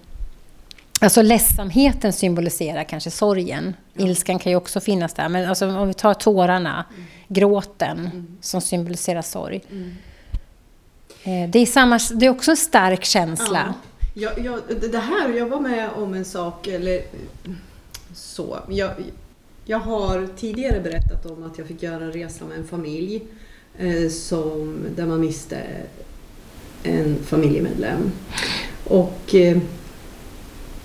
Alltså 1.04 1.22
ledsamheten 1.22 2.12
symboliserar 2.12 2.84
kanske 2.84 3.10
sorgen. 3.10 3.74
Ilskan 3.94 4.38
kan 4.38 4.52
ju 4.52 4.56
också 4.56 4.80
finnas 4.80 5.14
där. 5.14 5.28
Men 5.28 5.48
alltså, 5.48 5.68
om 5.68 5.88
vi 5.88 5.94
tar 5.94 6.14
tårarna, 6.14 6.84
mm. 6.94 7.06
gråten, 7.28 7.98
mm. 7.98 8.26
som 8.40 8.60
symboliserar 8.60 9.22
sorg. 9.22 9.60
Mm. 9.70 9.94
Eh, 11.24 11.50
det, 11.50 11.58
är 11.58 11.66
samma, 11.66 12.00
det 12.14 12.26
är 12.26 12.30
också 12.30 12.50
en 12.50 12.56
stark 12.56 13.04
känsla. 13.04 13.74
Ja. 14.14 14.30
Jag, 14.36 14.44
jag, 14.44 14.60
det 14.90 14.98
här, 14.98 15.32
jag 15.32 15.46
var 15.46 15.60
med 15.60 15.90
om 15.96 16.14
en 16.14 16.24
sak, 16.24 16.66
eller 16.66 17.00
så. 18.14 18.58
Jag, 18.68 18.90
jag 19.64 19.78
har 19.78 20.28
tidigare 20.36 20.80
berättat 20.80 21.26
om 21.26 21.42
att 21.42 21.58
jag 21.58 21.66
fick 21.66 21.82
göra 21.82 22.04
en 22.04 22.12
resa 22.12 22.44
med 22.44 22.58
en 22.58 22.66
familj 22.66 23.22
eh, 23.78 24.08
som, 24.10 24.84
där 24.96 25.06
man 25.06 25.20
miste 25.20 25.58
en 26.82 27.16
familjemedlem. 27.24 28.12
Och 28.84 29.34
eh, 29.34 29.58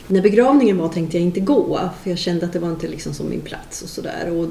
när 0.10 0.22
begravningen 0.22 0.78
var 0.78 0.89
tänkte 0.89 1.18
jag 1.18 1.24
inte 1.24 1.39
gå, 1.39 1.89
för 2.03 2.10
jag 2.10 2.20
kände 2.20 2.45
att 2.45 2.53
det 2.53 2.60
var 2.60 2.70
inte 2.70 2.88
liksom 2.88 3.14
som 3.14 3.30
min 3.30 3.41
plats 3.41 3.82
och 3.82 3.89
sådär. 3.89 4.47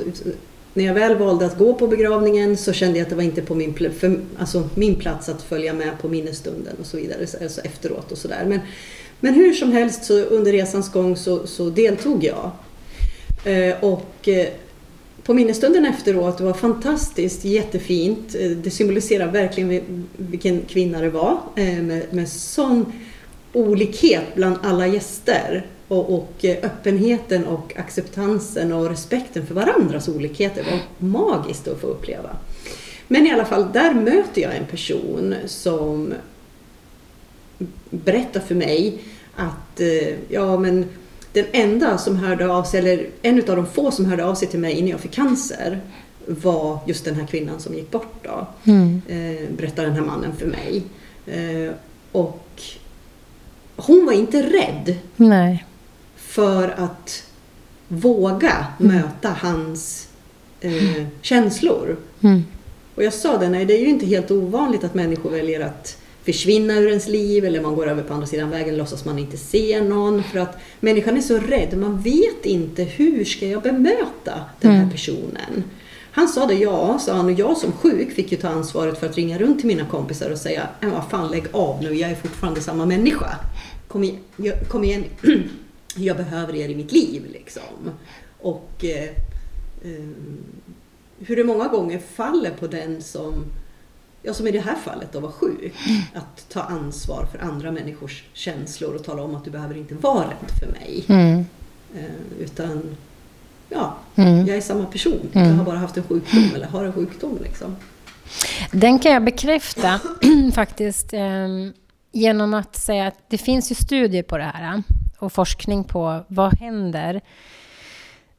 När 0.75 0.85
jag 0.85 0.95
väl 0.95 1.19
valde 1.19 1.47
att 1.47 1.59
gå 1.59 1.75
på 1.75 1.87
begravningen 1.87 2.57
så 2.57 2.73
kände 2.73 2.99
jag 2.99 3.05
att 3.05 3.11
det 3.11 3.17
var 3.17 3.23
inte 3.23 3.43
på 3.43 3.55
min, 3.55 3.75
för, 3.75 4.21
alltså 4.39 4.69
min 4.75 4.95
plats 4.95 5.29
att 5.29 5.43
följa 5.43 5.73
med 5.73 5.99
på 6.01 6.09
minnesstunden 6.09 6.77
och 6.81 6.87
så 6.87 6.97
vidare, 6.97 7.27
alltså 7.43 7.61
efteråt 7.61 8.13
och 8.13 8.19
sådär. 8.19 8.45
Men, 8.49 8.61
men 9.21 9.35
hur 9.35 9.55
som 9.55 9.73
helst 9.73 10.05
så 10.05 10.21
under 10.21 10.53
resans 10.53 10.93
gång 10.93 11.17
så, 11.17 11.47
så 11.47 11.71
deltog 11.71 12.25
jag. 12.25 12.51
Eh, 13.45 13.85
och 13.85 14.29
eh, 14.29 14.49
på 15.23 15.35
minnesstunden 15.35 15.87
efteråt, 15.87 16.39
det 16.39 16.45
var 16.45 16.53
fantastiskt, 16.53 17.45
jättefint. 17.45 18.35
Eh, 18.35 18.51
det 18.51 18.71
symboliserar 18.71 19.33
verkligen 19.33 20.07
vilken 20.17 20.61
kvinna 20.61 21.01
det 21.01 21.11
var 21.11 21.41
eh, 21.57 21.83
med, 21.83 22.03
med 22.11 22.29
sån 22.29 22.93
olikhet 23.53 24.35
bland 24.35 24.57
alla 24.63 24.87
gäster 24.87 25.67
och, 25.89 26.15
och, 26.15 26.45
eh, 26.45 26.57
öppenheten 26.63 27.47
och 27.47 27.77
acceptansen 27.77 28.73
och 28.73 28.89
respekten 28.89 29.47
för 29.47 29.55
varandras 29.55 30.09
olikheter 30.09 30.65
var 30.65 31.09
magiskt 31.09 31.69
att 31.69 31.81
få 31.81 31.87
uppleva. 31.87 32.31
Men 33.09 33.27
i 33.27 33.33
alla 33.33 33.45
fall, 33.45 33.73
där 33.73 33.95
möter 33.95 34.43
jag 34.43 34.57
en 34.57 34.67
person 34.67 35.35
som 35.47 36.15
berättar 37.91 38.41
för 38.41 38.55
mig 38.55 38.99
att 39.37 39.81
eh, 39.81 40.15
ja, 40.29 40.59
men 40.59 40.85
den 41.33 41.45
enda 41.53 41.99
som 41.99 42.17
hörde 42.17 42.53
av 42.53 42.65
sig, 42.65 42.81
eller 42.81 43.07
en 43.23 43.39
av 43.39 43.57
de 43.57 43.67
få 43.67 43.91
som 43.91 44.05
hörde 44.05 44.25
av 44.25 44.35
sig 44.35 44.49
till 44.49 44.61
mig 44.61 44.73
innan 44.73 44.89
jag 44.89 45.01
fick 45.01 45.13
cancer 45.13 45.81
var 46.27 46.79
just 46.87 47.05
den 47.05 47.15
här 47.15 47.27
kvinnan 47.27 47.61
som 47.61 47.75
gick 47.75 47.91
bort 47.91 48.15
då. 48.23 48.47
Mm. 48.65 49.03
Eh, 49.09 49.57
berättar 49.57 49.83
den 49.83 49.93
här 49.93 50.03
mannen 50.03 50.33
för 50.37 50.47
mig. 50.47 50.83
och 52.13 52.63
hon 53.79 54.07
var 54.07 54.13
inte 54.13 54.43
rädd 54.43 54.97
Nej. 55.17 55.65
för 56.17 56.69
att 56.69 57.25
våga 57.89 58.67
mm. 58.81 58.97
möta 58.97 59.37
hans 59.41 60.09
eh, 60.61 61.07
känslor. 61.23 61.97
Mm. 62.21 62.45
Och 62.95 63.03
jag 63.05 63.13
sa 63.13 63.39
det, 63.39 63.49
nej 63.49 63.65
det 63.65 63.75
är 63.75 63.81
ju 63.81 63.89
inte 63.89 64.07
helt 64.07 64.31
ovanligt 64.31 64.85
att 64.85 64.95
människor 64.95 65.31
väljer 65.31 65.61
att 65.61 65.97
försvinna 66.25 66.75
ur 66.75 66.89
ens 66.89 67.09
liv 67.09 67.45
eller 67.45 67.61
man 67.61 67.75
går 67.75 67.89
över 67.89 68.03
på 68.03 68.15
andra 68.15 68.27
sidan 68.27 68.51
vägen 68.51 68.71
och 68.75 68.79
låtsas 68.79 69.05
man 69.05 69.19
inte 69.19 69.37
ser 69.37 69.83
någon. 69.83 70.23
För 70.23 70.39
att 70.39 70.59
människan 70.81 71.17
är 71.17 71.21
så 71.21 71.39
rädd, 71.39 71.79
man 71.79 72.01
vet 72.01 72.47
inte 72.47 72.83
hur 72.85 73.25
ska 73.25 73.47
jag 73.47 73.63
bemöta 73.63 74.45
den 74.61 74.71
här 74.71 74.79
Mm. 74.79 74.91
personen. 74.91 75.65
Han 76.11 76.29
sa 76.29 76.47
det, 76.47 76.55
ja, 76.55 76.99
sa 76.99 77.13
han, 77.13 77.27
och 77.27 77.33
jag 77.33 77.57
som 77.57 77.73
sjuk 77.73 78.13
fick 78.13 78.33
ju 78.33 78.39
ta 78.39 78.49
ansvaret 78.49 79.01
för 79.01 79.07
att 79.07 79.17
ringa 79.17 79.39
runt 79.39 79.59
till 79.59 79.67
mina 79.67 79.85
kompisar 79.85 80.31
och 80.31 80.39
säga, 80.39 80.69
men 80.81 80.91
vad 80.91 81.05
fan 81.11 81.31
lägg 81.31 81.45
av 81.53 81.83
nu, 81.83 81.95
jag 81.95 82.11
är 82.11 82.15
fortfarande 82.15 82.61
samma 82.61 82.87
människa. 82.87 83.37
Kom 83.89 84.05
igen, 84.05 84.19
jag, 84.37 84.69
kom 84.69 84.85
igen. 84.85 85.05
jag 85.97 86.17
behöver 86.17 86.55
er 86.57 86.69
i 86.69 86.75
mitt 86.77 86.93
liv 86.93 87.27
liksom. 87.33 87.91
Och 88.41 88.71
eh, 88.85 89.09
eh, 89.83 90.09
hur 91.19 91.37
det 91.37 91.45
många 91.45 91.69
gånger 91.69 91.99
faller 91.99 92.51
på 92.51 92.67
den 92.67 93.03
som, 93.03 93.45
ja 94.23 94.35
som 94.35 94.47
i 94.47 94.51
det 94.51 94.61
här 94.61 94.77
fallet 94.77 95.13
då 95.13 95.21
var 95.21 95.31
sjuk, 95.31 95.75
att 96.15 96.49
ta 96.49 96.61
ansvar 96.61 97.27
för 97.33 97.39
andra 97.39 97.71
människors 97.73 98.25
känslor 98.33 98.95
och 98.95 99.05
tala 99.05 99.23
om 99.23 99.35
att 99.35 99.45
du 99.45 99.51
behöver 99.51 99.77
inte 99.77 99.95
vara 99.95 100.25
rädd 100.27 100.51
för 100.61 100.67
mig. 100.67 101.05
Mm. 101.09 101.45
Eh, 101.97 102.41
utan, 102.41 102.97
ja, 103.69 103.97
Mm. 104.17 104.47
jag 104.47 104.57
är 104.57 104.61
samma 104.61 104.87
person. 104.87 105.29
Mm. 105.33 105.49
Jag 105.49 105.57
har 105.57 105.65
bara 105.65 105.79
haft 105.79 105.97
en 105.97 106.03
sjukdom 106.03 106.51
eller 106.55 106.67
har 106.67 106.85
en 106.85 106.93
sjukdom 106.93 107.39
liksom. 107.43 107.77
Den 108.73 108.99
kan 108.99 109.13
jag 109.13 109.25
bekräfta 109.25 110.01
faktiskt 110.55 111.13
ehm, 111.13 111.73
genom 112.13 112.55
att 112.55 112.77
säga 112.77 113.07
att 113.07 113.19
det 113.29 113.39
finns 113.39 113.71
ju 113.71 113.75
studier 113.75 114.23
på 114.23 114.39
det 114.39 114.45
här 114.45 114.75
eh, 114.75 114.81
och 115.19 115.33
forskning 115.33 115.85
på 115.85 116.25
vad 116.29 116.59
händer 116.59 117.21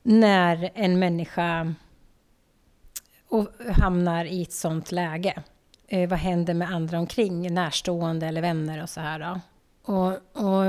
när 0.04 0.72
en 0.76 1.00
människa 1.00 1.74
hamnar 3.72 4.26
i 4.26 4.42
ett 4.42 4.54
sånt 4.54 4.92
läge. 4.92 5.44
Eh, 5.88 6.10
vad 6.10 6.20
händer 6.20 6.54
med 6.54 6.70
andra 6.70 7.00
omkring, 7.00 7.54
närstående 7.54 8.28
eller 8.28 8.42
vänner 8.42 8.84
och 8.84 8.90
så 8.90 9.02
här. 9.02 9.20
Då. 9.20 9.40
Och, 9.94 10.12
och, 10.34 10.64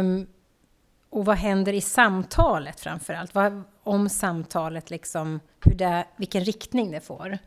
och 1.10 1.24
vad 1.24 1.36
händer 1.36 1.72
i 1.72 1.80
samtalet 1.80 2.80
framför 2.80 3.14
allt? 3.14 3.34
Vad, 3.34 3.62
om 3.82 4.08
samtalet, 4.08 4.90
liksom, 4.90 5.40
hur 5.60 5.74
det, 5.74 6.04
vilken 6.16 6.44
riktning 6.44 6.90
det 6.90 7.00
får. 7.00 7.38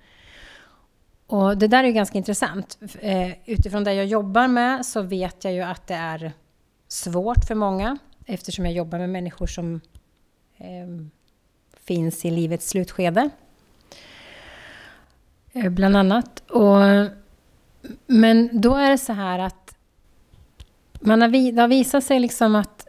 Och 1.33 1.57
det 1.57 1.67
där 1.67 1.83
är 1.83 1.87
ju 1.87 1.93
ganska 1.93 2.17
intressant. 2.17 2.77
Eh, 2.99 3.31
utifrån 3.45 3.83
det 3.83 3.93
jag 3.93 4.05
jobbar 4.05 4.47
med 4.47 4.85
så 4.85 5.01
vet 5.01 5.43
jag 5.43 5.53
ju 5.53 5.61
att 5.61 5.87
det 5.87 5.93
är 5.93 6.31
svårt 6.87 7.45
för 7.47 7.55
många 7.55 7.97
eftersom 8.25 8.65
jag 8.65 8.73
jobbar 8.73 8.99
med 8.99 9.09
människor 9.09 9.47
som 9.47 9.81
eh, 10.57 11.07
finns 11.77 12.25
i 12.25 12.31
livets 12.31 12.69
slutskede. 12.69 13.29
Eh, 15.53 15.69
bland 15.69 15.97
annat. 15.97 16.43
Och, 16.49 16.77
men 18.07 18.61
då 18.61 18.75
är 18.75 18.89
det 18.89 18.97
så 18.97 19.13
här 19.13 19.39
att 19.39 19.75
man 20.99 21.21
har, 21.21 21.51
det 21.51 21.61
har 21.61 21.67
visat 21.67 22.03
sig 22.03 22.19
liksom 22.19 22.55
att 22.55 22.87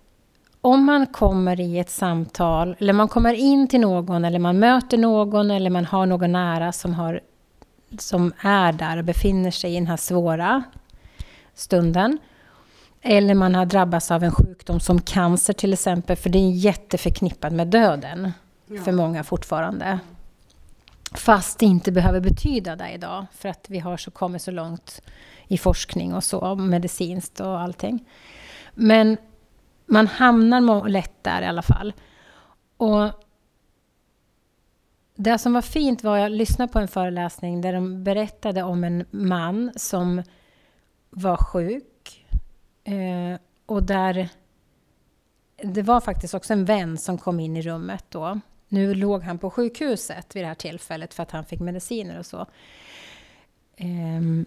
om 0.61 0.85
man 0.85 1.07
kommer 1.07 1.61
i 1.61 1.79
ett 1.79 1.91
samtal, 1.91 2.77
eller 2.79 2.93
man 2.93 3.09
kommer 3.09 3.35
in 3.35 3.69
till 3.69 3.81
någon, 3.81 4.25
eller 4.25 4.39
man 4.39 4.59
möter 4.59 4.99
någon, 4.99 5.51
eller 5.51 5.71
man 5.71 5.85
har 5.85 6.07
någon 6.07 6.33
nära 6.33 6.73
som, 6.73 6.95
har, 6.95 7.21
som 8.01 8.33
är 8.41 8.73
där 8.73 8.97
och 8.97 9.05
befinner 9.05 9.51
sig 9.51 9.73
i 9.73 9.75
den 9.75 9.87
här 9.87 9.97
svåra 9.97 10.63
stunden. 11.55 12.19
Eller 13.03 13.35
man 13.35 13.55
har 13.55 13.67
drabbats 13.67 14.11
av 14.11 14.25
en 14.25 14.33
sjukdom 14.33 14.81
som 14.81 15.01
cancer 15.01 15.53
till 15.53 15.73
exempel, 15.73 16.17
för 16.17 16.31
det 16.31 16.39
är 16.39 16.51
jätteförknippat 16.51 17.53
med 17.53 17.69
döden 17.69 18.33
för 18.85 18.93
många 18.93 19.25
fortfarande. 19.25 19.99
Fast 21.15 21.59
det 21.59 21.67
inte 21.67 21.93
behöver 21.93 22.21
betyda 22.21 22.77
det 22.77 22.91
idag, 22.91 23.27
för 23.33 23.49
att 23.49 23.67
vi 23.69 23.79
har 23.79 23.97
så 23.97 24.11
kommit 24.11 24.43
så 24.43 24.51
långt 24.51 25.03
i 25.49 25.59
forskning 25.59 26.15
och 26.15 26.25
så, 26.25 26.55
medicinskt 26.55 27.41
och 27.41 27.61
allting. 27.61 28.05
Men 28.75 29.17
man 29.87 30.07
hamnar 30.07 30.89
lätt 30.89 31.23
där 31.23 31.43
i 31.43 31.47
alla 31.47 31.63
fall. 31.63 31.93
Och 32.77 33.24
det 35.15 35.39
som 35.39 35.53
var 35.53 35.63
fint 35.63 36.05
var 36.05 36.17
att 36.17 36.23
jag 36.23 36.33
lyssnade 36.33 36.73
på 36.73 36.79
en 36.79 36.89
föreläsning 36.89 37.61
där 37.61 37.73
de 37.73 38.05
berättade 38.05 38.63
om 38.63 38.85
en 38.85 39.05
man 39.11 39.73
som 39.77 40.23
var 41.11 41.37
sjuk. 41.37 42.27
Eh, 42.85 43.39
och 43.67 43.83
där 43.83 44.29
det 45.63 45.83
var 45.83 46.01
faktiskt 46.01 46.35
också 46.35 46.53
en 46.53 46.65
vän 46.65 46.99
som 46.99 47.19
kom 47.19 47.41
in 47.41 47.57
i 47.57 47.63
rummet 47.63 48.05
då. 48.09 48.41
Nu 48.69 48.95
låg 48.95 49.23
han 49.23 49.39
på 49.39 49.51
sjukhuset 49.51 50.37
vid 50.37 50.43
det 50.43 50.49
här 50.49 50.55
tillfället 50.55 51.15
för 51.15 51.23
att 51.23 51.31
han 51.31 51.45
fick 51.45 51.61
mediciner 51.61 52.19
och 52.19 52.27
så. 52.27 52.47
Eh, 53.77 54.47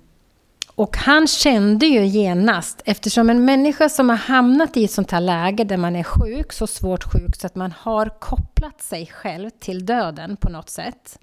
och 0.78 0.98
han 0.98 1.28
kände 1.28 1.86
ju 1.86 2.06
genast, 2.06 2.82
eftersom 2.86 3.30
en 3.30 3.46
människa 3.46 3.90
som 3.90 4.10
har 4.10 4.16
hamnat 4.16 4.78
i 4.78 4.84
ett 4.84 4.92
sånt 4.92 5.12
här 5.12 5.22
läge 5.22 5.64
där 5.64 5.78
man 5.78 5.96
är 5.96 6.04
sjuk, 6.04 6.54
så 6.54 6.68
svårt 6.68 7.04
sjuk 7.04 7.36
så 7.36 7.48
att 7.48 7.56
man 7.56 7.72
har 7.72 8.20
kopplat 8.20 8.82
sig 8.82 9.06
själv 9.06 9.50
till 9.50 9.86
döden 9.86 10.38
på 10.38 10.50
något 10.50 10.70
sätt, 10.70 11.20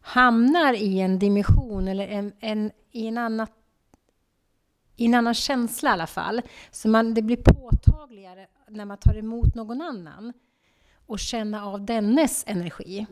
hamnar 0.00 0.74
i 0.74 1.00
en 1.00 1.18
dimension 1.18 1.88
eller 1.88 2.08
en, 2.08 2.32
en, 2.40 2.70
i 2.90 3.06
en 3.06 3.18
annan 3.18 3.46
i 4.96 5.06
en 5.06 5.14
annan 5.14 5.34
känsla 5.34 5.90
i 5.90 5.92
alla 5.92 6.06
fall. 6.06 6.42
Så 6.70 6.88
man, 6.88 7.14
det 7.14 7.22
blir 7.22 7.36
påtagligare 7.36 8.46
när 8.68 8.84
man 8.84 8.98
tar 8.98 9.18
emot 9.18 9.54
någon 9.54 9.80
annan 9.80 10.32
och 11.06 11.18
känna 11.18 11.66
av 11.66 11.84
dennes 11.84 12.44
energi. 12.46 13.06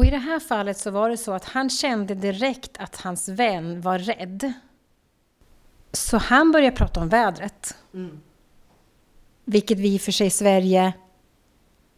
Och 0.00 0.06
i 0.06 0.10
det 0.10 0.18
här 0.18 0.40
fallet 0.40 0.78
så 0.78 0.90
var 0.90 1.10
det 1.10 1.16
så 1.16 1.32
att 1.32 1.44
han 1.44 1.70
kände 1.70 2.14
direkt 2.14 2.76
att 2.78 2.96
hans 2.96 3.28
vän 3.28 3.80
var 3.80 3.98
rädd. 3.98 4.52
Så 5.92 6.16
han 6.16 6.52
började 6.52 6.76
prata 6.76 7.00
om 7.00 7.08
vädret. 7.08 7.76
Mm. 7.94 8.20
Vilket 9.44 9.78
vi 9.78 9.98
för 9.98 10.12
sig 10.12 10.26
i 10.26 10.30
Sverige, 10.30 10.92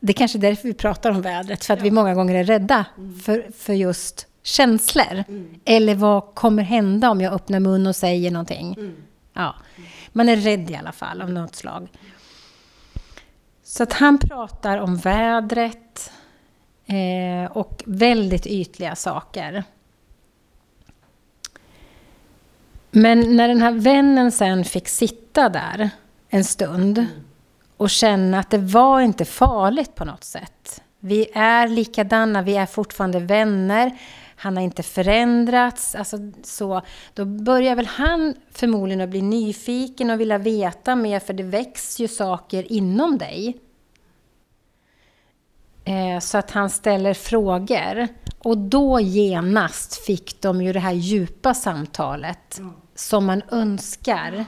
det 0.00 0.12
är 0.12 0.14
kanske 0.14 0.38
är 0.38 0.40
därför 0.40 0.68
vi 0.68 0.74
pratar 0.74 1.11
om 1.11 1.22
vädret, 1.22 1.64
för 1.64 1.74
att 1.74 1.82
vi 1.82 1.90
många 1.90 2.14
gånger 2.14 2.34
är 2.34 2.44
rädda 2.44 2.84
för, 3.24 3.50
för 3.59 3.72
just 3.72 4.26
känslor. 4.42 5.24
Eller 5.64 5.94
vad 5.94 6.34
kommer 6.34 6.62
hända 6.62 7.11
om 7.11 7.20
jag 7.20 7.32
öppnar 7.32 7.61
mun 7.61 7.86
och 7.86 7.96
säger 7.96 8.30
någonting? 8.30 8.94
Ja. 9.32 9.55
Man 10.12 10.28
är 10.28 10.36
rädd 10.36 10.70
i 10.70 10.76
alla 10.76 10.92
fall 10.92 11.22
av 11.22 11.30
något 11.30 11.55
slag. 11.55 11.88
Så 13.64 13.82
att 13.82 13.92
han 13.92 14.18
pratar 14.18 14.78
om 14.78 14.96
vädret 14.96 16.12
eh, 16.87 17.53
och 17.53 17.83
väldigt 17.87 18.47
ytliga 18.47 18.97
saker. 18.97 19.64
Men 22.91 23.37
när 23.37 23.49
den 23.49 23.62
här 23.62 23.72
vännen 23.72 24.33
sen 24.33 24.64
fick 24.64 24.89
sitta 24.89 25.49
där 25.49 25.91
en 26.28 26.45
stund 26.45 27.07
och 27.76 27.91
känna 27.91 28.39
att 28.39 28.51
det 28.51 28.59
var 28.59 29.01
inte 29.01 29.24
farligt 29.24 29.95
på 29.95 30.05
något 30.05 30.24
sätt. 30.24 30.83
Vi 31.01 31.26
är 31.35 31.68
likadana, 31.68 32.43
vi 32.43 32.57
är 32.57 32.66
fortfarande 32.66 33.20
vänner. 33.20 33.99
Han 34.37 34.57
har 34.57 34.64
inte 34.64 34.83
förändrats. 34.83 35.95
Alltså, 35.95 36.16
så, 36.43 36.83
då 37.14 37.24
börjar 37.24 37.76
väl 37.76 37.87
han 37.87 38.35
förmodligen 38.51 39.01
att 39.01 39.09
bli 39.09 39.22
nyfiken 39.22 40.11
och 40.11 40.20
vilja 40.20 40.39
veta 40.39 40.97
mer, 40.97 41.20
för 41.20 41.33
det 41.33 41.43
väcks 41.43 42.01
ju 42.01 42.09
saker 42.09 42.72
inom 42.72 43.18
dig. 43.18 43.57
Eh, 45.85 46.18
så 46.20 46.39
att 46.39 46.51
han 46.51 46.70
ställer 46.70 47.14
frågor. 47.14 48.09
Och 48.39 48.59
då 48.59 49.01
genast 49.01 49.95
fick 49.95 50.41
de 50.41 50.62
ju 50.62 50.72
det 50.72 50.80
här 50.80 50.93
djupa 50.93 51.55
samtalet 51.55 52.61
som 52.95 53.26
man 53.26 53.43
önskar 53.51 54.45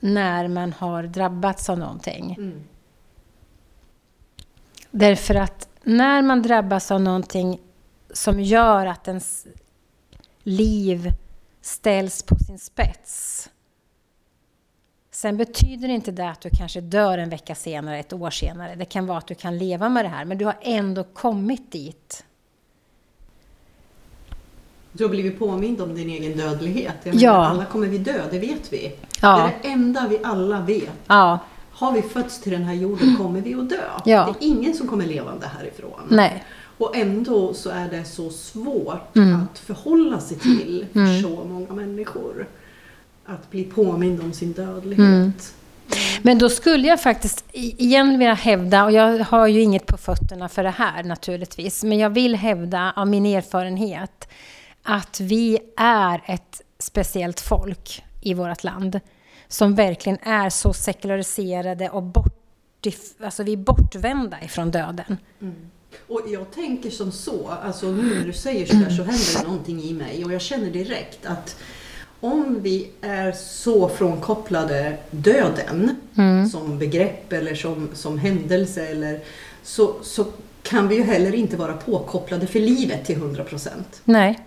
när 0.00 0.48
man 0.48 0.72
har 0.72 1.02
drabbats 1.02 1.70
av 1.70 1.78
någonting. 1.78 2.34
Mm. 2.38 2.64
Därför 4.90 5.34
att 5.34 5.68
när 5.82 6.22
man 6.22 6.42
drabbas 6.42 6.90
av 6.90 7.00
någonting 7.00 7.60
som 8.12 8.40
gör 8.40 8.86
att 8.86 9.08
ens 9.08 9.46
liv 10.42 11.12
ställs 11.60 12.22
på 12.22 12.34
sin 12.34 12.58
spets. 12.58 13.50
Sen 15.20 15.36
betyder 15.36 15.88
inte 15.88 16.10
det 16.12 16.28
att 16.30 16.40
du 16.40 16.50
kanske 16.50 16.80
dör 16.80 17.18
en 17.18 17.28
vecka 17.30 17.54
senare, 17.54 17.98
ett 17.98 18.12
år 18.12 18.30
senare. 18.30 18.74
Det 18.74 18.84
kan 18.84 19.06
vara 19.06 19.18
att 19.18 19.26
du 19.26 19.34
kan 19.34 19.58
leva 19.58 19.88
med 19.88 20.04
det 20.04 20.08
här, 20.08 20.24
men 20.24 20.38
du 20.38 20.44
har 20.44 20.54
ändå 20.62 21.04
kommit 21.04 21.72
dit. 21.72 22.24
Du 24.92 25.04
har 25.04 25.10
blivit 25.10 25.38
påmind 25.38 25.80
om 25.80 25.94
din 25.94 26.08
egen 26.10 26.38
dödlighet. 26.38 26.94
Jag 27.04 27.14
Ja. 27.14 27.32
menar, 27.32 27.44
alla 27.50 27.64
kommer 27.64 27.86
vi 27.86 27.98
dö, 27.98 28.22
det 28.30 28.38
vet 28.38 28.72
vi. 28.72 28.92
Ja. 29.22 29.36
Det 29.36 29.42
är 29.42 29.62
det 29.62 29.68
enda 29.68 30.06
vi 30.08 30.18
alla 30.24 30.60
vet. 30.60 30.90
Ja, 31.06 31.38
Har 31.72 31.92
vi 31.92 32.02
fötts 32.02 32.40
till 32.40 32.52
den 32.52 32.62
här 32.62 32.74
jorden 32.74 33.16
kommer 33.16 33.40
vi 33.40 33.54
att 33.54 33.68
dö. 33.70 33.76
Ja. 34.04 34.24
Det 34.40 34.44
är 34.46 34.48
ingen 34.48 34.74
som 34.74 34.88
kommer 34.88 35.06
levande 35.06 35.46
härifrån. 35.46 36.00
nej. 36.08 36.44
Och 36.78 36.96
ändå 36.96 37.54
så 37.54 37.70
är 37.70 37.88
det 37.88 38.04
så 38.04 38.30
svårt 38.30 39.16
Mm. 39.16 39.42
att 39.42 39.58
förhålla 39.58 40.20
sig 40.20 40.38
till 40.38 40.86
för 40.92 41.22
så 41.22 41.44
många 41.44 41.72
människor. 41.72 42.46
Att 43.30 43.50
bli 43.50 43.64
påmind 43.64 44.20
om 44.20 44.32
sin 44.32 44.52
dödlighet. 44.52 44.98
Mm. 44.98 45.32
Men 46.22 46.38
då 46.38 46.48
skulle 46.48 46.88
jag 46.88 47.02
faktiskt 47.02 47.44
igen 47.52 48.18
vilja 48.18 48.34
hävda, 48.34 48.84
och 48.84 48.92
jag 48.92 49.18
har 49.24 49.46
ju 49.46 49.60
inget 49.60 49.86
på 49.86 49.96
fötterna 49.96 50.48
för 50.48 50.62
det 50.62 50.70
här 50.70 51.02
naturligtvis, 51.02 51.84
men 51.84 51.98
jag 51.98 52.10
vill 52.10 52.34
hävda 52.34 52.92
av 52.96 53.08
min 53.08 53.26
erfarenhet 53.26 54.28
att 54.82 55.20
vi 55.20 55.58
är 55.76 56.22
ett 56.26 56.60
speciellt 56.78 57.40
folk 57.40 58.04
i 58.20 58.34
vårt 58.34 58.64
land 58.64 59.00
som 59.48 59.74
verkligen 59.74 60.18
är 60.22 60.50
så 60.50 60.72
sekulariserade 60.72 61.88
och 61.88 62.02
bort, 62.02 62.86
alltså 63.20 63.42
vi 63.42 63.52
är 63.52 63.56
bortvända 63.56 64.36
ifrån 64.42 64.70
döden. 64.70 65.16
Mm. 65.40 65.54
Och 66.08 66.20
jag 66.28 66.52
tänker 66.52 66.90
som 66.90 67.12
så, 67.12 67.48
alltså 67.48 67.86
nu 67.86 68.14
när 68.14 68.26
du 68.26 68.32
säger 68.32 68.66
sådär 68.66 68.90
så 68.90 69.02
händer 69.02 69.38
det 69.38 69.48
någonting 69.48 69.82
i 69.82 69.92
mig 69.92 70.24
och 70.24 70.32
jag 70.32 70.40
känner 70.40 70.70
direkt 70.70 71.26
att 71.26 71.56
om 72.20 72.62
vi 72.62 72.90
är 73.00 73.32
så 73.32 73.88
frånkopplade 73.88 74.96
döden 75.10 75.96
mm. 76.16 76.48
som 76.48 76.78
begrepp 76.78 77.32
eller 77.32 77.54
som, 77.54 77.88
som 77.94 78.18
händelse 78.18 78.86
eller 78.86 79.20
så, 79.62 79.94
så 80.02 80.24
kan 80.62 80.88
vi 80.88 80.94
ju 80.94 81.02
heller 81.02 81.34
inte 81.34 81.56
vara 81.56 81.72
påkopplade 81.72 82.46
för 82.46 82.60
livet 82.60 83.04
till 83.04 83.16
100 83.16 83.44
procent. 83.44 84.00
Nej. 84.04 84.40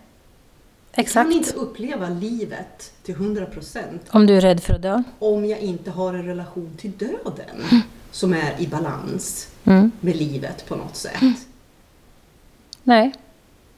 Exakt. 0.96 1.16
Jag 1.16 1.26
kan 1.26 1.32
inte 1.32 1.54
uppleva 1.54 2.10
livet 2.10 2.94
till 3.04 3.16
100 3.16 3.46
procent. 3.46 4.02
Om 4.10 4.26
du 4.26 4.38
är 4.38 4.42
rädd 4.42 4.64
för 4.64 4.74
att 4.74 4.82
dö? 4.82 5.04
Om 5.20 5.46
jag 5.46 5.60
inte 5.60 5.92
har 5.92 6.14
en 6.14 6.26
relation 6.26 6.70
till 6.78 6.92
döden 6.92 7.62
mm. 7.72 7.82
som 8.12 8.34
är 8.34 8.56
i 8.60 8.68
balans 8.68 9.48
mm. 9.64 9.92
med 10.00 10.16
livet 10.16 10.66
på 10.68 10.76
något 10.76 10.96
sätt. 10.96 11.22
Mm. 11.22 11.34
Nej. 12.84 13.14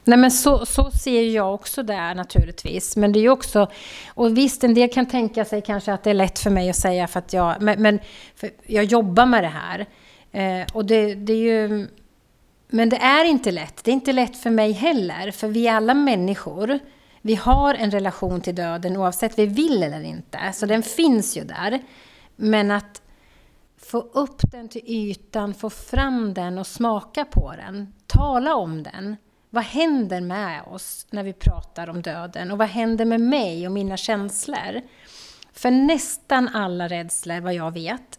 Nej 0.06 0.18
men 0.18 0.30
så, 0.30 0.66
så 0.66 0.90
ser 0.90 1.22
jag 1.22 1.54
också 1.54 1.82
där 1.82 2.14
naturligtvis. 2.14 2.96
Men 2.96 3.12
det 3.12 3.18
är 3.18 3.20
ju 3.20 3.30
också, 3.30 3.70
och 4.08 4.38
visst 4.38 4.64
en 4.64 4.74
del 4.74 4.92
kan 4.92 5.06
tänka 5.06 5.44
sig 5.44 5.62
kanske 5.62 5.92
att 5.92 6.02
det 6.02 6.10
är 6.10 6.14
lätt 6.14 6.38
för 6.38 6.50
mig 6.50 6.70
att 6.70 6.76
säga 6.76 7.06
för 7.06 7.18
att 7.18 7.32
jag, 7.32 7.62
men, 7.62 7.82
men 7.82 8.00
jag 8.66 8.84
jobbar 8.84 9.26
med 9.26 9.44
det 9.44 9.52
här. 9.54 9.86
Eh, 10.32 10.66
och 10.72 10.84
det, 10.84 11.14
det 11.14 11.32
är 11.32 11.68
ju, 11.68 11.88
men 12.68 12.88
det 12.88 12.96
är 12.96 13.24
inte 13.24 13.50
lätt. 13.50 13.84
Det 13.84 13.90
är 13.90 13.92
inte 13.92 14.12
lätt 14.12 14.36
för 14.36 14.50
mig 14.50 14.72
heller, 14.72 15.30
för 15.30 15.48
vi 15.48 15.66
är 15.66 15.74
alla 15.74 15.94
människor. 15.94 16.78
Vi 17.22 17.34
har 17.34 17.74
en 17.74 17.90
relation 17.90 18.40
till 18.40 18.54
döden 18.54 18.96
oavsett 18.96 19.38
vi 19.38 19.46
vill 19.46 19.82
eller 19.82 20.02
inte, 20.02 20.38
så 20.54 20.66
den 20.66 20.82
finns 20.82 21.36
ju 21.36 21.44
där. 21.44 21.82
Men 22.36 22.70
att 22.70 23.02
få 23.78 23.98
upp 23.98 24.40
den 24.52 24.68
till 24.68 24.82
ytan, 24.86 25.54
få 25.54 25.70
fram 25.70 26.34
den 26.34 26.58
och 26.58 26.66
smaka 26.66 27.24
på 27.24 27.54
den, 27.56 27.92
tala 28.06 28.54
om 28.54 28.82
den. 28.82 29.16
Vad 29.50 29.64
händer 29.64 30.20
med 30.20 30.62
oss 30.62 31.06
när 31.10 31.24
vi 31.24 31.32
pratar 31.32 31.90
om 31.90 32.02
döden? 32.02 32.50
Och 32.50 32.58
vad 32.58 32.68
händer 32.68 33.04
med 33.04 33.20
mig 33.20 33.66
och 33.66 33.72
mina 33.72 33.96
känslor? 33.96 34.80
För 35.52 35.70
nästan 35.70 36.48
alla 36.48 36.88
rädslor, 36.88 37.40
vad 37.40 37.54
jag 37.54 37.70
vet, 37.70 38.18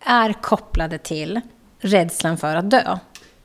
är 0.00 0.32
kopplade 0.32 0.98
till 0.98 1.40
rädslan 1.78 2.38
för 2.38 2.56
att 2.56 2.70
dö. 2.70 2.98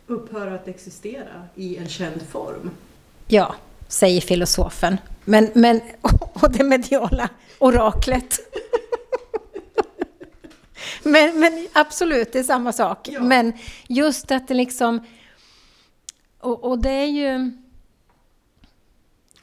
Upphöra 0.07 0.55
att 0.55 0.67
existera 0.67 1.47
i 1.55 1.77
en 1.77 1.87
känd 1.87 2.21
form. 2.21 2.71
Ja, 3.27 3.55
säger 3.87 4.21
filosofen. 4.21 4.97
Men, 5.23 5.51
men, 5.53 5.81
och 6.33 6.51
det 6.51 6.63
mediala 6.63 7.29
oraklet. 7.59 8.39
men, 11.03 11.39
men 11.39 11.67
absolut, 11.73 12.33
det 12.33 12.39
är 12.39 12.43
samma 12.43 12.73
sak. 12.73 13.09
Ja. 13.11 13.21
Men 13.21 13.53
just 13.87 14.31
att 14.31 14.47
det 14.47 14.53
liksom... 14.53 15.01
Och, 16.45 16.63
och, 16.63 16.79
det 16.79 16.89
är 16.89 17.05
ju... 17.05 17.51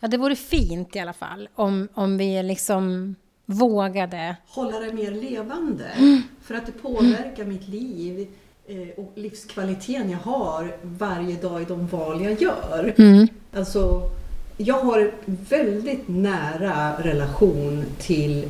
Ja, 0.00 0.08
det 0.08 0.16
vore 0.16 0.36
fint 0.36 0.96
i 0.96 0.98
alla 0.98 1.12
fall 1.12 1.48
om, 1.54 1.88
om 1.94 2.18
vi 2.18 2.42
liksom 2.42 3.14
vågade... 3.46 4.36
Hålla 4.46 4.80
det 4.80 4.92
mer 4.92 5.10
levande. 5.10 5.84
Mm. 5.84 6.22
För 6.42 6.54
att 6.54 6.66
det 6.66 6.72
påverkar 6.72 7.42
mm. 7.42 7.48
mitt 7.48 7.68
liv 7.68 8.28
eh, 8.66 8.88
och 8.96 9.12
livskvaliteten 9.14 10.10
jag 10.10 10.18
har 10.18 10.76
varje 10.82 11.36
dag 11.36 11.62
i 11.62 11.64
de 11.64 11.86
val 11.86 12.24
jag 12.24 12.42
gör. 12.42 12.94
Mm. 12.98 13.28
Alltså, 13.52 14.10
jag 14.56 14.78
har 14.78 15.12
en 15.24 15.38
väldigt 15.48 16.08
nära 16.08 17.02
relation 17.02 17.84
till 17.98 18.48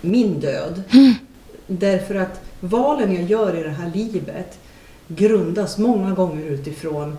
min 0.00 0.40
död. 0.40 0.82
Mm. 0.90 1.14
Därför 1.66 2.14
att 2.14 2.40
valen 2.60 3.14
jag 3.14 3.24
gör 3.24 3.56
i 3.56 3.62
det 3.62 3.70
här 3.70 3.90
livet 3.94 4.58
grundas 5.08 5.78
många 5.78 6.14
gånger 6.14 6.44
utifrån, 6.44 7.18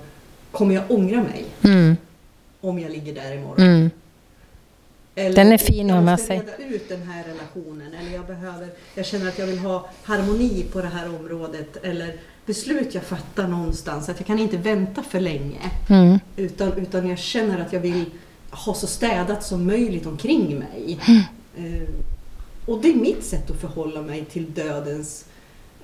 kommer 0.52 0.76
jag 0.76 0.84
ångra 0.92 1.24
mig? 1.24 1.46
Mm. 1.64 1.98
Om 2.62 2.80
jag 2.80 2.92
ligger 2.92 3.14
där 3.14 3.36
imorgon? 3.36 3.66
Mm. 3.66 3.90
Eller 5.16 5.36
den 5.36 5.52
är 5.52 5.58
fin 5.58 5.90
att 5.90 5.96
ha 5.96 6.02
med 6.02 6.20
sig. 6.20 6.36
Jag 6.36 6.46
måste 6.46 6.64
reda 6.64 6.76
ut 6.76 6.90
den 6.90 7.04
här 7.04 7.24
relationen. 7.24 7.94
Eller 7.94 8.12
jag, 8.12 8.26
behöver, 8.26 8.68
jag 8.96 9.06
känner 9.06 9.28
att 9.28 9.40
jag 9.40 9.48
vill 9.48 9.60
ha 9.60 9.90
harmoni 10.04 10.66
på 10.72 10.82
det 10.82 10.88
här 10.88 11.10
området. 11.10 11.78
Eller 11.84 12.16
beslut 12.46 12.96
jag 12.96 13.04
fattar 13.04 13.48
någonstans. 13.48 14.10
Att 14.10 14.20
jag 14.20 14.28
kan 14.28 14.40
inte 14.40 14.58
vänta 14.58 15.04
för 15.04 15.20
länge. 15.20 15.72
Mm. 15.90 16.20
Utan, 16.36 16.74
utan 16.74 17.10
jag 17.10 17.20
känner 17.20 17.60
att 17.62 17.74
jag 17.74 17.80
vill 17.80 18.06
ha 18.52 18.74
så 18.74 18.88
städat 18.88 19.44
som 19.44 19.68
möjligt 19.68 20.06
omkring 20.06 20.60
mig. 20.60 21.00
Mm. 21.08 21.22
Eh, 21.58 21.90
och 22.66 22.82
det 22.82 22.90
är 22.90 22.96
mitt 22.96 23.24
sätt 23.24 23.52
att 23.52 23.62
förhålla 23.62 24.02
mig 24.02 24.26
till 24.26 24.54
dödens 24.54 25.26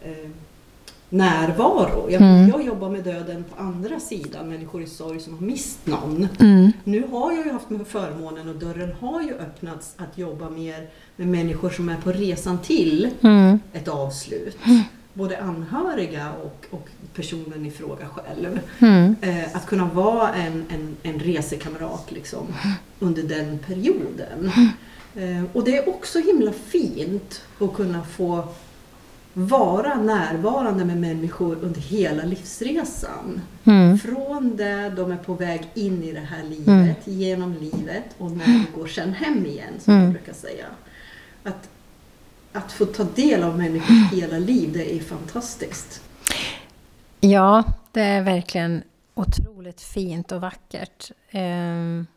eh, 0.03 0.30
närvaro. 1.10 2.10
Jag, 2.10 2.22
mm. 2.22 2.49
jag 2.49 2.64
jobbar 2.64 2.89
med 2.89 3.03
döden 3.03 3.43
på 3.43 3.64
andra 3.64 3.99
sidan, 3.99 4.49
människor 4.49 4.82
i 4.82 4.88
sorg 4.88 5.20
som 5.20 5.34
har 5.34 5.41
mist 5.41 5.80
någon. 5.88 6.28
Mm. 6.39 6.72
Nu 6.84 7.08
har 7.12 7.32
jag 7.32 7.45
ju 7.45 7.51
haft 7.51 7.68
förmånen 7.88 8.49
och 8.49 8.56
dörren 8.56 8.93
har 8.99 9.22
ju 9.22 9.34
öppnats 9.34 9.93
att 9.97 10.18
jobba 10.18 10.49
mer 10.49 10.88
med 11.16 11.28
människor 11.28 11.70
som 11.70 11.89
är 11.89 11.97
på 11.97 12.12
resan 12.12 12.58
till 12.58 13.10
mm. 13.22 13.60
ett 13.74 13.88
avslut. 13.88 14.58
Mm. 14.66 14.82
Både 15.14 15.41
anhöriga 15.41 16.32
och, 16.43 16.66
och 16.70 16.89
personen 17.16 17.66
i 17.66 17.72
fråga 17.72 18.06
själv. 18.08 18.60
Mm. 18.80 19.16
Eh, 19.22 19.56
att 19.56 19.66
kunna 19.66 19.86
vara 19.86 20.34
en, 20.34 20.66
en, 20.70 20.97
en 21.03 21.20
resekamrat 21.20 22.12
liksom, 22.12 22.47
under 22.99 23.24
den 23.24 23.60
perioden. 23.68 24.51
Eh, 25.16 25.43
och 25.53 25.64
det 25.64 25.78
är 25.78 25.89
också 25.89 26.20
himla 26.20 26.51
fint 26.51 27.41
att 27.60 27.74
kunna 27.74 28.03
få 28.03 28.43
vara 29.38 29.96
närvarande 29.96 30.86
med 30.86 30.98
människor 30.98 31.56
under 31.62 31.82
hela 31.82 32.24
livsresan. 32.24 33.42
Mm. 33.64 33.98
Från 33.98 34.56
det 34.58 34.90
de 34.90 35.12
är 35.12 35.18
på 35.18 35.34
väg 35.34 35.68
in 35.74 36.04
i 36.04 36.12
det 36.12 36.20
här 36.20 36.44
livet, 36.44 36.68
mm. 36.68 37.20
genom 37.20 37.54
livet 37.54 38.04
och 38.18 38.32
när 38.32 38.46
de 38.46 38.66
går 38.76 38.88
sen 38.88 39.14
hem 39.14 39.46
igen, 39.46 39.74
som 39.80 39.94
mm. 39.94 40.06
jag 40.06 40.14
brukar 40.14 40.34
säga. 40.34 40.66
Att, 41.44 41.70
att 42.54 42.72
få 42.72 42.86
ta 42.86 43.04
del 43.04 43.44
av 43.44 43.58
människors 43.58 44.12
hela 44.12 44.40
liv, 44.40 44.70
det 44.74 44.96
är 44.96 45.00
fantastiskt. 45.00 46.02
Ja, 47.20 47.64
det 47.92 48.02
är 48.02 48.22
verkligen 48.22 48.84
otroligt 49.14 49.82
fint 49.82 50.32
och 50.32 50.42
vackert. 50.42 51.12
Um 51.34 52.08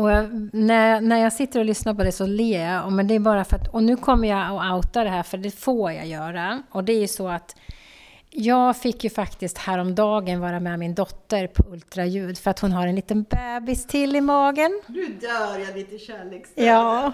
och 0.00 0.10
jag, 0.10 0.48
när, 0.52 1.00
när 1.00 1.18
jag 1.18 1.32
sitter 1.32 1.60
och 1.60 1.66
lyssnar 1.66 1.94
på 1.94 2.04
det 2.04 2.12
så 2.12 2.26
ler 2.26 2.72
jag. 2.72 2.92
Men 2.92 3.08
det 3.08 3.14
är 3.14 3.18
bara 3.18 3.44
för 3.44 3.56
att, 3.56 3.68
och 3.68 3.82
nu 3.82 3.96
kommer 3.96 4.28
jag 4.28 4.56
att 4.56 4.74
outa 4.74 5.04
det 5.04 5.10
här, 5.10 5.22
för 5.22 5.38
det 5.38 5.50
får 5.50 5.92
jag 5.92 6.06
göra. 6.06 6.62
Och 6.70 6.84
det 6.84 6.92
är 6.92 7.00
ju 7.00 7.08
så 7.08 7.28
att 7.28 7.56
jag 8.30 8.76
fick 8.76 9.04
ju 9.04 9.10
faktiskt 9.10 9.58
häromdagen 9.58 10.40
vara 10.40 10.60
med 10.60 10.78
min 10.78 10.94
dotter 10.94 11.46
på 11.46 11.62
ultraljud 11.72 12.38
för 12.38 12.50
att 12.50 12.60
hon 12.60 12.72
har 12.72 12.86
en 12.86 12.94
liten 12.94 13.22
bebis 13.22 13.86
till 13.86 14.16
i 14.16 14.20
magen. 14.20 14.82
Nu 14.86 15.06
dör 15.06 15.58
jag 15.58 15.76
lite 15.76 15.98
kärleks. 15.98 16.50
Ja. 16.54 17.12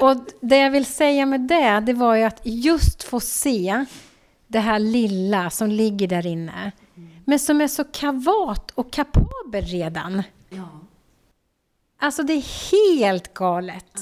Och 0.00 0.16
det 0.40 0.56
jag 0.56 0.70
vill 0.70 0.86
säga 0.86 1.26
med 1.26 1.40
det, 1.40 1.80
det 1.80 1.92
var 1.92 2.14
ju 2.14 2.22
att 2.22 2.40
just 2.42 3.02
få 3.02 3.20
se 3.20 3.84
det 4.46 4.58
här 4.58 4.78
lilla 4.78 5.50
som 5.50 5.68
ligger 5.68 6.08
där 6.08 6.26
inne, 6.26 6.72
men 7.24 7.38
som 7.38 7.60
är 7.60 7.68
så 7.68 7.84
kavat 7.84 8.70
och 8.70 8.92
kapabel 8.92 9.64
redan. 9.64 10.22
Ja. 10.48 10.79
Alltså 12.02 12.22
det 12.22 12.32
är 12.32 12.70
helt 12.70 13.34
galet. 13.34 13.92
Ja. 13.94 14.00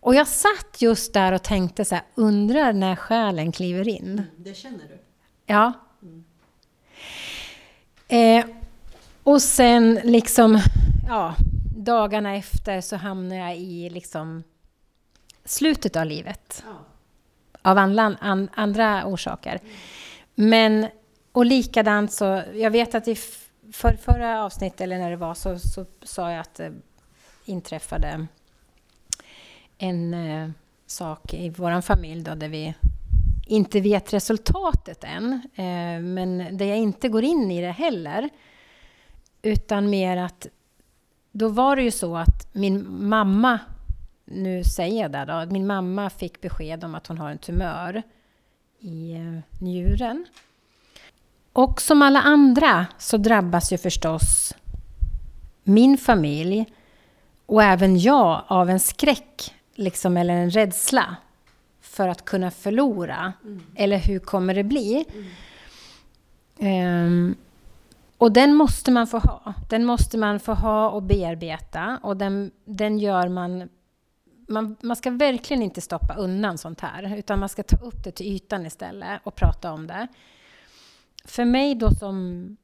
Och 0.00 0.14
jag 0.14 0.28
satt 0.28 0.82
just 0.82 1.12
där 1.12 1.32
och 1.32 1.42
tänkte 1.42 1.84
så 1.84 1.94
här, 1.94 2.04
undrar 2.14 2.72
när 2.72 2.96
själen 2.96 3.52
kliver 3.52 3.88
in. 3.88 4.12
Mm, 4.12 4.24
det 4.36 4.54
känner 4.54 4.78
du? 4.78 4.98
Ja. 5.46 5.72
Mm. 6.02 6.24
Eh, 8.08 8.56
och 9.22 9.42
sen 9.42 10.00
liksom, 10.04 10.60
ja, 11.08 11.34
dagarna 11.76 12.36
efter 12.36 12.80
så 12.80 12.96
hamnar 12.96 13.36
jag 13.36 13.56
i 13.56 13.90
liksom 13.90 14.42
slutet 15.44 15.96
av 15.96 16.06
livet. 16.06 16.64
Ja. 16.66 16.76
Av 17.62 17.78
andra, 17.78 18.16
an, 18.20 18.48
andra 18.54 19.06
orsaker. 19.06 19.60
Mm. 19.62 19.70
Men, 20.34 20.86
och 21.32 21.46
likadant 21.46 22.12
så, 22.12 22.42
jag 22.54 22.70
vet 22.70 22.94
att 22.94 23.08
i 23.08 23.16
för 23.72 23.92
förra 23.92 24.44
avsnittet, 24.44 24.80
eller 24.80 24.98
när 24.98 25.10
det 25.10 25.16
var, 25.16 25.34
så, 25.34 25.58
så 25.58 25.86
sa 26.02 26.30
jag 26.30 26.40
att 26.40 26.54
det 26.54 26.74
inträffade 27.44 28.26
en 29.78 30.14
eh, 30.14 30.50
sak 30.86 31.34
i 31.34 31.50
vår 31.50 31.80
familj 31.80 32.22
då, 32.22 32.34
där 32.34 32.48
vi 32.48 32.74
inte 33.46 33.80
vet 33.80 34.12
resultatet 34.12 35.04
än, 35.04 35.32
eh, 35.54 36.00
men 36.02 36.56
där 36.56 36.66
jag 36.66 36.78
inte 36.78 37.08
går 37.08 37.24
in 37.24 37.50
i 37.50 37.60
det 37.60 37.70
heller. 37.70 38.28
Utan 39.42 39.90
mer 39.90 40.16
att 40.16 40.46
då 41.32 41.48
var 41.48 41.76
det 41.76 41.82
ju 41.82 41.90
så 41.90 42.16
att 42.16 42.54
min 42.54 43.08
mamma, 43.08 43.58
nu 44.24 44.64
säger 44.64 45.02
jag 45.02 45.12
det 45.12 45.24
då, 45.24 45.52
min 45.52 45.66
mamma 45.66 46.10
fick 46.10 46.40
besked 46.40 46.84
om 46.84 46.94
att 46.94 47.06
hon 47.06 47.18
har 47.18 47.30
en 47.30 47.38
tumör 47.38 48.02
i 48.78 49.12
eh, 49.12 49.60
njuren. 49.60 50.26
Och 51.58 51.80
som 51.80 52.02
alla 52.02 52.20
andra 52.20 52.86
så 52.98 53.16
drabbas 53.16 53.72
ju 53.72 53.78
förstås 53.78 54.54
min 55.64 55.98
familj 55.98 56.66
och 57.46 57.62
även 57.62 57.98
jag 57.98 58.42
av 58.46 58.70
en 58.70 58.80
skräck 58.80 59.54
liksom, 59.74 60.16
eller 60.16 60.34
en 60.34 60.50
rädsla 60.50 61.16
för 61.80 62.08
att 62.08 62.24
kunna 62.24 62.50
förlora. 62.50 63.32
Mm. 63.44 63.62
Eller 63.74 63.98
hur 63.98 64.18
kommer 64.18 64.54
det 64.54 64.64
bli? 64.64 65.04
Um, 66.58 67.36
och 68.18 68.32
den 68.32 68.54
måste 68.54 68.90
man 68.90 69.06
få 69.06 69.18
ha. 69.18 69.54
Den 69.70 69.84
måste 69.84 70.18
man 70.18 70.40
få 70.40 70.54
ha 70.54 70.90
och 70.90 71.02
bearbeta. 71.02 71.98
Och 72.02 72.16
den, 72.16 72.50
den 72.64 72.98
gör 72.98 73.28
man, 73.28 73.68
man... 74.48 74.76
Man 74.80 74.96
ska 74.96 75.10
verkligen 75.10 75.62
inte 75.62 75.80
stoppa 75.80 76.14
undan 76.14 76.58
sånt 76.58 76.80
här. 76.80 77.16
Utan 77.16 77.38
man 77.38 77.48
ska 77.48 77.62
ta 77.62 77.76
upp 77.76 78.04
det 78.04 78.10
till 78.12 78.26
ytan 78.26 78.66
istället 78.66 79.20
och 79.24 79.34
prata 79.34 79.72
om 79.72 79.86
det. 79.86 80.08
För 81.28 81.44
mig 81.44 81.74
då 81.74 81.90
som, 81.90 82.56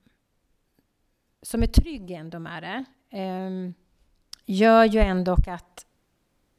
som 1.43 1.63
är 1.63 1.67
trygg 1.67 2.11
ändå 2.11 2.39
med 2.39 2.63
det. 2.63 2.85
Um, 3.19 3.75
gör 4.45 4.85
ju 4.85 5.01
ändå 5.01 5.37
att 5.47 5.87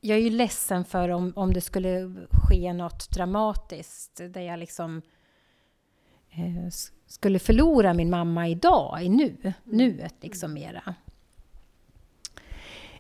jag 0.01 0.17
är 0.17 0.21
ju 0.21 0.29
ledsen 0.29 0.85
för 0.85 1.09
om, 1.09 1.33
om 1.35 1.53
det 1.53 1.61
skulle 1.61 2.15
ske 2.29 2.73
något 2.73 3.09
dramatiskt 3.09 4.21
där 4.29 4.41
jag 4.41 4.59
liksom 4.59 5.01
eh, 6.29 6.71
skulle 7.07 7.39
förlora 7.39 7.93
min 7.93 8.09
mamma 8.09 8.47
idag, 8.47 9.03
i 9.03 9.09
nu, 9.09 9.35
mm. 9.41 9.53
nuet 9.63 10.15
liksom 10.21 10.53
mera. 10.53 10.95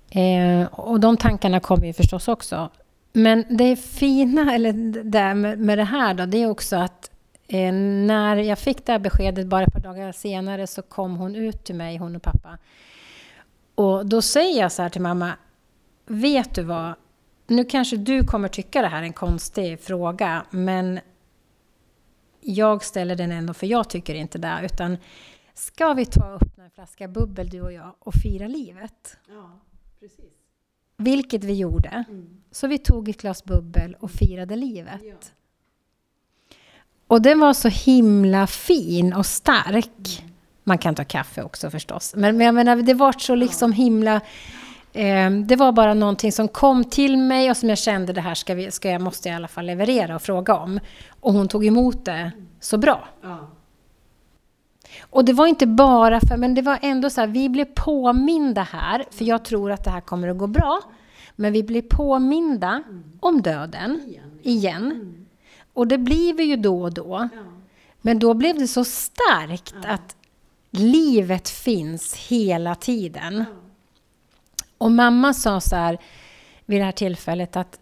Eh, 0.09 0.65
och 0.65 0.99
de 0.99 1.17
tankarna 1.17 1.59
kommer 1.59 1.85
ju 1.85 1.93
förstås 1.93 2.27
också. 2.27 2.69
Men 3.13 3.57
det 3.57 3.75
fina 3.75 4.55
eller 4.55 4.73
det 5.03 5.33
med, 5.33 5.59
med 5.59 5.77
det 5.77 5.83
här 5.83 6.13
då, 6.13 6.25
det 6.25 6.37
är 6.37 6.49
också 6.49 6.75
att 6.75 7.11
eh, 7.47 7.73
när 7.73 8.35
jag 8.35 8.59
fick 8.59 8.85
det 8.85 8.91
här 8.91 8.99
beskedet 8.99 9.47
bara 9.47 9.63
ett 9.63 9.73
par 9.73 9.79
dagar 9.79 10.11
senare 10.11 10.67
så 10.67 10.81
kom 10.81 11.15
hon 11.17 11.35
ut 11.35 11.63
till 11.63 11.75
mig, 11.75 11.97
hon 11.97 12.15
och 12.15 12.21
pappa. 12.21 12.57
Och 13.75 14.05
då 14.05 14.21
säger 14.21 14.61
jag 14.61 14.71
så 14.71 14.81
här 14.81 14.89
till 14.89 15.01
mamma, 15.01 15.37
vet 16.05 16.55
du 16.55 16.63
vad? 16.63 16.93
Nu 17.47 17.65
kanske 17.65 17.97
du 17.97 18.23
kommer 18.23 18.47
tycka 18.47 18.81
det 18.81 18.87
här 18.87 18.99
är 18.99 19.03
en 19.03 19.13
konstig 19.13 19.79
fråga, 19.79 20.45
men 20.49 20.99
jag 22.41 22.83
ställer 22.83 23.15
den 23.15 23.31
ändå 23.31 23.53
för 23.53 23.67
jag 23.67 23.89
tycker 23.89 24.15
inte 24.15 24.37
det. 24.37 24.59
Utan 24.63 24.97
ska 25.53 25.93
vi 25.93 26.05
ta 26.05 26.33
och 26.33 26.41
öppna 26.41 26.63
en 26.63 26.71
flaska 26.71 27.07
bubbel 27.07 27.49
du 27.49 27.61
och 27.61 27.73
jag 27.73 27.95
och 27.99 28.13
fira 28.23 28.47
livet? 28.47 29.17
Ja, 29.27 29.59
precis. 29.99 30.33
Vilket 30.97 31.43
vi 31.43 31.53
gjorde. 31.53 32.05
Mm. 32.09 32.43
Så 32.51 32.67
vi 32.67 32.77
tog 32.77 33.09
ett 33.09 33.21
glas 33.21 33.43
bubbel 33.43 33.95
och 33.99 34.11
firade 34.11 34.55
livet. 34.55 35.01
Ja. 35.03 35.15
Och 37.07 37.21
den 37.21 37.39
var 37.39 37.53
så 37.53 37.67
himla 37.67 38.47
fin 38.47 39.13
och 39.13 39.25
stark. 39.25 40.21
Mm. 40.21 40.31
Man 40.63 40.77
kan 40.77 40.95
ta 40.95 41.03
kaffe 41.03 41.43
också 41.43 41.69
förstås. 41.69 42.13
Men, 42.15 42.37
men 42.37 42.45
jag 42.45 42.55
menar, 42.55 42.75
det 42.75 42.93
var 42.93 43.11
så 43.11 43.35
liksom 43.35 43.71
himla... 43.71 44.21
Eh, 44.93 45.31
det 45.31 45.55
var 45.55 45.71
bara 45.71 45.93
någonting 45.93 46.31
som 46.31 46.47
kom 46.47 46.83
till 46.83 47.17
mig 47.17 47.49
och 47.49 47.57
som 47.57 47.69
jag 47.69 47.77
kände 47.77 48.13
det 48.13 48.21
här 48.21 48.35
ska, 48.35 48.53
vi, 48.53 48.71
ska 48.71 48.89
jag, 48.89 49.01
måste 49.01 49.29
jag 49.29 49.33
i 49.33 49.35
alla 49.35 49.47
fall 49.47 49.65
leverera 49.65 50.15
och 50.15 50.21
fråga 50.21 50.55
om. 50.55 50.79
Och 51.19 51.33
hon 51.33 51.47
tog 51.47 51.65
emot 51.65 52.05
det 52.05 52.31
så 52.59 52.77
bra. 52.77 53.07
Ja. 53.21 53.49
Och 55.01 55.25
det 55.25 55.33
var 55.33 55.47
inte 55.47 55.67
bara 55.67 56.19
för, 56.19 56.37
men 56.37 56.55
det 56.55 56.61
var 56.61 56.79
ändå 56.81 57.09
så 57.09 57.21
här, 57.21 57.27
vi 57.27 57.49
blev 57.49 57.65
påminda 57.65 58.61
här, 58.61 59.05
för 59.11 59.25
jag 59.25 59.45
tror 59.45 59.71
att 59.71 59.83
det 59.83 59.89
här 59.89 60.01
kommer 60.01 60.27
att 60.27 60.37
gå 60.37 60.47
bra. 60.47 60.81
Men 61.35 61.53
vi 61.53 61.63
blev 61.63 61.81
påminda 61.81 62.83
mm. 62.87 63.03
om 63.19 63.41
döden 63.41 64.01
igen. 64.05 64.39
igen. 64.43 65.24
Och 65.75 65.87
det 65.87 65.97
blir 65.97 66.33
vi 66.33 66.43
ju 66.43 66.55
då 66.55 66.81
och 66.81 66.93
då. 66.93 67.29
Ja. 67.33 67.43
Men 68.01 68.19
då 68.19 68.33
blev 68.33 68.59
det 68.59 68.67
så 68.67 68.83
starkt 68.83 69.75
ja. 69.83 69.89
att 69.89 70.15
livet 70.71 71.49
finns 71.49 72.15
hela 72.15 72.75
tiden. 72.75 73.37
Ja. 73.37 73.45
Och 74.77 74.91
mamma 74.91 75.33
sa 75.33 75.61
så 75.61 75.75
här 75.75 75.97
vid 76.65 76.79
det 76.81 76.85
här 76.85 76.91
tillfället 76.91 77.55
att 77.55 77.79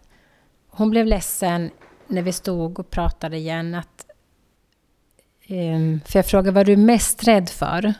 hon 0.68 0.90
blev 0.90 1.06
ledsen 1.06 1.70
när 2.06 2.22
vi 2.22 2.32
stod 2.32 2.78
och 2.78 2.90
pratade 2.90 3.36
igen. 3.36 3.74
Att, 3.74 4.06
um, 5.48 6.00
för 6.06 6.18
jag 6.18 6.26
frågade 6.26 6.50
vad 6.50 6.66
du 6.66 6.72
är 6.72 6.76
mest 6.76 7.28
rädd 7.28 7.48
för? 7.48 7.94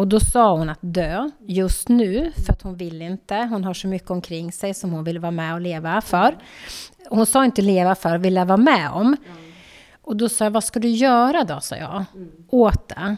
Och 0.00 0.08
då 0.08 0.20
sa 0.20 0.56
hon 0.56 0.68
att 0.68 0.78
dö 0.80 1.30
just 1.46 1.88
nu, 1.88 2.32
för 2.46 2.52
att 2.52 2.62
hon 2.62 2.76
vill 2.76 3.02
inte. 3.02 3.36
Hon 3.36 3.64
har 3.64 3.74
så 3.74 3.88
mycket 3.88 4.10
omkring 4.10 4.52
sig 4.52 4.74
som 4.74 4.90
hon 4.90 5.04
vill 5.04 5.18
vara 5.18 5.30
med 5.30 5.54
och 5.54 5.60
leva 5.60 6.00
för. 6.00 6.38
Hon 7.08 7.26
sa 7.26 7.44
inte 7.44 7.62
leva 7.62 7.94
för, 7.94 8.18
vilja 8.18 8.44
vara 8.44 8.56
med 8.56 8.90
om. 8.90 9.16
Och 10.02 10.16
då 10.16 10.28
sa 10.28 10.44
jag, 10.44 10.50
vad 10.50 10.64
ska 10.64 10.80
du 10.80 10.88
göra 10.88 11.44
då, 11.44 11.60
sa 11.60 11.76
jag, 11.76 12.04
åt 12.48 12.88
det? 12.88 13.16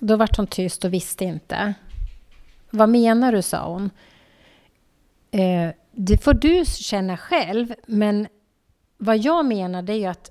Då 0.00 0.16
vart 0.16 0.36
hon 0.36 0.46
tyst 0.46 0.84
och 0.84 0.92
visste 0.92 1.24
inte. 1.24 1.74
Vad 2.70 2.88
menar 2.88 3.32
du, 3.32 3.42
sa 3.42 3.68
hon. 3.68 3.90
Eh, 5.30 5.70
det 5.92 6.24
får 6.24 6.34
du 6.34 6.64
känna 6.66 7.16
själv, 7.16 7.74
men 7.86 8.28
vad 8.96 9.18
jag 9.18 9.46
menar 9.46 9.82
det 9.82 9.92
är 9.92 9.98
ju 9.98 10.06
att 10.06 10.30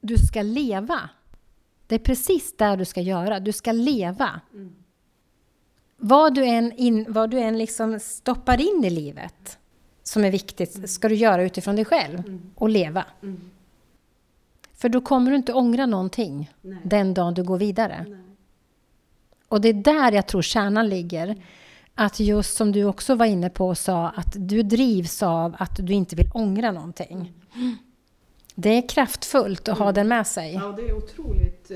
du 0.00 0.16
ska 0.18 0.42
leva. 0.42 1.10
Det 1.90 1.96
är 1.96 1.98
precis 1.98 2.56
det 2.56 2.76
du 2.76 2.84
ska 2.84 3.00
göra. 3.00 3.40
Du 3.40 3.52
ska 3.52 3.72
leva. 3.72 4.40
Mm. 4.54 4.74
Vad 5.96 6.34
du 6.34 6.44
än, 6.44 6.72
in, 6.72 7.06
vad 7.08 7.30
du 7.30 7.38
än 7.38 7.58
liksom 7.58 8.00
stoppar 8.00 8.60
in 8.60 8.84
i 8.84 8.90
livet 8.90 9.58
som 10.02 10.24
är 10.24 10.30
viktigt 10.30 10.76
mm. 10.76 10.88
ska 10.88 11.08
du 11.08 11.14
göra 11.14 11.42
utifrån 11.42 11.76
dig 11.76 11.84
själv 11.84 12.18
mm. 12.18 12.50
och 12.54 12.68
leva. 12.68 13.04
Mm. 13.22 13.50
För 14.72 14.88
då 14.88 15.00
kommer 15.00 15.30
du 15.30 15.36
inte 15.36 15.52
ångra 15.52 15.86
någonting 15.86 16.50
Nej. 16.60 16.78
den 16.84 17.14
dagen 17.14 17.34
du 17.34 17.42
går 17.42 17.58
vidare. 17.58 18.06
Nej. 18.08 18.18
Och 19.48 19.60
det 19.60 19.68
är 19.68 19.72
där 19.72 20.12
jag 20.12 20.26
tror 20.26 20.42
kärnan 20.42 20.88
ligger. 20.88 21.24
Mm. 21.24 21.42
Att 21.94 22.20
just 22.20 22.56
som 22.56 22.72
du 22.72 22.84
också 22.84 23.14
var 23.14 23.26
inne 23.26 23.50
på 23.50 23.68
och 23.68 23.78
sa, 23.78 24.08
att 24.08 24.34
du 24.36 24.62
drivs 24.62 25.22
av 25.22 25.56
att 25.58 25.86
du 25.86 25.92
inte 25.92 26.16
vill 26.16 26.30
ångra 26.34 26.72
någonting. 26.72 27.32
Mm. 27.54 27.76
Det 28.54 28.68
är 28.68 28.88
kraftfullt 28.88 29.68
att 29.68 29.78
ha 29.78 29.84
mm. 29.84 29.94
den 29.94 30.08
med 30.08 30.26
sig. 30.26 30.54
Ja, 30.54 30.74
det 30.76 30.82
är 30.82 30.96
otroligt. 30.96 31.70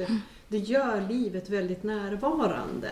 Det 0.48 0.58
gör 0.58 1.08
livet 1.08 1.50
väldigt 1.50 1.82
närvarande. 1.82 2.88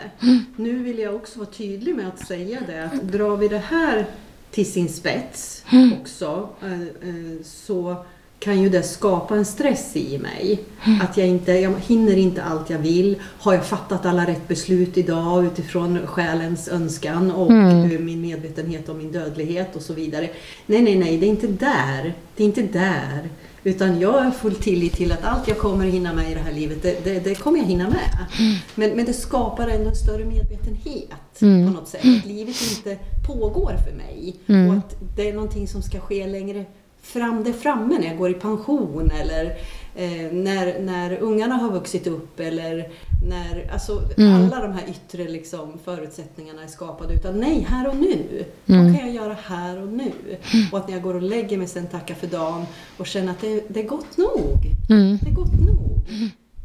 Nu 0.56 0.78
vill 0.78 0.98
jag 0.98 1.14
också 1.14 1.38
vara 1.38 1.50
tydlig 1.50 1.96
med 1.96 2.08
att 2.08 2.26
säga 2.26 2.58
det, 2.66 2.84
att 2.84 3.02
drar 3.02 3.36
vi 3.36 3.48
det 3.48 3.58
här 3.58 4.06
till 4.50 4.72
sin 4.72 4.88
spets 4.88 5.64
också, 6.00 6.48
eh, 6.62 6.82
eh, 6.82 7.42
så 7.44 7.96
kan 8.38 8.62
ju 8.62 8.68
det 8.68 8.82
skapa 8.82 9.36
en 9.36 9.44
stress 9.44 9.96
i 9.96 10.18
mig. 10.18 10.60
Att 11.02 11.16
jag 11.16 11.28
inte, 11.28 11.52
jag 11.52 11.72
hinner 11.80 12.16
inte 12.16 12.42
allt 12.42 12.70
jag 12.70 12.78
vill. 12.78 13.16
Har 13.38 13.54
jag 13.54 13.66
fattat 13.66 14.06
alla 14.06 14.26
rätt 14.26 14.48
beslut 14.48 14.98
idag 14.98 15.44
utifrån 15.44 16.06
själens 16.06 16.68
önskan 16.68 17.30
och 17.30 17.50
mm. 17.50 18.04
min 18.04 18.20
medvetenhet 18.20 18.88
om 18.88 18.98
min 18.98 19.12
dödlighet 19.12 19.76
och 19.76 19.82
så 19.82 19.94
vidare. 19.94 20.30
Nej, 20.66 20.82
nej, 20.82 20.96
nej, 20.96 21.18
det 21.18 21.26
är 21.26 21.30
inte 21.30 21.46
där. 21.46 22.14
Det 22.36 22.42
är 22.42 22.46
inte 22.46 22.62
där. 22.62 23.28
Utan 23.64 24.00
jag 24.00 24.12
har 24.12 24.30
full 24.30 24.54
tillit 24.54 24.92
till 24.92 25.12
att 25.12 25.24
allt 25.24 25.48
jag 25.48 25.58
kommer 25.58 25.86
hinna 25.86 26.12
med 26.12 26.30
i 26.30 26.34
det 26.34 26.40
här 26.40 26.52
livet, 26.52 26.82
det, 26.82 27.04
det, 27.04 27.18
det 27.18 27.34
kommer 27.34 27.58
jag 27.58 27.66
hinna 27.66 27.88
med. 27.88 28.26
Mm. 28.38 28.56
Men, 28.74 28.90
men 28.90 29.04
det 29.04 29.12
skapar 29.12 29.68
ändå 29.68 29.88
en 29.88 29.96
större 29.96 30.24
medvetenhet 30.24 31.42
mm. 31.42 31.66
på 31.66 31.80
något 31.80 31.88
sätt. 31.88 32.00
Att 32.00 32.26
livet 32.26 32.56
inte 32.76 32.98
pågår 33.26 33.76
för 33.86 33.96
mig. 33.96 34.36
Mm. 34.46 34.68
Och 34.70 34.76
att 34.76 34.96
det 35.16 35.28
är 35.28 35.32
någonting 35.32 35.68
som 35.68 35.82
ska 35.82 36.00
ske 36.00 36.26
längre 36.26 36.64
fram 37.02 37.44
där 37.44 37.52
framme 37.52 37.98
när 37.98 38.06
jag 38.06 38.18
går 38.18 38.30
i 38.30 38.34
pension 38.34 39.10
eller 39.10 39.56
eh, 39.94 40.32
när, 40.32 40.80
när 40.80 41.18
ungarna 41.18 41.54
har 41.54 41.70
vuxit 41.70 42.06
upp 42.06 42.40
eller 42.40 42.88
när 43.28 43.72
alltså, 43.72 44.02
mm. 44.16 44.34
alla 44.34 44.62
de 44.62 44.72
här 44.72 44.84
yttre 44.88 45.28
liksom, 45.28 45.78
förutsättningarna 45.84 46.62
är 46.62 46.66
skapade. 46.66 47.14
Utan 47.14 47.40
nej, 47.40 47.66
här 47.68 47.88
och 47.88 47.96
nu. 47.96 48.44
Mm. 48.66 48.84
Vad 48.84 48.96
kan 48.96 49.06
jag 49.06 49.14
göra 49.14 49.36
här 49.42 49.82
och 49.82 49.88
nu? 49.88 50.12
Mm. 50.28 50.66
Och 50.72 50.78
att 50.78 50.88
när 50.88 50.94
jag 50.94 51.02
går 51.02 51.14
och 51.14 51.22
lägger 51.22 51.58
mig 51.58 51.66
sen 51.66 51.86
tacka 51.86 52.14
för 52.14 52.26
dagen 52.26 52.66
och 52.96 53.06
känner 53.06 53.32
att 53.32 53.40
det, 53.40 53.64
det 53.68 53.80
är 53.80 53.88
gott 53.88 54.16
nog. 54.16 54.58
Mm. 54.90 55.18
Det 55.22 55.30
är 55.30 55.34
gott 55.34 55.60
nog. 55.60 56.00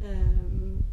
Eh, 0.00 0.27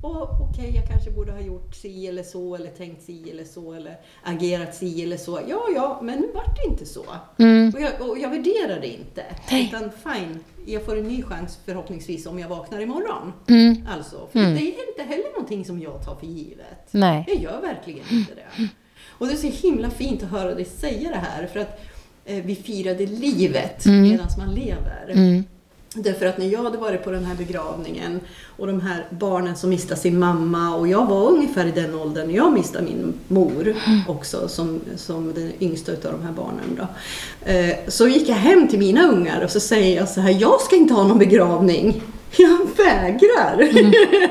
och 0.06 0.42
okej, 0.42 0.68
okay, 0.68 0.76
jag 0.76 0.88
kanske 0.88 1.12
borde 1.12 1.32
ha 1.32 1.40
gjort 1.40 1.76
si 1.76 2.08
eller 2.08 2.24
så, 2.24 2.56
eller 2.56 2.70
tänkt 2.70 3.04
si 3.04 3.32
eller 3.32 3.44
så, 3.44 3.74
eller 3.74 3.98
agerat 4.24 4.76
si 4.76 5.04
eller 5.04 5.18
så. 5.18 5.40
Ja, 5.48 5.62
ja, 5.76 6.00
men 6.04 6.20
nu 6.20 6.32
vart 6.34 6.56
det 6.56 6.72
inte 6.72 6.86
så. 6.86 7.06
Mm. 7.38 7.74
Och, 7.76 7.82
jag, 7.82 8.10
och 8.10 8.20
jag 8.20 8.30
värderar 8.30 8.80
det 8.82 8.88
inte. 8.88 9.24
Nej. 9.52 9.66
Utan 9.68 9.92
fine, 10.04 10.40
jag 10.66 10.86
får 10.86 10.98
en 10.98 11.08
ny 11.08 11.24
chans 11.24 11.60
förhoppningsvis 11.66 12.26
om 12.26 12.40
jag 12.40 12.50
vaknar 12.50 12.80
imorgon. 12.80 13.34
Mm. 13.48 13.88
Alltså, 13.88 14.28
för 14.32 14.40
mm. 14.40 14.54
det 14.54 14.62
är 14.62 14.90
inte 14.90 15.04
heller 15.04 15.32
någonting 15.34 15.66
som 15.66 15.80
jag 15.80 16.06
tar 16.06 16.16
för 16.16 16.28
givet. 16.28 16.88
Nej. 16.92 17.24
Jag 17.28 17.42
gör 17.42 17.62
verkligen 17.62 18.06
inte 18.12 18.36
det. 18.36 18.70
Och 19.08 19.28
det 19.28 19.34
är 19.34 19.38
så 19.38 19.68
himla 19.68 19.90
fint 19.90 20.24
att 20.24 20.30
höra 20.30 20.56
dig 20.56 20.66
säga 20.66 21.10
det 21.10 21.18
här, 21.18 21.48
för 21.48 21.60
att 21.60 21.80
eh, 22.26 22.46
vi 22.46 22.56
firade 22.56 23.06
livet 23.06 23.86
mm. 23.86 24.02
medan 24.02 24.28
man 24.38 24.56
lever. 24.56 25.14
Mm. 25.96 26.04
Därför 26.04 26.26
att 26.26 26.38
när 26.38 26.46
jag 26.46 26.64
hade 26.64 26.78
varit 26.78 27.04
på 27.04 27.12
den 27.12 27.26
här 27.26 27.36
begravningen 27.36 28.20
och 28.58 28.68
de 28.68 28.82
här 28.82 29.06
barnen 29.10 29.56
som 29.56 29.70
mistade 29.70 30.02
sin 30.02 30.20
mamma 30.20 30.76
och 30.76 30.88
jag 30.88 31.06
var 31.06 31.30
ungefär 31.30 31.66
i 31.66 31.72
den 31.72 31.96
åldern 31.96 32.28
när 32.28 32.36
jag 32.36 32.54
mistade 32.54 32.86
min 32.86 33.14
mor 33.28 33.76
också 34.08 34.48
som, 34.48 34.82
som 34.96 35.34
den 35.34 35.52
yngsta 35.60 35.92
utav 35.92 36.12
de 36.12 36.22
här 36.22 36.34
barnen. 36.34 36.78
Då. 36.78 36.88
Eh, 37.52 37.76
så 37.88 38.08
gick 38.08 38.30
jag 38.30 38.36
hem 38.36 38.68
till 38.68 38.80
mina 38.80 39.08
ungar 39.08 39.44
och 39.44 39.52
så 39.52 39.60
säger 39.60 39.98
jag 39.98 40.10
så 40.10 40.22
här, 40.22 40.38
jag 40.42 40.62
ska 40.62 40.76
inte 40.76 40.94
ha 40.94 41.08
någon 41.08 41.20
begravning. 41.20 42.02
Jag 42.38 42.68
vägrar! 42.78 43.60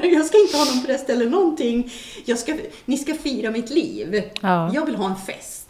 jag 0.15 0.27
ska 0.27 0.39
inte 0.41 0.57
ha 0.57 0.65
någon 0.65 0.85
präst 0.87 1.11
eller 1.11 1.27
någonting. 1.27 1.93
Jag 2.25 2.39
ska, 2.39 2.55
ni 2.85 2.97
ska 2.99 3.15
fira 3.15 3.51
mitt 3.51 3.71
liv. 3.71 4.23
Ja. 4.41 4.71
Jag 4.75 4.87
vill 4.87 4.95
ha 4.97 5.07
en 5.11 5.17
fest 5.17 5.61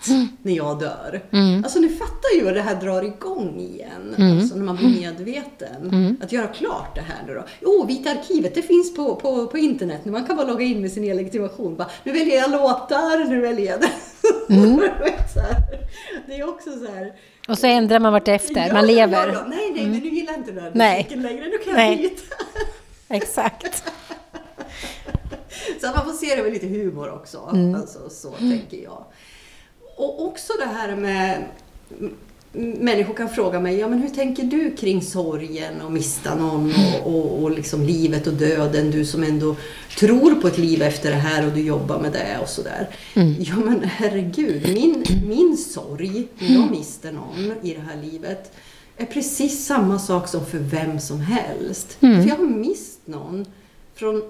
när 0.42 0.52
jag 0.52 0.80
dör. 0.80 1.22
Mm. 1.30 1.64
Alltså 1.64 1.78
ni 1.78 1.88
fattar 1.88 2.36
ju 2.36 2.44
vad 2.44 2.54
det 2.54 2.62
här 2.62 2.80
drar 2.80 3.02
igång 3.02 3.60
igen. 3.60 4.14
Mm. 4.18 4.38
Alltså 4.38 4.56
när 4.56 4.64
man 4.64 4.76
blir 4.76 4.88
medveten. 5.00 6.16
Att 6.22 6.32
göra 6.32 6.46
klart 6.46 6.94
det 6.94 7.00
här 7.00 7.24
nu 7.26 7.34
då. 7.34 7.44
Jo, 7.60 7.84
Vita 7.88 8.10
arkivet, 8.10 8.54
det 8.54 8.62
finns 8.62 8.94
på, 8.94 9.14
på, 9.16 9.46
på 9.46 9.58
internet. 9.58 10.00
nu. 10.04 10.12
Man 10.12 10.24
kan 10.24 10.36
bara 10.36 10.46
logga 10.46 10.64
in 10.64 10.80
med 10.80 10.92
sin 10.92 11.04
e-legitimation. 11.04 11.76
Bara, 11.76 11.90
Nu 12.04 12.12
väljer 12.12 12.36
jag 12.36 12.50
låtar, 12.50 13.28
nu 13.30 13.40
väljer 13.40 13.70
jag 13.70 13.80
det. 13.80 13.88
Det 16.26 16.34
är 16.34 16.48
också 16.48 16.70
så 16.78 16.92
här. 16.92 17.12
Och 17.48 17.58
så 17.58 17.66
ändrar 17.66 18.00
man 18.00 18.12
vart 18.12 18.28
efter, 18.28 18.66
Ja, 18.66 18.72
man 18.72 18.86
lever. 18.86 19.28
Ja, 19.28 19.32
ja. 19.34 19.44
Nej, 19.48 19.70
nej, 19.74 19.86
men 19.86 19.98
nu 20.00 20.08
gillar 20.08 20.32
jag 20.32 20.40
inte 20.40 20.52
den 20.52 20.72
Nej. 20.74 21.06
längre. 21.10 21.48
Nu 21.48 21.58
kan 21.58 21.88
jag 21.88 21.98
byta. 21.98 22.22
Exakt. 23.08 23.84
Så 25.80 25.86
att 25.86 25.96
man 25.96 26.04
får 26.04 26.12
se 26.12 26.36
det 26.36 26.42
med 26.42 26.52
lite 26.52 26.66
humor 26.66 27.10
också. 27.12 27.50
Mm. 27.52 27.74
Alltså, 27.74 28.10
så 28.10 28.30
tänker 28.30 28.76
jag. 28.76 29.04
Och 29.96 30.24
också 30.24 30.52
det 30.58 30.66
här 30.66 30.96
med 30.96 31.44
Människor 32.56 33.14
kan 33.14 33.28
fråga 33.28 33.60
mig, 33.60 33.78
ja 33.78 33.88
men 33.88 33.98
hur 33.98 34.08
tänker 34.08 34.42
du 34.44 34.76
kring 34.76 35.02
sorgen 35.02 35.80
och 35.80 35.92
mista 35.92 36.34
någon 36.34 36.72
och, 37.04 37.14
och, 37.14 37.42
och 37.42 37.50
liksom 37.50 37.82
livet 37.82 38.26
och 38.26 38.32
döden? 38.32 38.90
Du 38.90 39.04
som 39.04 39.22
ändå 39.22 39.56
tror 39.98 40.34
på 40.34 40.48
ett 40.48 40.58
liv 40.58 40.82
efter 40.82 41.10
det 41.10 41.16
här 41.16 41.46
och 41.46 41.52
du 41.52 41.60
jobbar 41.60 42.00
med 42.00 42.12
det 42.12 42.38
och 42.42 42.48
sådär. 42.48 42.88
Mm. 43.14 43.34
Ja 43.38 43.56
men 43.56 43.84
herregud, 43.84 44.68
min, 44.74 45.04
min 45.26 45.56
sorg 45.56 46.28
när 46.38 46.54
jag 46.54 46.70
mister 46.70 47.12
någon 47.12 47.52
i 47.62 47.74
det 47.74 47.80
här 47.80 48.02
livet 48.02 48.52
är 48.96 49.06
precis 49.06 49.66
samma 49.66 49.98
sak 49.98 50.28
som 50.28 50.46
för 50.46 50.58
vem 50.58 51.00
som 51.00 51.20
helst. 51.20 51.96
Mm. 52.00 52.22
För 52.22 52.28
jag 52.28 52.36
har 52.36 52.44
mist 52.44 53.00
någon 53.04 53.46
från 53.94 54.22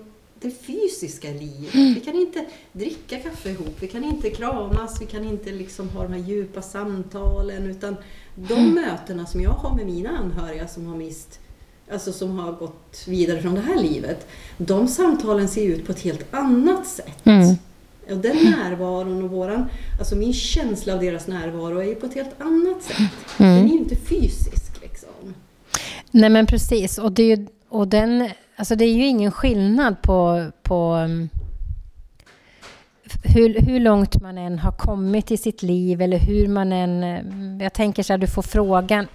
det 0.45 0.51
fysiska 0.51 1.29
livet. 1.29 1.75
Vi 1.75 2.01
kan 2.05 2.15
inte 2.15 2.45
dricka 2.73 3.19
kaffe 3.19 3.51
ihop, 3.51 3.77
vi 3.81 3.89
kan 3.89 4.05
inte 4.05 4.31
kramas, 4.31 5.03
vi 5.03 5.07
kan 5.07 5.25
inte 5.25 5.53
liksom 5.53 5.89
ha 5.89 6.03
de 6.03 6.13
här 6.13 6.21
djupa 6.21 6.63
samtalen. 6.63 7.71
Utan 7.71 7.97
de 8.35 8.75
mötena 8.75 9.27
som 9.27 9.41
jag 9.41 9.51
har 9.51 9.75
med 9.75 9.87
mina 9.87 10.11
anhöriga 10.11 10.69
som 10.69 10.87
har 10.87 10.97
mist, 10.97 11.39
alltså 11.93 12.13
som 12.13 12.39
har 12.39 12.53
gått 12.53 13.05
vidare 13.09 13.43
från 13.43 13.55
det 13.55 13.61
här 13.61 13.83
livet. 13.83 14.27
De 14.59 14.89
samtalen 14.89 15.49
ser 15.49 15.65
ut 15.65 15.87
på 15.87 15.93
ett 15.93 16.01
helt 16.01 16.35
annat 16.35 16.87
sätt. 16.87 17.27
Mm. 17.27 17.55
Och 18.11 18.17
den 18.17 18.37
närvaron 18.37 19.23
och 19.23 19.31
våran, 19.31 19.67
alltså 19.99 20.17
min 20.17 20.33
känsla 20.33 20.95
av 20.95 21.01
deras 21.01 21.27
närvaro 21.27 21.79
är 21.79 21.85
ju 21.85 21.95
på 21.95 22.07
ett 22.07 22.15
helt 22.15 22.41
annat 22.41 22.83
sätt. 22.83 23.11
Den 23.39 23.47
är 23.47 23.69
ju 23.69 23.79
inte 23.79 23.97
fysisk 23.97 24.83
liksom. 24.83 25.35
Nej 26.11 26.31
men 26.31 26.47
precis. 26.47 26.99
Och, 26.99 27.13
det 27.13 27.23
ju, 27.23 27.47
och 27.69 27.89
den, 27.89 28.31
alltså 28.57 28.77
det 28.77 28.85
är 28.85 28.95
ju 28.95 29.07
ingen 29.07 29.31
skillnad 29.33 30.03
på, 30.03 30.51
på 30.63 30.95
um, 30.95 31.29
hur, 33.25 33.61
hur 33.61 33.81
långt 33.81 34.21
man 34.23 34.39
än 34.39 34.59
har 34.59 34.73
kommit 34.73 35.31
i 35.31 35.37
sitt 35.37 35.63
liv 35.63 36.03
eller 36.03 36.19
hur 36.19 36.49
man 36.49 36.73
än... 36.73 37.03
eh, 37.05 37.65
Jag 37.65 37.73
tänker 37.73 38.03
så 38.03 38.13
här, 38.13 38.19
du 38.19 38.27
får 38.27 38.43
frågan 38.43 39.07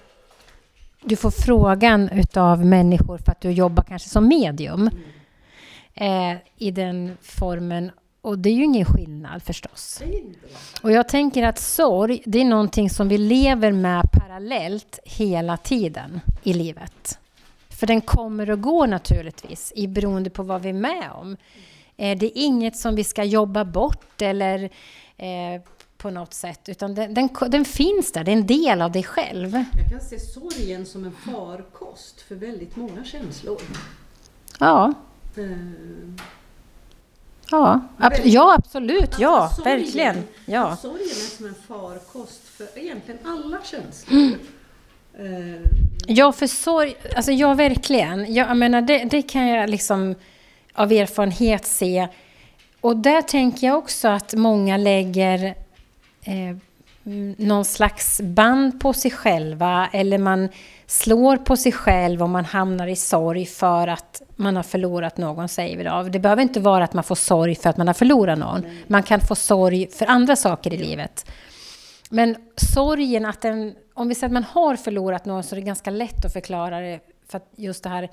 du 1.03 1.15
får 1.15 1.31
frågan 1.31 2.09
utav 2.09 2.65
människor 2.65 3.17
för 3.17 3.31
att 3.31 3.41
du 3.41 3.51
jobbar 3.51 3.83
kanske 3.83 4.09
som 4.09 4.27
medium 4.27 4.89
eh, 5.93 6.33
i 6.57 6.71
den 6.71 7.17
formen. 7.21 7.91
Och 8.21 8.39
det 8.39 8.49
är 8.49 8.53
ju 8.53 8.63
ingen 8.63 8.85
skillnad 8.85 9.43
förstås. 9.43 10.01
Och 10.81 10.91
jag 10.91 11.09
tänker 11.09 11.43
att 11.43 11.59
sorg, 11.59 12.21
det 12.25 12.39
är 12.41 12.45
någonting 12.45 12.89
som 12.89 13.09
vi 13.09 13.17
lever 13.17 13.71
med 13.71 14.11
parallellt 14.11 14.99
hela 15.05 15.57
tiden 15.57 16.21
i 16.43 16.53
livet. 16.53 17.19
För 17.79 17.87
den 17.87 18.01
kommer 18.01 18.49
och 18.49 18.61
går 18.61 18.87
naturligtvis, 18.87 19.71
i 19.75 19.87
beroende 19.87 20.29
på 20.29 20.43
vad 20.43 20.61
vi 20.61 20.69
är 20.69 20.73
med 20.73 21.11
om. 21.11 21.37
Eh, 21.97 22.17
det 22.17 22.25
är 22.25 22.31
inget 22.35 22.77
som 22.77 22.95
vi 22.95 23.03
ska 23.03 23.23
jobba 23.23 23.65
bort 23.65 24.21
eller 24.21 24.63
eh, 25.17 25.61
på 25.97 26.09
något 26.09 26.33
sätt, 26.33 26.69
utan 26.69 26.95
den, 26.95 27.13
den, 27.13 27.29
den 27.47 27.65
finns 27.65 28.11
där, 28.11 28.23
det 28.23 28.31
är 28.31 28.35
en 28.35 28.47
del 28.47 28.81
av 28.81 28.91
dig 28.91 29.03
själv. 29.03 29.53
Jag 29.53 29.89
kan 29.91 30.01
se 30.09 30.19
sorgen 30.19 30.85
som 30.85 31.05
en 31.05 31.11
farkost 31.11 32.21
för 32.21 32.35
väldigt 32.35 32.75
många 32.75 33.03
känslor. 33.03 33.61
Ja, 34.59 34.93
Eh, 35.37 35.45
ja, 37.51 37.79
ab- 37.97 38.21
ja 38.23 38.55
absolut, 38.57 39.01
Alltså, 39.03 39.21
ja, 39.21 39.49
sorgen- 39.55 39.63
verkligen. 39.79 40.23
Ja. 40.45 40.75
Sorgen 40.77 40.99
är 41.01 41.37
som 41.37 41.45
en 41.45 41.55
farkost 41.67 42.41
för 42.47 42.67
egentligen 42.75 43.19
alla 43.25 43.57
känslor. 43.63 44.19
Eh, 44.19 44.31
Ja, 46.07 46.31
för 46.31 46.47
sorg, 46.47 46.95
alltså 47.15 47.31
ja 47.31 47.53
verkligen. 47.53 48.33
Jag, 48.33 48.49
jag 48.49 48.57
menar, 48.57 48.81
det, 48.81 49.03
det 49.03 49.21
kan 49.21 49.47
jag 49.47 49.69
liksom 49.69 50.15
av 50.73 50.91
erfarenhet 50.91 51.65
se. 51.65 52.07
Och 52.81 52.97
där 52.97 53.21
tänker 53.21 53.67
jag 53.67 53.77
också 53.77 54.07
att 54.07 54.33
många 54.33 54.77
lägger 54.77 55.45
eh, 56.23 56.57
någon 57.37 57.65
slags 57.65 58.21
band 58.21 58.81
på 58.81 58.93
sig 58.93 59.11
själva 59.11 59.89
eller 59.93 60.17
man 60.17 60.49
slår 60.87 61.37
på 61.37 61.57
sig 61.57 61.71
själv 61.71 62.23
om 62.23 62.31
man 62.31 62.45
hamnar 62.45 62.87
i 62.87 62.95
sorg 62.95 63.45
för 63.45 63.87
att 63.87 64.21
man 64.35 64.55
har 64.55 64.63
förlorat 64.63 65.17
någon, 65.17 65.49
säger 65.49 65.77
vi 65.77 65.83
då. 65.83 66.03
Det 66.03 66.19
behöver 66.19 66.41
inte 66.41 66.59
vara 66.59 66.83
att 66.83 66.93
man 66.93 67.03
får 67.03 67.15
sorg 67.15 67.55
för 67.55 67.69
att 67.69 67.77
man 67.77 67.87
har 67.87 67.93
förlorat 67.93 68.39
någon. 68.39 68.65
Man 68.87 69.03
kan 69.03 69.19
få 69.19 69.35
sorg 69.35 69.87
för 69.91 70.05
andra 70.05 70.35
saker 70.35 70.73
i 70.73 70.77
livet. 70.77 71.31
Men 72.09 72.35
sorgen, 72.55 73.25
att 73.25 73.41
den, 73.41 73.75
om 73.99 74.07
vi 74.07 74.15
säger 74.15 74.25
att 74.25 74.33
man 74.33 74.43
har 74.43 74.75
förlorat 74.75 75.25
någon 75.25 75.43
så 75.43 75.55
är 75.55 75.59
det 75.59 75.65
ganska 75.65 75.89
lätt 75.89 76.25
att 76.25 76.33
förklara 76.33 76.79
det. 76.79 76.99
För 77.27 77.37
att 77.37 77.49
just 77.55 77.83
det 77.83 77.89
här 77.89 78.09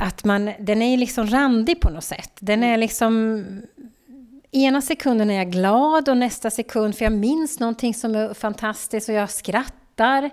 att 0.00 0.24
man, 0.24 0.50
den 0.60 0.82
är 0.82 0.90
ju 0.90 0.96
liksom 0.96 1.26
randig 1.26 1.80
på 1.80 1.90
något 1.90 2.04
sätt. 2.04 2.32
Den 2.40 2.62
är 2.62 2.76
liksom... 2.76 3.44
Ena 4.54 4.82
sekunden 4.82 5.30
är 5.30 5.34
jag 5.34 5.50
glad 5.50 6.08
och 6.08 6.16
nästa 6.16 6.50
sekund, 6.50 6.96
för 6.96 7.04
jag 7.04 7.12
minns 7.12 7.60
någonting 7.60 7.94
som 7.94 8.14
är 8.14 8.34
fantastiskt 8.34 9.08
och 9.08 9.14
jag 9.14 9.30
skrattar. 9.30 10.30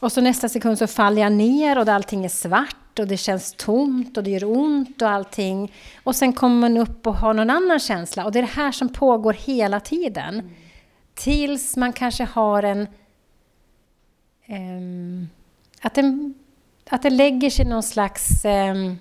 Och 0.00 0.12
så 0.12 0.20
nästa 0.20 0.48
sekund 0.48 0.78
så 0.78 0.86
faller 0.86 1.22
jag 1.22 1.32
ner 1.32 1.78
och 1.78 1.88
allting 1.88 2.24
är 2.24 2.28
svart 2.28 2.98
och 2.98 3.08
det 3.08 3.16
känns 3.16 3.52
tomt 3.52 4.16
och 4.16 4.24
det 4.24 4.30
gör 4.30 4.44
ont 4.44 5.02
och 5.02 5.10
allting. 5.10 5.72
Och 6.02 6.16
sen 6.16 6.32
kommer 6.32 6.60
man 6.60 6.76
upp 6.76 7.06
och 7.06 7.14
har 7.14 7.34
någon 7.34 7.50
annan 7.50 7.78
känsla 7.78 8.24
och 8.24 8.32
det 8.32 8.38
är 8.38 8.42
det 8.42 8.48
här 8.62 8.72
som 8.72 8.88
pågår 8.88 9.32
hela 9.32 9.80
tiden. 9.80 10.50
Tills 11.14 11.76
man 11.76 11.92
kanske 11.92 12.24
har 12.24 12.62
en... 12.62 12.88
ehm, 14.46 15.28
att, 15.80 15.94
den 15.94 16.34
att 16.88 17.02
det 17.02 17.10
lägger 17.10 17.50
sig 17.50 17.64
någon 17.64 17.82
slags 17.82 18.44
um, 18.44 18.98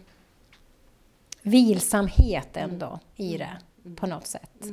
vilsamhet 1.42 2.58
ändå 2.58 3.00
i 3.16 3.38
det 3.38 3.58
på 3.96 4.08
något 4.08 4.28
sätt. 4.28 4.66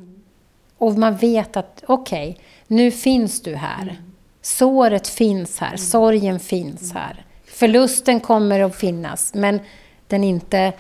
Och 0.79 0.99
man 0.99 1.17
vet 1.17 1.57
att 1.57 1.85
okej, 1.87 2.41
nu 2.67 2.91
finns 2.91 3.43
du 3.43 3.55
här. 3.55 4.03
Såret 4.43 5.09
finns 5.09 5.59
här, 5.59 5.77
sorgen 5.77 6.41
finns 6.41 6.93
här. 6.93 7.25
Förlusten 7.45 8.21
kommer 8.21 8.61
att 8.61 8.77
finnas, 8.77 9.35
men 9.35 9.61
den 10.07 10.25
inte 10.25 10.73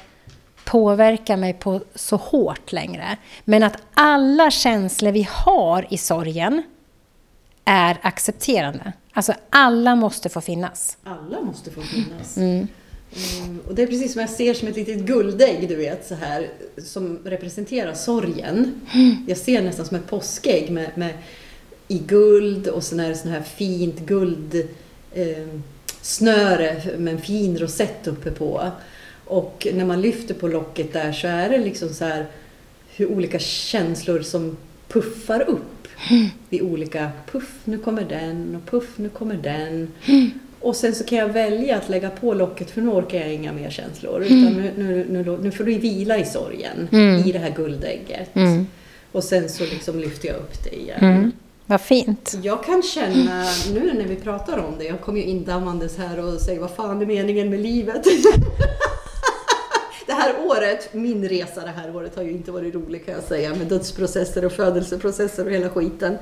påverkar 0.70 1.36
mig 1.36 1.52
på 1.52 1.80
så 1.94 2.16
hårt 2.16 2.72
längre. 2.72 3.16
Men 3.44 3.62
att 3.62 3.76
alla 3.94 4.50
känslor 4.50 5.12
vi 5.12 5.28
har 5.30 5.86
i 5.90 5.98
sorgen 5.98 6.62
är 7.64 7.98
accepterande. 8.02 8.92
Alltså 9.12 9.32
alla 9.50 9.96
måste 9.96 10.28
få 10.28 10.40
finnas. 10.40 10.96
alla 11.04 11.40
måste 11.40 11.70
få 11.70 11.80
finnas. 11.80 12.36
Mm. 12.36 12.68
Mm, 13.42 13.60
och 13.68 13.74
det 13.74 13.82
är 13.82 13.86
precis 13.86 14.12
som 14.12 14.20
jag 14.20 14.30
ser 14.30 14.54
som 14.54 14.68
ett 14.68 14.76
litet 14.76 14.98
guldägg, 14.98 15.68
du 15.68 15.76
vet, 15.76 16.06
så 16.06 16.14
här, 16.14 16.48
som 16.78 17.18
representerar 17.24 17.94
sorgen. 17.94 18.80
Jag 19.26 19.38
ser 19.38 19.62
nästan 19.62 19.86
som 19.86 19.96
ett 19.96 20.06
påskägg 20.06 20.70
med, 20.70 20.90
med, 20.94 21.14
i 21.88 21.98
guld 21.98 22.66
och 22.66 22.84
sen 22.84 23.00
är 23.00 23.08
det 23.08 23.14
sån 23.14 23.30
här 23.30 23.42
fint 23.42 23.98
guld 23.98 24.68
eh, 25.14 25.48
snöre 26.02 26.82
med 26.98 27.14
en 27.14 27.20
fin 27.20 27.58
rosett 27.58 28.06
uppe 28.06 28.30
på. 28.30 28.70
Och 29.30 29.66
när 29.74 29.84
man 29.84 30.00
lyfter 30.00 30.34
på 30.34 30.48
locket 30.48 30.92
där 30.92 31.12
så 31.12 31.26
är 31.28 31.48
det 31.48 31.58
liksom 31.58 31.88
så 31.88 32.04
här 32.04 32.26
hur 32.96 33.06
olika 33.06 33.38
känslor 33.38 34.20
som 34.20 34.56
puffar 34.88 35.40
upp 35.50 35.88
vid 36.48 36.62
olika 36.62 37.10
puff, 37.32 37.52
nu 37.64 37.78
kommer 37.78 38.04
den 38.04 38.56
och 38.56 38.70
puff, 38.70 38.88
nu 38.96 39.08
kommer 39.08 39.34
den. 39.34 39.88
Och 40.60 40.76
sen 40.76 40.94
så 40.94 41.04
kan 41.04 41.18
jag 41.18 41.28
välja 41.28 41.76
att 41.76 41.88
lägga 41.88 42.10
på 42.10 42.34
locket 42.34 42.70
för 42.70 42.80
nu 42.80 42.88
orkar 42.88 43.18
jag 43.18 43.32
inga 43.34 43.52
mer 43.52 43.70
känslor. 43.70 44.22
Utan 44.22 44.52
nu, 44.52 44.72
nu, 44.76 45.06
nu, 45.10 45.38
nu 45.42 45.50
får 45.50 45.64
du 45.64 45.74
vila 45.78 46.18
i 46.18 46.24
sorgen, 46.24 46.88
Mm. 46.92 47.28
i 47.28 47.32
det 47.32 47.38
här 47.38 47.50
guldägget. 47.50 48.36
Mm. 48.36 48.66
Och 49.12 49.24
sen 49.24 49.48
så 49.48 49.64
liksom 49.64 49.98
lyfter 49.98 50.28
jag 50.28 50.36
upp 50.36 50.64
det 50.64 50.76
igen. 50.80 50.98
Mm. 51.00 51.32
Vad 51.66 51.80
fint. 51.80 52.38
Jag 52.42 52.64
kan 52.64 52.82
känna, 52.82 53.44
nu 53.74 53.92
när 53.94 54.04
vi 54.08 54.16
pratar 54.16 54.58
om 54.58 54.74
det, 54.78 54.84
jag 54.84 55.00
kommer 55.00 55.20
ju 55.20 55.26
indammandes 55.26 55.98
här 55.98 56.18
och 56.18 56.40
säger 56.40 56.60
vad 56.60 56.70
fan 56.70 57.02
är 57.02 57.06
meningen 57.06 57.50
med 57.50 57.60
livet? 57.60 58.04
det 60.10 60.14
här 60.14 60.34
året, 60.46 60.94
min 60.94 61.28
resa 61.28 61.60
det 61.64 61.70
här 61.70 61.96
året 61.96 62.16
har 62.16 62.22
ju 62.22 62.30
inte 62.30 62.50
varit 62.52 62.74
rolig 62.74 63.06
kan 63.06 63.14
jag 63.14 63.24
säga 63.24 63.54
med 63.54 63.66
dödsprocesser 63.66 64.44
och 64.44 64.52
födelseprocesser 64.52 65.44
och 65.46 65.52
hela 65.52 65.68
skiten. 65.68 66.18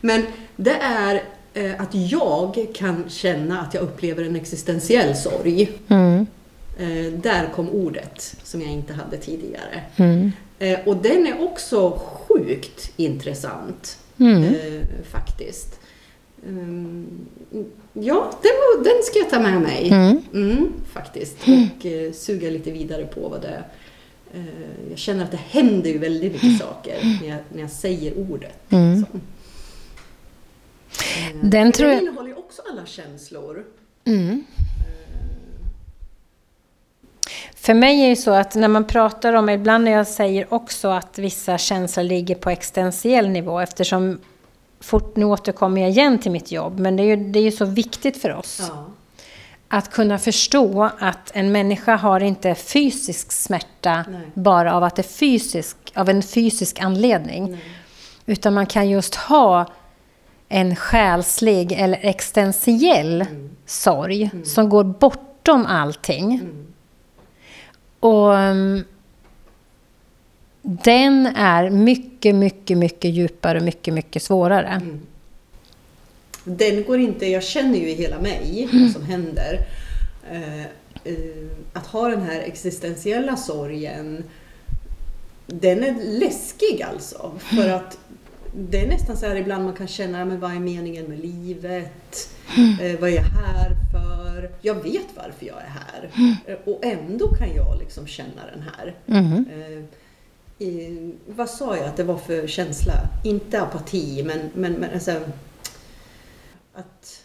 Men 0.00 0.26
det 0.56 0.76
är 0.82 1.22
eh, 1.54 1.80
att 1.80 1.94
jag 1.94 2.66
kan 2.74 3.04
känna 3.08 3.60
att 3.60 3.74
jag 3.74 3.82
upplever 3.82 4.24
en 4.24 4.36
existentiell 4.36 5.16
sorg. 5.16 5.70
Mm. 5.88 6.26
Eh, 6.78 7.12
där 7.12 7.48
kom 7.54 7.70
ordet 7.70 8.36
som 8.42 8.60
jag 8.60 8.70
inte 8.70 8.92
hade 8.92 9.16
tidigare. 9.16 9.82
Mm. 9.96 10.32
Eh, 10.58 10.78
och 10.86 10.96
den 10.96 11.26
är 11.26 11.42
också 11.44 12.00
sjukt 12.28 12.92
intressant 12.96 13.98
Mm. 14.20 14.44
eh, 14.44 14.82
faktiskt. 15.10 15.80
Mm, 16.48 17.06
ja, 17.92 18.30
den, 18.42 18.50
var- 18.52 18.84
den 18.84 19.02
ska 19.02 19.18
jag 19.18 19.30
ta 19.30 19.40
med 19.40 19.60
mig. 19.62 19.90
Mm. 19.90 20.18
Mm, 20.34 20.72
faktiskt. 20.92 21.36
Och 21.42 21.86
eh, 21.86 22.12
suga 22.12 22.50
lite 22.50 22.70
vidare 22.70 23.06
på 23.06 23.28
vad 23.28 23.42
det 23.42 23.48
är. 23.48 23.64
Eh, 24.34 24.44
jag 24.90 24.98
känner 24.98 25.24
att 25.24 25.30
det 25.30 25.36
händer 25.36 25.90
ju 25.90 25.98
väldigt 25.98 26.32
mycket 26.32 26.58
saker 26.60 27.18
när 27.22 27.28
jag, 27.28 27.38
när 27.52 27.60
jag 27.60 27.70
säger 27.70 28.18
ordet. 28.30 28.72
Mm. 28.72 29.04
Eh, 30.98 31.36
Den 31.42 31.72
för 31.72 31.78
tror 31.78 31.90
jag- 31.90 32.02
innehåller 32.02 32.28
ju 32.28 32.34
också 32.36 32.62
alla 32.72 32.86
känslor. 32.86 33.64
Mm. 34.04 34.44
För 37.54 37.74
mig 37.74 38.04
är 38.04 38.08
det 38.10 38.16
så 38.16 38.30
att 38.30 38.54
när 38.54 38.68
man 38.68 38.84
pratar 38.84 39.32
om, 39.32 39.48
ibland 39.48 39.84
när 39.84 39.92
jag 39.92 40.06
säger 40.06 40.54
också 40.54 40.88
att 40.88 41.18
vissa 41.18 41.58
känslor 41.58 42.04
ligger 42.04 42.34
på 42.34 42.50
existentiell 42.50 43.28
nivå 43.28 43.60
eftersom, 43.60 44.20
fort, 44.82 45.16
nu 45.16 45.24
återkommer 45.24 45.80
jag 45.80 45.90
igen 45.90 46.18
till 46.18 46.30
mitt 46.32 46.52
jobb, 46.52 46.78
men 46.78 46.96
det 46.96 47.02
är 47.02 47.04
ju, 47.04 47.16
det 47.16 47.38
är 47.38 47.42
ju 47.42 47.52
så 47.52 47.64
viktigt 47.64 48.16
för 48.22 48.34
oss 48.34 48.60
Ja. 48.68 48.84
att 49.68 49.90
kunna 49.90 50.18
förstå 50.18 50.90
att 50.98 51.30
en 51.34 51.52
människa 51.52 51.96
har 51.96 52.20
inte 52.20 52.54
fysisk 52.54 53.32
smärta 53.32 54.04
Nej. 54.10 54.20
bara 54.34 54.74
av 54.74 54.84
att 54.84 54.96
det 54.96 55.02
är 55.02 55.08
fysisk, 55.08 55.76
av 55.94 56.08
en 56.08 56.22
fysisk 56.22 56.80
anledning. 56.80 57.50
Nej. 57.50 57.60
Utan 58.26 58.54
man 58.54 58.66
kan 58.66 58.88
just 58.90 59.14
ha 59.14 59.66
en 60.48 60.76
själslig 60.76 61.72
eller 61.72 61.98
existentiell 62.02 63.20
Mm. 63.22 63.50
sorg 63.66 64.30
som 64.44 64.68
går 64.68 64.84
bortom 64.84 65.66
allting. 65.66 66.34
Mm. 66.34 66.66
Och 68.00 68.28
um, 68.32 68.84
den 70.62 71.26
är 71.26 71.70
mycket, 71.70 72.34
mycket, 72.34 72.78
mycket 72.78 73.10
djupare 73.10 73.58
och 73.58 73.64
mycket, 73.64 73.94
mycket 73.94 74.22
svårare. 74.22 74.68
Mm. 74.68 75.00
Den 76.44 76.84
går 76.84 76.98
inte, 77.00 77.26
jag 77.26 77.42
känner 77.42 77.78
ju 77.78 77.88
i 77.90 77.94
hela 77.94 78.20
mig 78.20 78.68
Mm. 78.72 78.82
vad 78.82 78.92
som 78.92 79.02
händer. 79.04 79.58
Eh, 80.30 80.60
eh, 81.04 81.46
att 81.72 81.86
ha 81.86 82.08
den 82.08 82.22
här 82.22 82.40
existentiella 82.40 83.36
sorgen, 83.36 84.24
den 85.46 85.82
är 85.84 86.18
läskig 86.18 86.82
alltså. 86.82 87.32
För 87.38 87.56
Mm. 87.64 87.76
att 87.76 87.98
det 88.56 88.80
är 88.80 88.86
nästan 88.86 89.16
så 89.16 89.26
här 89.26 89.36
ibland 89.36 89.64
man 89.64 89.74
kan 89.74 89.88
känna, 89.88 90.24
men 90.24 90.40
vad 90.40 90.50
är 90.50 90.58
meningen 90.60 91.04
med 91.04 91.18
livet? 91.20 92.28
Mm. 92.56 92.78
Eh, 92.94 93.00
vad 93.00 93.10
är 93.10 93.14
jag 93.14 93.22
här 93.22 93.70
för? 93.92 94.50
Jag 94.60 94.74
vet 94.74 95.06
varför 95.14 95.46
jag 95.46 95.56
är 95.56 95.68
här. 95.68 96.10
Mm. 96.16 96.34
Eh, 96.46 96.56
och 96.74 96.84
ändå 96.84 97.28
kan 97.34 97.54
jag 97.56 97.78
liksom 97.78 98.06
känna 98.06 98.42
den 98.54 98.64
här. 98.76 98.94
Mhm. 99.06 99.44
Eh, 99.52 99.84
i, 100.62 101.14
vad 101.26 101.50
sa 101.50 101.76
jag 101.76 101.86
att 101.86 101.96
det 101.96 102.04
var 102.04 102.16
för 102.18 102.46
känsla? 102.46 102.92
Inte 103.24 103.62
apati, 103.62 104.22
men, 104.26 104.50
men, 104.54 104.72
men 104.72 104.90
alltså, 104.94 105.20
att 106.74 107.22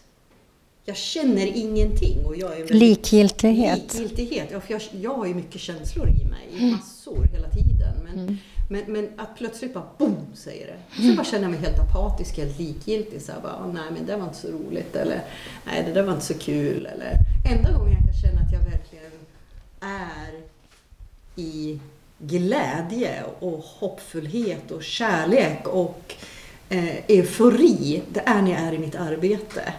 jag 0.86 0.98
känner 0.98 1.46
ingenting. 1.48 2.26
Och 2.26 2.36
jag 2.38 2.60
är 2.60 2.68
Likgiltighet. 2.74 3.94
Likgiltighet. 3.94 4.48
Ja, 4.52 4.60
för 4.62 4.74
jag, 4.74 4.82
jag 4.92 5.14
har 5.14 5.26
ju 5.26 5.34
mycket 5.34 5.62
känslor 5.62 6.10
i 6.10 6.26
mig, 6.26 6.72
massor 6.72 7.28
hela 7.34 7.50
tiden. 7.50 7.94
Men, 8.04 8.18
Mm. 8.20 8.38
men, 8.70 8.84
men 8.94 9.10
att 9.18 9.38
plötsligt 9.38 9.74
bara 9.74 9.88
boom 9.98 10.18
säger 10.34 10.68
det. 10.68 11.02
Så 11.10 11.16
bara 11.16 11.24
känner 11.26 11.44
jag 11.44 11.52
mig 11.52 11.60
helt 11.60 11.80
apatisk, 11.80 12.38
helt 12.38 12.60
likgiltig. 12.60 13.22
Så 13.22 13.32
här 13.32 13.42
bara, 13.42 13.54
"Ah, 13.54 13.72
nej 13.74 13.84
men 13.94 14.06
det 14.06 14.18
var 14.18 14.24
inte 14.24 14.38
så 14.38 14.48
roligt. 14.48 14.96
Eller 14.96 15.22
nej 15.66 15.84
det 15.86 15.94
där 15.94 16.04
var 16.04 16.14
inte 16.14 16.26
så 16.26 16.34
kul. 16.34 16.86
Eller 16.86 17.14
enda 17.52 17.72
gången 17.78 17.94
jag 17.94 18.02
kan 18.14 18.22
känna 18.22 18.42
att 18.42 18.52
jag 18.54 18.60
verkligen 18.60 19.12
är 19.82 20.42
i 21.36 21.80
glädje 22.20 23.24
och 23.40 23.66
hoppfullhet 23.80 24.72
och 24.72 24.84
kärlek 24.84 25.68
och 25.68 26.16
eh, 26.70 26.98
eufori, 27.08 28.02
det 28.10 28.22
är 28.26 28.42
när 28.42 28.52
jag 28.52 28.62
är 28.62 28.74
i 28.74 28.78
mitt 28.78 28.96
arbete. 28.96 29.74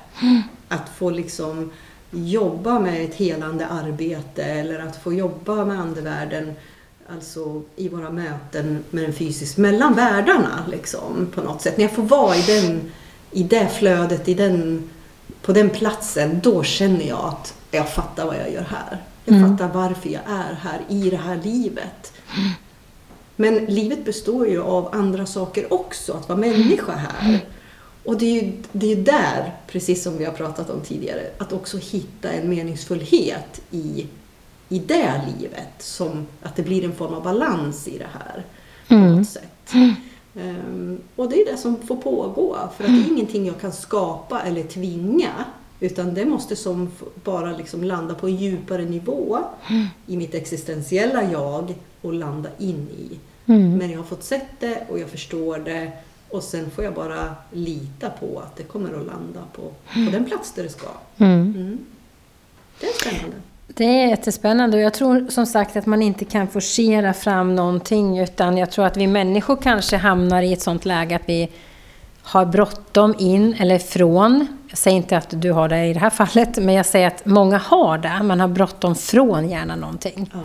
Att 0.69 0.89
få 0.97 1.11
liksom 1.11 1.71
jobba 2.11 2.81
med 2.81 3.05
ett 3.05 3.15
helande 3.15 3.67
arbete 3.67 4.45
eller 4.45 4.79
att 4.79 4.97
få 5.03 5.15
jobba 5.15 5.65
med 5.65 5.81
andevärlden, 5.81 6.55
alltså 7.13 7.63
i 7.77 7.89
våra 7.89 8.11
möten 8.11 8.85
med 8.91 9.05
den 9.05 9.13
fysiskt, 9.13 9.57
mellan 9.57 9.95
världarna 9.95 10.65
liksom 10.71 11.29
på 11.35 11.41
något 11.41 11.63
sätt. 11.63 11.77
När 11.77 11.85
jag 11.85 11.93
får 11.93 12.03
vara 12.03 12.37
i, 12.37 12.43
den, 12.43 12.93
i 13.31 13.43
det 13.43 13.69
flödet, 13.69 14.29
i 14.29 14.35
den, 14.35 14.91
på 15.43 15.53
den 15.53 15.71
platsen, 15.71 16.41
då 16.43 16.63
känner 16.63 17.09
jag 17.09 17.25
att 17.25 17.55
jag 17.71 17.89
fattar 17.89 18.27
vad 18.27 18.37
jag 18.37 18.53
gör 18.53 18.67
här. 18.71 18.99
Jag 19.29 19.37
Mm. 19.39 19.51
fattar 19.59 19.75
varför 19.75 20.09
jag 20.09 20.23
är 20.29 20.55
här 20.55 20.81
i 20.89 21.11
det 21.11 21.17
här 21.17 21.41
livet. 21.45 22.13
Men 23.37 23.55
livet 23.65 24.05
består 24.05 24.49
ju 24.49 24.63
av 24.63 24.89
andra 24.95 25.27
saker 25.27 25.73
också, 25.73 26.13
att 26.13 26.29
vara 26.29 26.39
människa 26.39 26.93
här. 26.93 27.47
Och 28.05 28.19
det 28.19 28.27
är 28.27 28.43
ju 28.43 28.53
det 28.73 28.93
är 28.93 28.97
där, 28.97 29.55
precis 29.67 30.03
som 30.03 30.19
vi 30.19 30.25
har 30.25 30.33
pratat 30.33 30.71
om 30.71 30.81
tidigare, 30.81 31.21
att 31.39 31.53
också 31.53 31.77
hitta 31.79 32.31
en 32.33 32.51
meningsfullhet 32.51 33.61
i, 33.71 34.07
i 34.69 34.79
det 34.79 35.21
livet. 35.39 35.69
Som 35.79 36.27
att 36.43 36.57
det 36.57 36.63
blir 36.63 36.85
en 36.85 36.95
form 36.95 37.15
av 37.15 37.23
balans 37.23 37.89
i 37.89 37.99
det 37.99 38.09
här 38.13 38.45
på 38.89 38.95
Mm. 38.95 39.17
något 39.17 39.29
sätt. 39.29 39.73
Ehm, 40.35 40.99
och 41.17 41.29
det 41.31 41.37
är 41.43 41.53
det 41.53 41.57
som 41.59 41.77
får 41.87 41.97
pågå, 41.97 42.57
för 42.77 42.85
att 42.85 42.91
det 42.91 42.97
är 43.09 43.13
ingenting 43.13 43.47
jag 43.47 43.61
kan 43.61 43.73
skapa 43.73 44.41
eller 44.43 44.63
tvinga. 44.63 45.31
Utan 45.81 46.15
det 46.15 46.25
måste 46.25 46.57
som 46.57 46.91
bara 47.25 47.57
liksom 47.57 47.85
landa 47.85 48.15
på 48.15 48.27
en 48.27 48.37
djupare 48.37 48.85
nivå 48.85 49.39
i 50.07 50.17
mitt 50.17 50.35
existentiella 50.35 51.33
jag 51.33 51.75
och 52.01 52.13
landa 52.13 52.49
in 52.59 52.89
i. 52.99 53.19
Mm. 53.53 53.77
Men 53.77 53.91
jag 53.91 53.99
har 53.99 54.05
fått 54.05 54.25
sett 54.25 54.61
det 54.61 54.85
och 54.89 54.99
jag 54.99 55.09
förstår 55.09 55.59
det 55.59 55.93
och 56.29 56.43
sen 56.43 56.71
får 56.71 56.85
jag 56.85 56.95
bara 56.95 57.35
lita 57.53 58.11
på 58.11 58.41
att 58.41 58.57
det 58.57 58.63
kommer 58.63 58.89
att 58.89 59.07
landa 59.07 59.41
på, 59.53 59.63
på 60.07 60.11
den 60.13 60.25
plats 60.25 60.53
där 60.53 60.63
det 60.63 60.69
ska. 60.69 60.89
Mm. 61.17 61.41
Mm. 61.57 61.79
Det 62.81 62.87
är 62.87 62.93
spännande. 62.93 63.37
Det 63.67 63.85
är 63.85 64.09
jättespännande 64.09 64.77
och 64.77 64.83
jag 64.83 64.95
tror 64.95 65.27
som 65.29 65.47
sagt 65.47 65.77
att 65.77 65.87
man 65.87 66.03
inte 66.03 66.25
kan 66.25 66.49
forcera 66.49 67.15
fram 67.15 67.57
någonting 67.57 68.19
utan 68.19 68.59
jag 68.59 68.71
tror 68.71 68.87
att 68.87 68.97
vi 68.97 69.07
människor 69.07 69.57
kanske 69.57 69.97
hamnar 69.97 70.43
i 70.43 70.53
ett 70.53 70.63
sånt 70.63 70.85
läge 70.85 71.17
att 71.17 71.23
vi 71.27 71.49
har 72.29 72.45
bråttom 72.47 73.15
in 73.19 73.55
eller 73.59 73.79
från. 73.79 74.47
Jag 74.69 74.79
säger 74.79 74.97
inte 74.97 75.17
att 75.17 75.43
du 75.43 75.53
har 75.53 75.69
det 75.69 75.87
i 75.87 75.93
det 75.93 76.01
här 76.01 76.11
fallet, 76.11 76.57
men 76.59 76.75
jag 76.75 76.87
säger 76.87 77.07
att 77.07 77.27
många 77.27 77.59
har 77.59 77.99
det. 77.99 78.23
Man 78.23 78.41
har 78.41 78.49
bråttom 78.49 78.95
från 78.95 79.49
gärna 79.49 79.77
någonting. 79.77 80.31
Ja. 80.33 80.41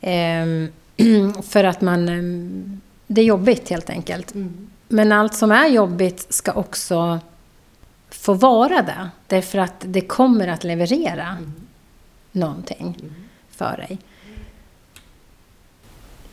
Ehm, 0.00 0.68
för 1.42 1.64
att 1.64 1.80
man... 1.80 2.08
ehm, 2.08 2.80
Det 3.06 3.20
är 3.20 3.24
jobbigt 3.24 3.70
helt 3.70 3.90
enkelt. 3.90 4.34
Mm. 4.34 4.68
Men 4.88 5.12
allt 5.12 5.34
som 5.34 5.52
är 5.52 5.66
jobbigt 5.68 6.34
ska 6.34 6.52
också 6.52 7.20
få 8.10 8.34
vara 8.34 8.82
det. 8.82 9.08
Därför 9.26 9.58
att 9.58 9.74
det 9.80 10.00
kommer 10.00 10.48
att 10.48 10.64
leverera 10.64 11.26
Mm. 11.28 11.52
någonting 12.32 12.96
Mm. 13.00 13.14
för 13.50 13.76
dig. 13.76 13.98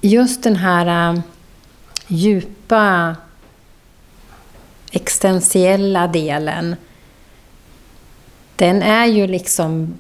Just 0.02 0.44
den 0.44 0.56
här 0.56 1.14
äh, 1.14 1.20
djupa 2.08 3.16
existentiella 4.92 6.08
delen 6.08 6.76
den 8.56 8.82
är 8.82 9.06
ju 9.06 9.28
liksom 9.28 9.98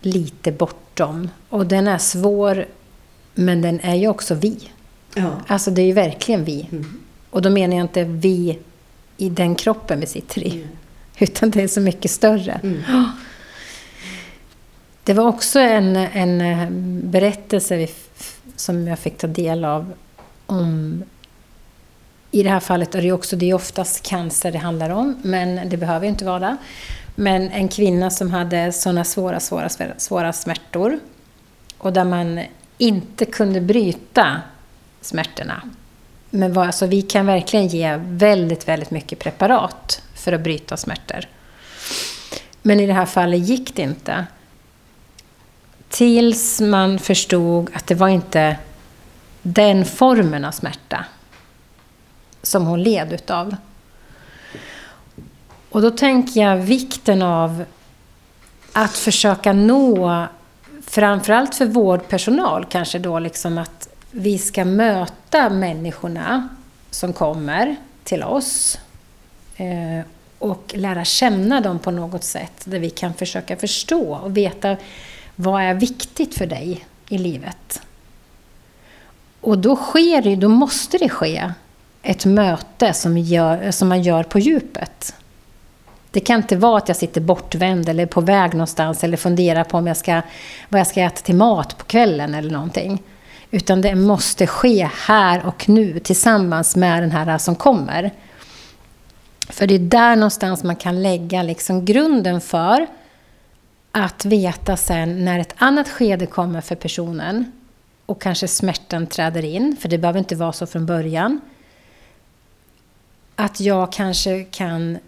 lite 0.00 0.52
bortom 0.52 1.28
och 1.48 1.66
den 1.66 1.88
är 1.88 1.98
svår 1.98 2.66
men 3.34 3.62
den 3.62 3.80
är 3.80 3.94
ju 3.94 4.08
också 4.08 4.34
vi. 4.34 4.68
Ja. 5.14 5.30
Alltså 5.46 5.70
det 5.70 5.82
är 5.82 5.86
ju 5.86 5.92
verkligen 5.92 6.44
vi. 6.44 6.68
Mm. 6.72 7.00
Och 7.30 7.42
då 7.42 7.50
menar 7.50 7.76
jag 7.76 7.84
inte 7.84 8.04
vi 8.04 8.58
i 9.16 9.28
den 9.28 9.54
kroppen 9.54 10.00
vi 10.00 10.06
sitter 10.06 10.46
i, 10.46 10.50
Mm. 10.50 10.68
utan 11.18 11.50
det 11.50 11.62
är 11.62 11.68
så 11.68 11.80
mycket 11.80 12.10
större. 12.10 12.60
Mm. 12.62 12.82
Det 15.04 15.14
var 15.14 15.24
också 15.24 15.58
en, 15.58 15.96
en 15.96 16.40
eh, 16.40 16.70
berättelse 17.10 17.76
vi 17.76 17.90
som 18.56 18.86
jag 18.86 18.98
fick 18.98 19.18
ta 19.18 19.26
del 19.26 19.64
av 19.64 19.92
om 20.46 21.02
i 22.34 22.42
det 22.42 22.50
här 22.50 22.60
fallet 22.60 22.94
är 22.94 23.02
det 23.02 23.12
också, 23.12 23.36
det 23.36 23.50
är 23.50 23.54
oftast 23.54 24.02
cancer 24.02 24.52
det 24.52 24.58
handlar 24.58 24.90
om, 24.90 25.20
men 25.22 25.68
det 25.68 25.76
behöver 25.76 26.06
ju 26.06 26.10
inte 26.10 26.24
vara 26.24 26.38
det. 26.38 26.56
Men 27.14 27.50
en 27.50 27.68
kvinna 27.68 28.10
som 28.10 28.30
hade 28.30 28.72
sådana 28.72 29.04
svåra, 29.04 29.40
svåra, 29.40 29.68
svåra 29.96 30.32
smärtor 30.32 30.98
och 31.78 31.92
där 31.92 32.04
man 32.04 32.40
inte 32.78 33.24
kunde 33.24 33.60
bryta 33.60 34.40
smärtorna. 35.00 35.62
Men 36.30 36.52
vad, 36.52 36.66
alltså, 36.66 36.86
vi 36.86 37.02
kan 37.02 37.26
verkligen 37.26 37.66
ge 37.66 37.96
väldigt, 37.96 38.68
väldigt 38.68 38.90
mycket 38.90 39.18
preparat 39.18 40.02
för 40.14 40.32
att 40.32 40.40
bryta 40.40 40.76
smärtor. 40.76 41.24
Men 42.62 42.80
i 42.80 42.86
det 42.86 42.92
här 42.92 43.06
fallet 43.06 43.40
gick 43.40 43.76
det 43.76 43.82
inte. 43.82 44.26
Tills 45.88 46.60
man 46.60 46.98
förstod 46.98 47.70
att 47.74 47.86
det 47.86 47.94
var 47.94 48.08
inte 48.08 48.56
den 49.42 49.84
formen 49.84 50.44
av 50.44 50.52
smärta 50.52 51.04
som 52.42 52.66
hon 52.66 52.82
led 52.82 53.12
utav. 53.12 53.56
Och 55.70 55.82
då 55.82 55.90
tänker 55.90 56.40
jag 56.40 56.56
vikten 56.56 57.22
av 57.22 57.64
att 58.72 58.96
försöka 58.96 59.52
nå, 59.52 60.26
framförallt 60.86 61.54
för 61.54 61.66
vårdpersonal 61.66 62.66
kanske 62.70 62.98
då, 62.98 63.18
liksom 63.18 63.58
att 63.58 63.88
vi 64.10 64.38
ska 64.38 64.64
möta 64.64 65.50
människorna 65.50 66.48
som 66.90 67.12
kommer 67.12 67.76
till 68.04 68.22
oss 68.22 68.78
eh, 69.56 70.06
och 70.38 70.72
lära 70.74 71.04
känna 71.04 71.60
dem 71.60 71.78
på 71.78 71.90
något 71.90 72.24
sätt 72.24 72.62
där 72.64 72.78
vi 72.78 72.90
kan 72.90 73.14
försöka 73.14 73.56
förstå 73.56 74.14
och 74.14 74.36
veta 74.36 74.76
vad 75.36 75.62
är 75.62 75.74
viktigt 75.74 76.34
för 76.34 76.46
dig 76.46 76.86
i 77.08 77.18
livet. 77.18 77.82
Och 79.40 79.58
då 79.58 79.76
sker 79.76 80.22
det, 80.22 80.36
då 80.36 80.48
måste 80.48 80.98
det 80.98 81.08
ske 81.08 81.52
ett 82.02 82.24
möte 82.24 82.92
som, 82.92 83.18
gör, 83.18 83.70
som 83.70 83.88
man 83.88 84.02
gör 84.02 84.22
på 84.22 84.38
djupet. 84.38 85.14
Det 86.10 86.20
kan 86.20 86.36
inte 86.36 86.56
vara 86.56 86.78
att 86.78 86.88
jag 86.88 86.96
sitter 86.96 87.20
bortvänd 87.20 87.88
eller 87.88 88.06
på 88.06 88.20
väg 88.20 88.54
någonstans 88.54 89.04
eller 89.04 89.16
funderar 89.16 89.64
på 89.64 89.78
om 89.78 89.86
jag 89.86 89.96
ska, 89.96 90.22
vad 90.68 90.80
jag 90.80 90.86
ska 90.86 91.00
äta 91.00 91.20
till 91.20 91.34
mat 91.34 91.78
på 91.78 91.84
kvällen 91.84 92.34
eller 92.34 92.50
någonting. 92.50 93.02
Utan 93.50 93.80
det 93.80 93.94
måste 93.94 94.46
ske 94.46 94.88
här 95.06 95.46
och 95.46 95.68
nu 95.68 95.98
tillsammans 95.98 96.76
med 96.76 97.02
den 97.02 97.10
här 97.10 97.38
som 97.38 97.54
kommer. 97.54 98.10
För 99.48 99.66
det 99.66 99.74
är 99.74 99.78
där 99.78 100.16
någonstans 100.16 100.64
man 100.64 100.76
kan 100.76 101.02
lägga 101.02 101.42
liksom 101.42 101.84
grunden 101.84 102.40
för 102.40 102.86
att 103.92 104.24
veta 104.24 104.76
sen 104.76 105.24
när 105.24 105.38
ett 105.38 105.54
annat 105.56 105.88
skede 105.88 106.26
kommer 106.26 106.60
för 106.60 106.74
personen 106.74 107.52
och 108.06 108.22
kanske 108.22 108.48
smärtan 108.48 109.06
träder 109.06 109.44
in, 109.44 109.76
för 109.80 109.88
det 109.88 109.98
behöver 109.98 110.18
inte 110.18 110.36
vara 110.36 110.52
så 110.52 110.66
från 110.66 110.86
början. 110.86 111.40
Att 113.36 113.60
jag 113.60 113.92
kanske 113.92 114.44
kan 114.44 114.98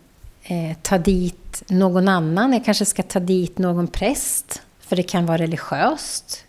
eh, 0.42 0.76
ta 0.82 0.98
dit 0.98 1.62
någon 1.68 2.08
annan. 2.08 2.52
Jag 2.52 2.64
kanske 2.64 2.84
ska 2.84 3.02
ta 3.02 3.20
dit 3.20 3.58
någon 3.58 3.86
präst, 3.86 4.62
för 4.80 4.96
det 4.96 5.02
kan 5.02 5.26
vara 5.26 5.38
religiöst. 5.38 6.44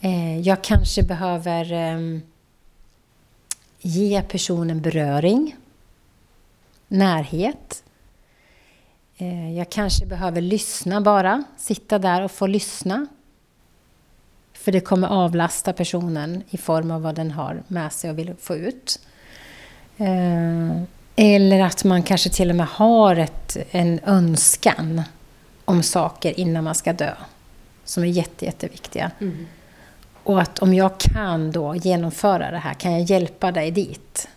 Eh, 0.00 0.40
jag 0.40 0.64
kanske 0.64 1.02
behöver 1.02 1.72
eh, 1.72 2.20
ge 3.80 4.22
personen 4.22 4.80
beröring, 4.80 5.56
närhet. 6.88 7.84
Eh, 9.16 9.56
jag 9.56 9.70
kanske 9.70 10.06
behöver 10.06 10.40
lyssna 10.40 11.00
bara, 11.00 11.44
sitta 11.56 11.98
där 11.98 12.22
och 12.22 12.30
få 12.30 12.46
lyssna. 12.46 13.06
För 14.52 14.72
det 14.72 14.80
kommer 14.80 15.08
avlasta 15.08 15.72
personen 15.72 16.42
i 16.50 16.56
form 16.56 16.90
av 16.90 17.02
vad 17.02 17.14
den 17.14 17.30
har 17.30 17.62
med 17.68 17.92
sig 17.92 18.10
och 18.10 18.18
vill 18.18 18.34
få 18.40 18.56
ut. 18.56 19.00
Eh, 19.98 20.82
eller 21.16 21.60
att 21.60 21.84
man 21.84 22.02
kanske 22.02 22.30
till 22.30 22.50
och 22.50 22.56
med 22.56 22.66
har 22.66 23.16
ett, 23.16 23.56
en 23.70 24.00
önskan 24.06 25.02
om 25.64 25.82
saker 25.82 26.40
innan 26.40 26.64
man 26.64 26.74
ska 26.74 26.92
dö. 26.92 27.14
Som 27.84 28.02
är 28.02 28.08
jätte, 28.08 28.44
jätteviktiga. 28.44 29.10
Mm. 29.20 29.46
Och 30.22 30.40
att 30.40 30.58
om 30.58 30.74
jag 30.74 30.98
kan 30.98 31.52
då 31.52 31.74
genomföra 31.74 32.50
det 32.50 32.58
här, 32.58 32.74
kan 32.74 32.92
jag 32.92 33.02
hjälpa 33.02 33.52
dig 33.52 33.70
dit? 33.70 34.28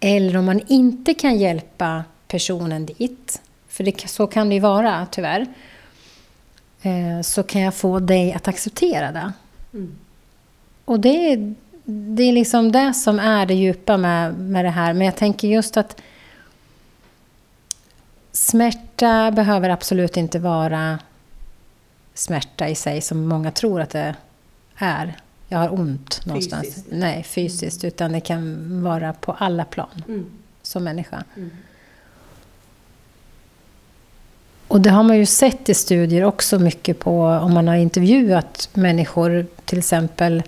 Eller 0.00 0.36
om 0.36 0.44
man 0.44 0.60
inte 0.68 1.14
kan 1.14 1.38
hjälpa 1.38 2.04
personen 2.28 2.86
dit, 2.86 3.42
för 3.68 3.84
det, 3.84 4.08
så 4.08 4.26
kan 4.26 4.48
det 4.48 4.54
ju 4.54 4.60
vara 4.60 5.06
tyvärr, 5.10 5.46
eh, 6.82 7.20
så 7.22 7.42
kan 7.42 7.60
jag 7.60 7.74
få 7.74 7.98
dig 7.98 8.32
att 8.32 8.48
acceptera 8.48 9.12
det. 9.12 9.32
Mm. 9.72 9.96
Och 10.84 11.00
det 11.00 11.54
det 11.84 12.22
är 12.22 12.32
liksom 12.32 12.72
det 12.72 12.94
som 12.94 13.18
är 13.18 13.46
det 13.46 13.54
djupa 13.54 13.96
med, 13.96 14.34
med 14.34 14.64
det 14.64 14.70
här. 14.70 14.92
Men 14.92 15.06
jag 15.06 15.16
tänker 15.16 15.48
just 15.48 15.76
att 15.76 16.00
smärta 18.32 19.30
behöver 19.30 19.70
absolut 19.70 20.16
inte 20.16 20.38
vara 20.38 20.98
smärta 22.14 22.68
i 22.68 22.74
sig 22.74 23.00
som 23.00 23.28
många 23.28 23.50
tror 23.50 23.80
att 23.80 23.90
det 23.90 24.14
är. 24.76 25.16
Jag 25.48 25.58
har 25.58 25.74
ont 25.74 26.26
någonstans. 26.26 26.64
Fysiskt. 26.64 26.86
Nej, 26.90 27.22
fysiskt. 27.22 27.84
Mm. 27.84 27.88
Utan 27.88 28.12
det 28.12 28.20
kan 28.20 28.82
vara 28.82 29.12
på 29.12 29.32
alla 29.32 29.64
plan 29.64 30.02
mm. 30.08 30.26
som 30.62 30.84
människa. 30.84 31.24
Mm. 31.36 31.50
Och 34.68 34.80
det 34.80 34.90
har 34.90 35.02
man 35.02 35.18
ju 35.18 35.26
sett 35.26 35.68
i 35.68 35.74
studier 35.74 36.24
också 36.24 36.58
mycket 36.58 36.98
på 36.98 37.24
om 37.24 37.54
man 37.54 37.68
har 37.68 37.76
intervjuat 37.76 38.68
människor 38.72 39.46
till 39.64 39.78
exempel 39.78 40.42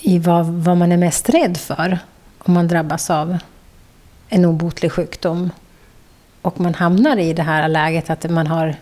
i 0.00 0.18
vad, 0.18 0.46
vad 0.46 0.76
man 0.76 0.92
är 0.92 0.96
mest 0.96 1.28
rädd 1.28 1.56
för 1.56 1.98
om 2.38 2.54
man 2.54 2.68
drabbas 2.68 3.10
av 3.10 3.38
en 4.28 4.44
obotlig 4.44 4.92
sjukdom. 4.92 5.50
Och 6.42 6.60
man 6.60 6.74
hamnar 6.74 7.16
i 7.16 7.32
det 7.32 7.42
här 7.42 7.68
läget 7.68 8.10
att 8.10 8.30
man 8.30 8.46
har, 8.46 8.76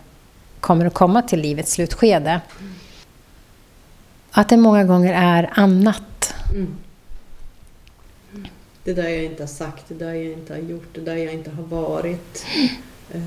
kommer 0.59 0.85
att 0.85 0.93
komma 0.93 1.21
till 1.21 1.39
livets 1.39 1.71
slutskede. 1.71 2.41
Att 4.31 4.49
det 4.49 4.57
många 4.57 4.83
gånger 4.83 5.13
är 5.13 5.49
annat. 5.53 6.33
Mm. 6.51 6.75
Det 8.83 8.93
där 8.93 9.09
jag 9.09 9.23
inte 9.23 9.43
har 9.43 9.47
sagt, 9.47 9.83
det 9.87 9.95
där 9.95 10.13
jag 10.13 10.33
inte 10.33 10.53
har 10.53 10.59
gjort, 10.59 10.89
det 10.93 11.01
där 11.01 11.15
jag 11.15 11.33
inte 11.33 11.51
har 11.51 11.63
varit. 11.63 12.45
Eh, 13.11 13.21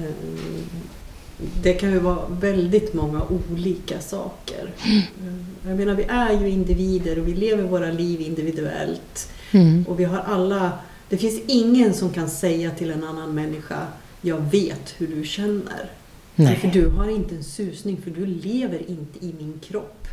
det 1.62 1.72
kan 1.72 1.92
ju 1.92 1.98
vara 1.98 2.26
väldigt 2.28 2.94
många 2.94 3.22
olika 3.22 4.00
saker. 4.00 4.70
Mm. 4.84 5.46
Jag 5.66 5.76
menar, 5.76 5.94
vi 5.94 6.04
är 6.04 6.40
ju 6.40 6.48
individer 6.48 7.18
och 7.18 7.28
vi 7.28 7.34
lever 7.34 7.62
våra 7.62 7.92
liv 7.92 8.20
individuellt. 8.20 9.32
Mm. 9.52 9.84
Och 9.88 10.00
vi 10.00 10.04
har 10.04 10.18
alla... 10.18 10.72
Det 11.08 11.16
finns 11.16 11.40
ingen 11.46 11.94
som 11.94 12.10
kan 12.10 12.30
säga 12.30 12.70
till 12.70 12.90
en 12.90 13.04
annan 13.04 13.34
människa 13.34 13.86
jag 14.20 14.40
vet 14.40 14.94
hur 14.98 15.06
du 15.06 15.24
känner. 15.24 15.90
Nej. 16.34 16.56
För 16.56 16.68
du 16.68 16.88
har 16.88 17.08
inte 17.10 17.34
en 17.34 17.44
susning, 17.44 18.02
för 18.02 18.10
du 18.10 18.26
lever 18.26 18.90
inte 18.90 19.26
i 19.26 19.34
min 19.38 19.60
kropp 19.62 20.08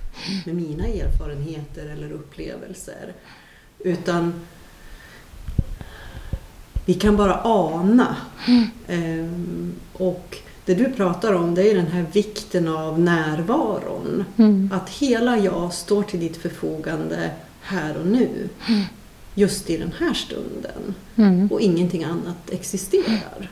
med 0.46 0.56
mina 0.56 0.88
erfarenheter 0.88 1.86
eller 1.86 2.12
upplevelser. 2.12 3.14
Utan 3.80 4.34
vi 6.86 6.94
kan 6.94 7.18
bara 7.18 7.42
ana. 7.44 8.16
Mm. 8.48 8.66
Ehm, 8.88 9.74
och 9.94 10.38
det 10.68 10.76
du 10.76 10.92
pratar 10.92 11.34
om 11.34 11.56
det 11.56 11.72
är 11.72 11.76
den 11.76 11.88
här 11.88 12.06
vikten 12.14 12.68
av 12.68 13.00
närvaron. 13.00 14.26
Mm. 14.38 14.70
Att 14.74 14.90
hela 14.90 15.38
jag 15.38 15.74
står 15.74 16.04
till 16.04 16.20
ditt 16.20 16.38
förfogande 16.38 17.32
här 17.62 17.98
och 17.98 18.08
nu. 18.08 18.50
Mm. 18.68 18.82
Just 19.36 19.70
i 19.70 19.78
den 19.78 19.94
här 20.00 20.14
stunden. 20.14 20.96
Mm. 21.16 21.52
Och 21.52 21.62
ingenting 21.62 22.04
annat 22.04 22.50
existerar. 22.50 23.52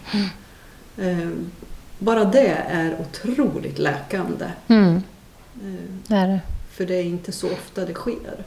Ehm, 0.97 1.51
bara 1.99 2.25
det 2.25 2.47
är 2.69 2.97
otroligt 2.99 3.79
läkande. 3.79 4.45
Mm. 4.67 5.03
Det 6.07 6.15
är 6.15 6.27
det. 6.27 6.39
För 6.71 6.85
det 6.85 6.95
är 6.95 7.03
inte 7.03 7.31
så 7.31 7.47
ofta 7.47 7.85
det 7.85 7.93
sker. 7.93 8.43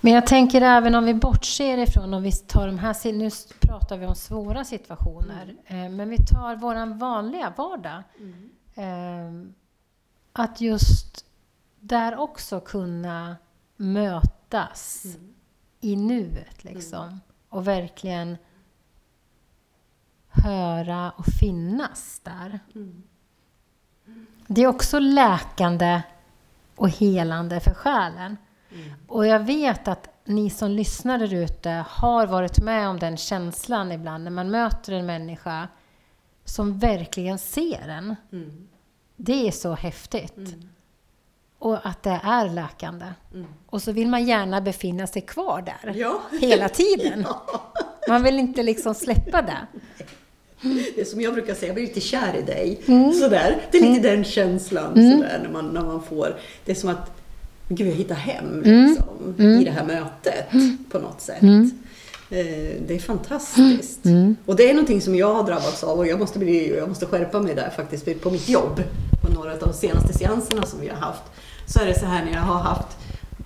Men 0.00 0.12
jag 0.12 0.26
tänker 0.26 0.60
även 0.60 0.94
om 0.94 1.04
vi 1.04 1.14
bortser 1.14 1.78
ifrån, 1.78 2.14
om 2.14 2.22
vi 2.22 2.32
tar 2.32 2.66
de 2.66 2.78
här, 2.78 3.12
nu 3.12 3.30
pratar 3.60 3.96
vi 3.96 4.06
om 4.06 4.14
svåra 4.14 4.64
situationer, 4.64 5.56
mm. 5.66 5.96
men 5.96 6.08
vi 6.08 6.16
tar 6.16 6.56
vår 6.56 6.94
vanliga 6.94 7.52
vardag. 7.56 8.02
Mm. 8.18 8.50
Ehm, 8.74 9.54
att 10.32 10.60
just 10.60 11.24
där 11.80 12.16
också 12.16 12.60
kunna 12.60 13.36
mötas 13.76 15.04
mm. 15.04 15.34
i 15.80 15.96
nuet 15.96 16.64
liksom. 16.64 17.04
Mm. 17.04 17.20
Och 17.48 17.66
verkligen 17.66 18.36
höra 20.28 21.10
och 21.10 21.26
finnas 21.40 22.20
där. 22.24 22.60
Mm. 22.74 23.02
Det 24.46 24.62
är 24.62 24.66
också 24.66 24.98
läkande 24.98 26.02
och 26.76 26.88
helande 26.88 27.60
för 27.60 27.74
själen. 27.74 28.36
Mm. 28.74 28.90
Och 29.06 29.26
jag 29.26 29.40
vet 29.40 29.88
att 29.88 30.08
ni 30.24 30.50
som 30.50 30.70
lyssnar 30.70 31.18
där 31.18 31.34
ute 31.34 31.84
har 31.88 32.26
varit 32.26 32.60
med 32.60 32.88
om 32.88 32.98
den 32.98 33.16
känslan 33.16 33.92
ibland 33.92 34.24
när 34.24 34.30
man 34.30 34.50
möter 34.50 34.92
en 34.92 35.06
människa 35.06 35.68
som 36.44 36.78
verkligen 36.78 37.38
ser 37.38 37.88
en. 37.88 38.16
Mm. 38.32 38.68
Det 39.16 39.48
är 39.48 39.52
så 39.52 39.72
häftigt. 39.72 40.36
Mm. 40.36 40.68
Och 41.58 41.86
att 41.86 42.02
det 42.02 42.20
är 42.24 42.48
läkande. 42.48 43.06
Mm. 43.34 43.46
Och 43.66 43.82
så 43.82 43.92
vill 43.92 44.08
man 44.08 44.24
gärna 44.24 44.60
befinna 44.60 45.06
sig 45.06 45.22
kvar 45.22 45.62
där 45.62 45.94
ja. 45.94 46.22
hela 46.40 46.68
tiden. 46.68 47.20
ja. 47.28 47.72
Man 48.08 48.22
vill 48.22 48.38
inte 48.38 48.62
liksom 48.62 48.94
släppa 48.94 49.42
det. 49.42 49.66
Det 50.94 51.00
är 51.00 51.04
som 51.04 51.20
jag 51.20 51.34
brukar 51.34 51.54
säga, 51.54 51.66
jag 51.66 51.74
blir 51.74 51.86
lite 51.86 52.00
kär 52.00 52.36
i 52.36 52.42
dig. 52.42 52.80
Mm. 52.86 53.12
Sådär. 53.12 53.60
Det 53.70 53.78
är 53.78 53.82
lite 53.82 54.08
mm. 54.08 54.16
den 54.16 54.24
känslan 54.24 54.92
mm. 54.92 55.12
sådär, 55.12 55.40
när, 55.42 55.50
man, 55.50 55.68
när 55.68 55.82
man 55.82 56.02
får. 56.02 56.36
Det 56.64 56.72
är 56.72 56.76
som 56.76 56.90
att, 56.90 57.21
gud 57.74 57.88
jag 57.88 57.94
hittar 57.94 58.14
hem 58.14 58.62
mm. 58.64 58.86
liksom, 58.86 59.34
mm. 59.38 59.60
i 59.60 59.64
det 59.64 59.70
här 59.70 59.84
mötet 59.84 60.52
mm. 60.52 60.78
på 60.90 60.98
något 60.98 61.20
sätt. 61.20 61.42
Eh, 61.42 62.82
det 62.86 62.94
är 62.94 62.98
fantastiskt. 62.98 64.00
Och 64.46 64.56
det 64.56 64.70
är 64.70 64.74
någonting 64.74 65.00
som 65.00 65.14
jag 65.14 65.34
har 65.34 65.44
drabbats 65.44 65.84
av 65.84 65.98
och 65.98 66.06
jag 66.06 66.18
måste, 66.18 66.38
bli, 66.38 66.76
jag 66.76 66.88
måste 66.88 67.06
skärpa 67.06 67.40
mig 67.40 67.54
där 67.54 67.70
faktiskt 67.70 68.22
på 68.22 68.30
mitt 68.30 68.48
jobb. 68.48 68.82
På 69.22 69.32
några 69.32 69.52
av 69.52 69.58
de 69.58 69.72
senaste 69.72 70.12
seanserna 70.12 70.62
som 70.62 70.80
vi 70.80 70.88
har 70.88 70.96
haft. 70.96 71.22
Så 71.66 71.80
är 71.80 71.86
det 71.86 71.98
så 71.98 72.06
här 72.06 72.24
när 72.24 72.32
jag 72.32 72.40
har 72.40 72.58
haft 72.58 72.96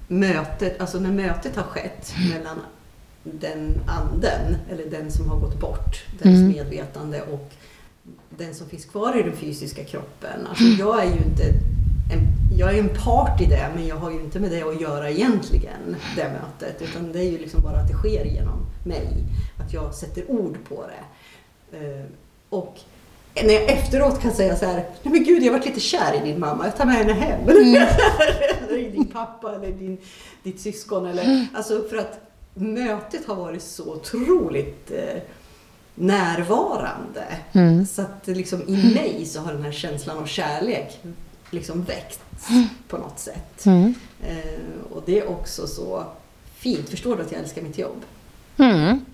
mötet, 0.08 0.80
alltså 0.80 1.00
när 1.00 1.12
mötet 1.12 1.56
har 1.56 1.62
skett 1.62 2.14
mellan 2.32 2.56
den 3.22 3.80
anden, 3.86 4.56
eller 4.70 4.90
den 4.90 5.12
som 5.12 5.28
har 5.28 5.40
gått 5.40 5.60
bort, 5.60 6.04
dens 6.22 6.40
Mm. 6.40 6.48
medvetande 6.48 7.22
och 7.22 7.52
den 8.38 8.54
som 8.54 8.68
finns 8.68 8.84
kvar 8.84 9.20
i 9.20 9.22
den 9.22 9.36
fysiska 9.36 9.84
kroppen. 9.84 10.46
Alltså 10.48 10.64
jag 10.64 11.02
är 11.02 11.06
ju 11.06 11.18
inte 11.18 11.44
en, 12.12 12.45
jag 12.56 12.74
är 12.74 12.78
en 12.78 12.88
part 13.04 13.40
i 13.40 13.44
det, 13.46 13.68
men 13.74 13.86
jag 13.86 13.96
har 13.96 14.10
ju 14.10 14.20
inte 14.20 14.40
med 14.40 14.50
det 14.50 14.62
att 14.62 14.80
göra 14.80 15.10
egentligen, 15.10 15.96
det 16.16 16.28
mötet. 16.28 16.82
Utan 16.82 17.12
det 17.12 17.18
är 17.18 17.30
ju 17.30 17.38
liksom 17.38 17.60
bara 17.62 17.76
att 17.76 17.88
det 17.88 17.94
sker 17.94 18.24
genom 18.24 18.66
mig. 18.84 19.08
Att 19.58 19.72
jag 19.72 19.94
sätter 19.94 20.30
ord 20.30 20.56
på 20.68 20.84
det. 20.86 21.76
Eh, 21.78 22.04
Och 22.48 22.80
när 23.44 23.54
jag 23.54 23.62
efteråt 23.70 24.20
kan 24.20 24.32
säga 24.32 24.56
så 24.56 24.66
här, 24.66 24.74
nej 25.02 25.12
men 25.12 25.24
gud 25.24 25.42
jag 25.42 25.52
varit 25.52 25.66
lite 25.66 25.80
kär 25.80 26.14
i 26.22 26.30
din 26.30 26.40
mamma, 26.40 26.64
jag 26.64 26.76
tar 26.76 26.84
med 26.84 26.94
henne 26.94 27.12
hem. 27.12 27.40
eller 28.68 28.78
i 28.78 28.90
din 28.90 29.06
pappa 29.06 29.54
eller 29.54 29.72
din, 29.72 29.98
ditt 30.42 30.60
syskon. 30.60 31.06
Eller, 31.06 31.46
alltså 31.54 31.82
för 31.90 31.96
att 31.96 32.20
mötet 32.54 33.26
har 33.26 33.34
varit 33.34 33.62
så 33.62 33.92
otroligt 33.92 34.90
eh, 34.90 35.22
närvarande. 35.94 37.24
Mm. 37.52 37.86
Så 37.86 38.02
att 38.02 38.26
liksom 38.26 38.62
i 38.66 38.94
mig 38.94 39.26
så 39.26 39.40
har 39.40 39.52
den 39.52 39.62
här 39.62 39.72
känslan 39.72 40.18
av 40.18 40.26
kärlek 40.26 40.98
liksom 41.51 41.82
väckts 41.82 42.20
på 42.89 42.98
något 42.98 43.18
sätt. 43.18 43.66
Mm. 43.66 43.94
Eh, 44.23 44.93
och 44.93 45.02
det 45.06 45.18
är 45.18 45.31
också 45.31 45.66
så 45.66 46.05
fint. 46.55 46.89
Förstår 46.89 47.16
du 47.16 47.23
att 47.23 47.32
jag 47.32 47.40
älskar 47.40 47.62
mitt 47.62 47.78
jobb? 47.78 48.05
Mm. 48.56 49.05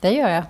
Det 0.00 0.10
gör 0.10 0.28
jag. 0.28 0.44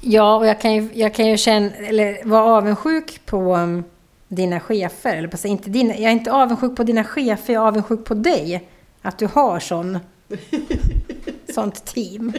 Ja, 0.00 0.36
och 0.36 0.46
jag 0.46 0.60
kan 0.60 0.74
ju, 0.74 0.88
jag 0.94 1.14
kan 1.14 1.26
ju 1.26 1.36
känna, 1.36 1.70
eller 1.70 2.24
vara 2.24 2.44
avundsjuk 2.44 3.26
på 3.26 3.56
um, 3.56 3.84
dina 4.28 4.60
chefer. 4.60 5.16
Eller 5.16 5.28
på, 5.28 5.48
inte 5.48 5.70
dina, 5.70 5.94
jag 5.94 6.04
är 6.04 6.10
inte 6.10 6.32
avundsjuk 6.32 6.76
på 6.76 6.82
dina 6.82 7.04
chefer, 7.04 7.52
jag 7.52 7.62
är 7.62 7.66
avundsjuk 7.66 8.04
på 8.04 8.14
dig. 8.14 8.68
Att 9.02 9.18
du 9.18 9.26
har 9.26 9.60
sån, 9.60 9.98
sånt 11.54 11.84
team. 11.84 12.32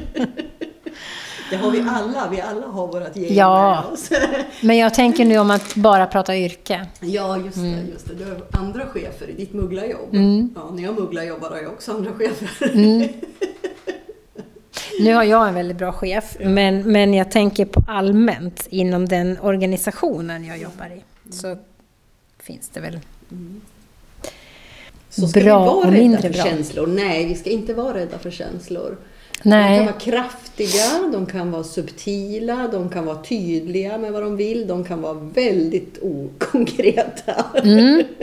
Det 1.54 1.60
har 1.60 1.72
vi 1.72 1.84
alla. 1.88 2.28
Vi 2.32 2.42
alla 2.42 2.68
har 2.68 2.88
vårt 2.88 3.16
gäng 3.16 3.34
Ja. 3.36 3.84
med 3.84 3.94
oss. 3.94 4.10
Men 4.62 4.78
jag 4.78 4.94
tänker 4.94 5.26
nu 5.26 5.38
om 5.38 5.52
att 5.52 5.76
bara 5.76 6.06
prata 6.08 6.38
yrke. 6.38 6.86
Ja, 7.00 7.38
just 7.38 7.56
det. 7.58 7.82
Just 7.94 8.08
det. 8.08 8.14
Du 8.16 8.26
har 8.26 8.42
andra 8.52 8.86
chefer 8.86 9.30
i 9.30 9.34
ditt 9.34 9.54
mugglarjobb. 9.54 10.14
Mm. 10.14 10.50
Ja, 10.56 10.72
när 10.74 10.84
jag 10.84 11.00
mugglarjobbar 11.00 11.50
har 11.50 11.58
jag 11.58 11.72
också 11.72 11.92
andra 11.92 12.12
chefer. 12.14 12.72
Nu 15.00 15.14
har 15.14 15.24
jag 15.24 15.48
en 15.48 15.54
väldigt 15.54 15.78
bra 15.78 15.92
chef, 15.92 16.38
men, 16.40 16.92
men 16.92 17.14
jag 17.14 17.32
tänker 17.32 17.66
på 17.66 17.84
allmänt 17.88 18.68
inom 18.70 19.08
den 19.08 19.40
organisationen 19.42 20.46
jag 20.46 20.58
jobbar 20.58 20.86
i. 20.86 21.32
Så 21.34 21.58
finns 22.40 22.70
det 22.70 22.80
väl. 22.80 23.00
Så 25.10 25.28
ska 25.28 25.40
Bra 25.40 25.60
vi 25.64 25.66
vara 25.82 25.92
rädda 25.92 26.22
för 26.22 26.30
bra. 26.30 26.44
känslor? 26.44 26.88
Nej, 26.88 27.26
vi 27.26 27.36
ska 27.36 27.50
inte 27.50 27.74
vara 27.74 27.94
rädda 27.98 28.20
för 28.20 28.32
känslor. 28.32 28.98
De 29.44 29.50
kan 29.50 29.60
Nej. 29.60 29.80
vara 29.80 29.94
kraftiga, 29.94 31.10
de 31.12 31.26
kan 31.26 31.52
vara 31.52 31.64
subtila, 31.64 32.70
de 32.72 32.90
kan 32.90 33.06
vara 33.06 33.24
tydliga 33.24 33.98
med 33.98 34.12
vad 34.12 34.24
de 34.24 34.38
vill, 34.38 34.68
de 34.68 34.84
kan 34.84 35.02
vara 35.02 35.14
väldigt 35.14 35.98
okonkreta. 36.02 37.46
Mm. 37.64 38.04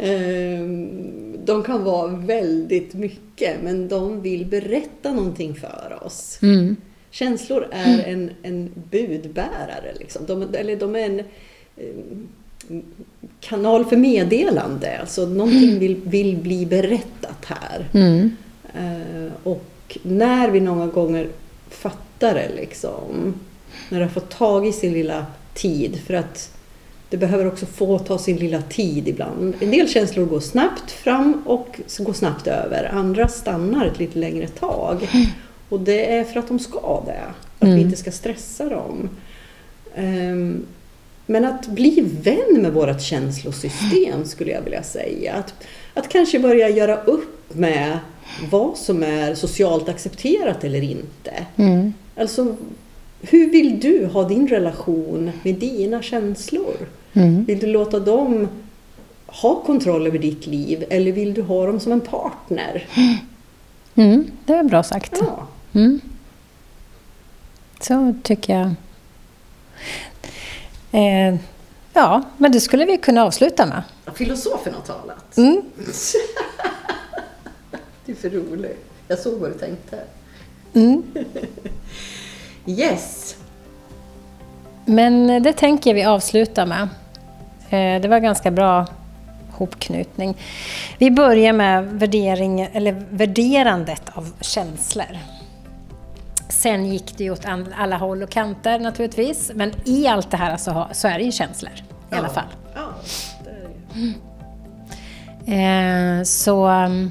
Ehm, 0.00 1.36
de 1.44 1.62
kan 1.62 1.84
vara 1.84 2.08
väldigt 2.08 2.94
mycket, 2.94 3.62
men 3.62 3.88
de 3.88 4.22
vill 4.22 4.46
berätta 4.46 5.12
någonting 5.12 5.54
för 5.54 5.98
oss. 6.02 6.38
Mm. 6.42 6.76
Känslor 7.10 7.66
är 7.70 8.04
en, 8.06 8.30
en 8.42 8.70
budbärare, 8.90 9.94
liksom. 9.98 10.26
de, 10.26 10.54
eller 10.54 10.76
de 10.76 10.96
är 10.96 11.00
en 11.00 11.20
eh, 11.76 12.78
kanal 13.40 13.84
för 13.84 13.96
meddelande. 13.96 14.98
Alltså 15.00 15.26
någonting 15.26 15.78
vill, 15.78 15.96
vill 15.96 16.36
bli 16.36 16.66
berättat 16.66 17.44
här. 17.44 17.88
Mm. 17.92 18.36
Eh, 18.74 19.32
och 19.88 19.98
när 20.02 20.50
vi 20.50 20.60
några 20.60 20.86
gånger 20.86 21.28
fattar 21.70 22.34
det, 22.34 22.50
liksom, 22.56 23.34
när 23.88 23.98
det 23.98 24.04
har 24.04 24.10
fått 24.12 24.30
tag 24.30 24.66
i 24.66 24.72
sin 24.72 24.92
lilla 24.92 25.26
tid, 25.54 26.00
för 26.06 26.14
att 26.14 26.50
det 27.10 27.16
behöver 27.16 27.46
också 27.46 27.66
få 27.66 27.98
ta 27.98 28.18
sin 28.18 28.36
lilla 28.36 28.62
tid 28.62 29.08
ibland. 29.08 29.54
En 29.60 29.70
del 29.70 29.88
känslor 29.88 30.26
går 30.26 30.40
snabbt 30.40 30.90
fram 30.90 31.42
och 31.46 31.80
går 31.98 32.12
snabbt 32.12 32.46
över. 32.46 32.90
Andra 32.94 33.28
stannar 33.28 33.86
ett 33.86 33.98
lite 33.98 34.18
längre 34.18 34.48
tag. 34.48 35.08
Och 35.68 35.80
det 35.80 36.12
är 36.14 36.24
för 36.24 36.40
att 36.40 36.48
de 36.48 36.58
ska 36.58 37.02
det. 37.06 37.20
Att 37.58 37.68
vi 37.68 37.72
Mm. 37.72 37.78
inte 37.80 37.96
ska 37.96 38.10
stressa 38.12 38.68
dem. 38.68 39.08
Ehm, 39.94 40.66
Men 41.30 41.44
att 41.44 41.66
bli 41.66 42.00
vän 42.22 42.62
med 42.62 42.72
vårt 42.72 43.00
känslosystem 43.02 44.24
skulle 44.24 44.50
jag 44.50 44.62
vilja 44.62 44.82
säga. 44.82 45.34
Att, 45.34 45.54
att 45.94 46.08
kanske 46.08 46.38
börja 46.38 46.68
göra 46.68 46.96
upp 47.02 47.54
med 47.54 47.98
vad 48.50 48.76
som 48.76 49.02
är 49.02 49.34
socialt 49.34 49.88
accepterat 49.88 50.64
eller 50.64 50.82
inte. 50.82 51.32
Mm. 51.56 51.92
Alltså, 52.16 52.56
hur 53.20 53.50
vill 53.50 53.80
du 53.80 54.06
ha 54.06 54.28
din 54.28 54.48
relation 54.48 55.30
med 55.42 55.54
dina 55.54 56.02
känslor? 56.02 56.76
Mm. 57.12 57.44
Vill 57.44 57.58
du 57.58 57.66
låta 57.66 58.00
dem 58.00 58.48
ha 59.26 59.62
kontroll 59.62 60.06
över 60.06 60.18
ditt 60.18 60.46
liv 60.46 60.84
eller 60.90 61.12
vill 61.12 61.34
du 61.34 61.42
ha 61.42 61.66
dem 61.66 61.80
som 61.80 61.92
en 61.92 62.00
partner? 62.00 62.86
Mm. 63.94 64.30
Det 64.44 64.52
var 64.52 64.62
bra 64.62 64.82
sagt. 64.82 65.18
Ja. 65.20 65.46
Mm. 65.72 66.00
Så 67.80 68.14
tycker 68.22 68.52
jag. 68.52 68.74
Eh, 70.92 71.38
ja, 71.92 72.22
men 72.36 72.52
det 72.52 72.60
skulle 72.60 72.84
vi 72.84 72.96
kunna 72.96 73.24
avsluta 73.24 73.66
med. 73.66 73.82
Filosofen 74.14 74.74
har 74.74 74.80
talat. 74.80 75.36
Mm. 75.36 75.62
Du 78.08 78.12
är 78.12 78.16
för 78.16 78.30
rolig. 78.30 78.76
Jag 79.08 79.18
såg 79.18 79.38
vad 79.40 79.50
du 79.50 79.58
tänkte. 79.58 79.98
Mm. 80.74 81.02
Yes! 82.66 83.36
Men 84.84 85.42
det 85.42 85.52
tänker 85.52 85.94
vi 85.94 86.04
avslutar 86.04 86.66
med. 86.66 86.82
Eh, 87.70 88.02
det 88.02 88.08
var 88.08 88.18
ganska 88.18 88.50
bra 88.50 88.86
hopknutning. 89.50 90.36
Vi 90.98 91.10
börjar 91.10 91.52
med 91.52 91.84
värdering, 91.84 92.60
eller 92.72 93.04
värderandet 93.10 94.02
av 94.14 94.32
känslor. 94.40 95.18
Sen 96.48 96.86
gick 96.86 97.18
det 97.18 97.24
ju 97.24 97.30
åt 97.30 97.44
alla 97.76 97.96
håll 97.96 98.22
och 98.22 98.30
kanter 98.30 98.78
naturligtvis. 98.78 99.50
Men 99.54 99.72
i 99.84 100.06
allt 100.06 100.30
det 100.30 100.36
här 100.36 100.56
så, 100.56 100.86
så 100.92 101.08
är 101.08 101.18
det 101.18 101.24
ju 101.24 101.32
känslor 101.32 101.72
i 102.12 102.14
alla 102.14 102.26
Ja. 102.28 102.32
fall. 102.32 102.48
Ja, 102.74 102.88
det 103.44 103.50
är 103.50 103.68
det 103.94 104.00
ju. 105.52 106.18
Eh, 106.18 106.24
så 106.24 106.68
um, 106.68 107.10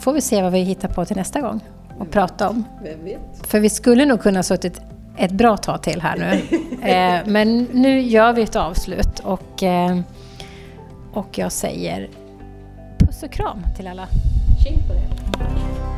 får 0.00 0.12
vi 0.12 0.20
se 0.20 0.42
vad 0.42 0.52
vi 0.52 0.58
hittar 0.58 0.88
på 0.88 1.04
till 1.04 1.16
nästa 1.16 1.40
gång 1.40 1.60
och 1.98 2.10
prata 2.10 2.48
om. 2.48 2.64
Vem 2.82 3.04
vet? 3.04 3.46
För 3.46 3.60
vi 3.60 3.70
skulle 3.70 4.04
nog 4.04 4.20
kunna 4.20 4.42
suttit 4.42 4.80
ett 5.16 5.32
bra 5.32 5.56
tag 5.56 5.82
till 5.82 6.00
här 6.00 6.16
nu. 6.16 6.58
Eh, 6.82 7.20
men 7.26 7.62
nu 7.72 8.00
gör 8.00 8.32
vi 8.32 8.42
ett 8.42 8.56
avslut 8.56 9.18
och, 9.18 9.62
eh, 9.62 9.98
och 11.12 11.38
jag 11.38 11.52
säger 11.52 12.08
puss 12.98 13.22
och 13.22 13.30
kram 13.30 13.62
till 13.76 13.86
alla. 13.86 14.06
Tjing 14.64 14.78
på 14.88 14.94
det. 14.94 15.97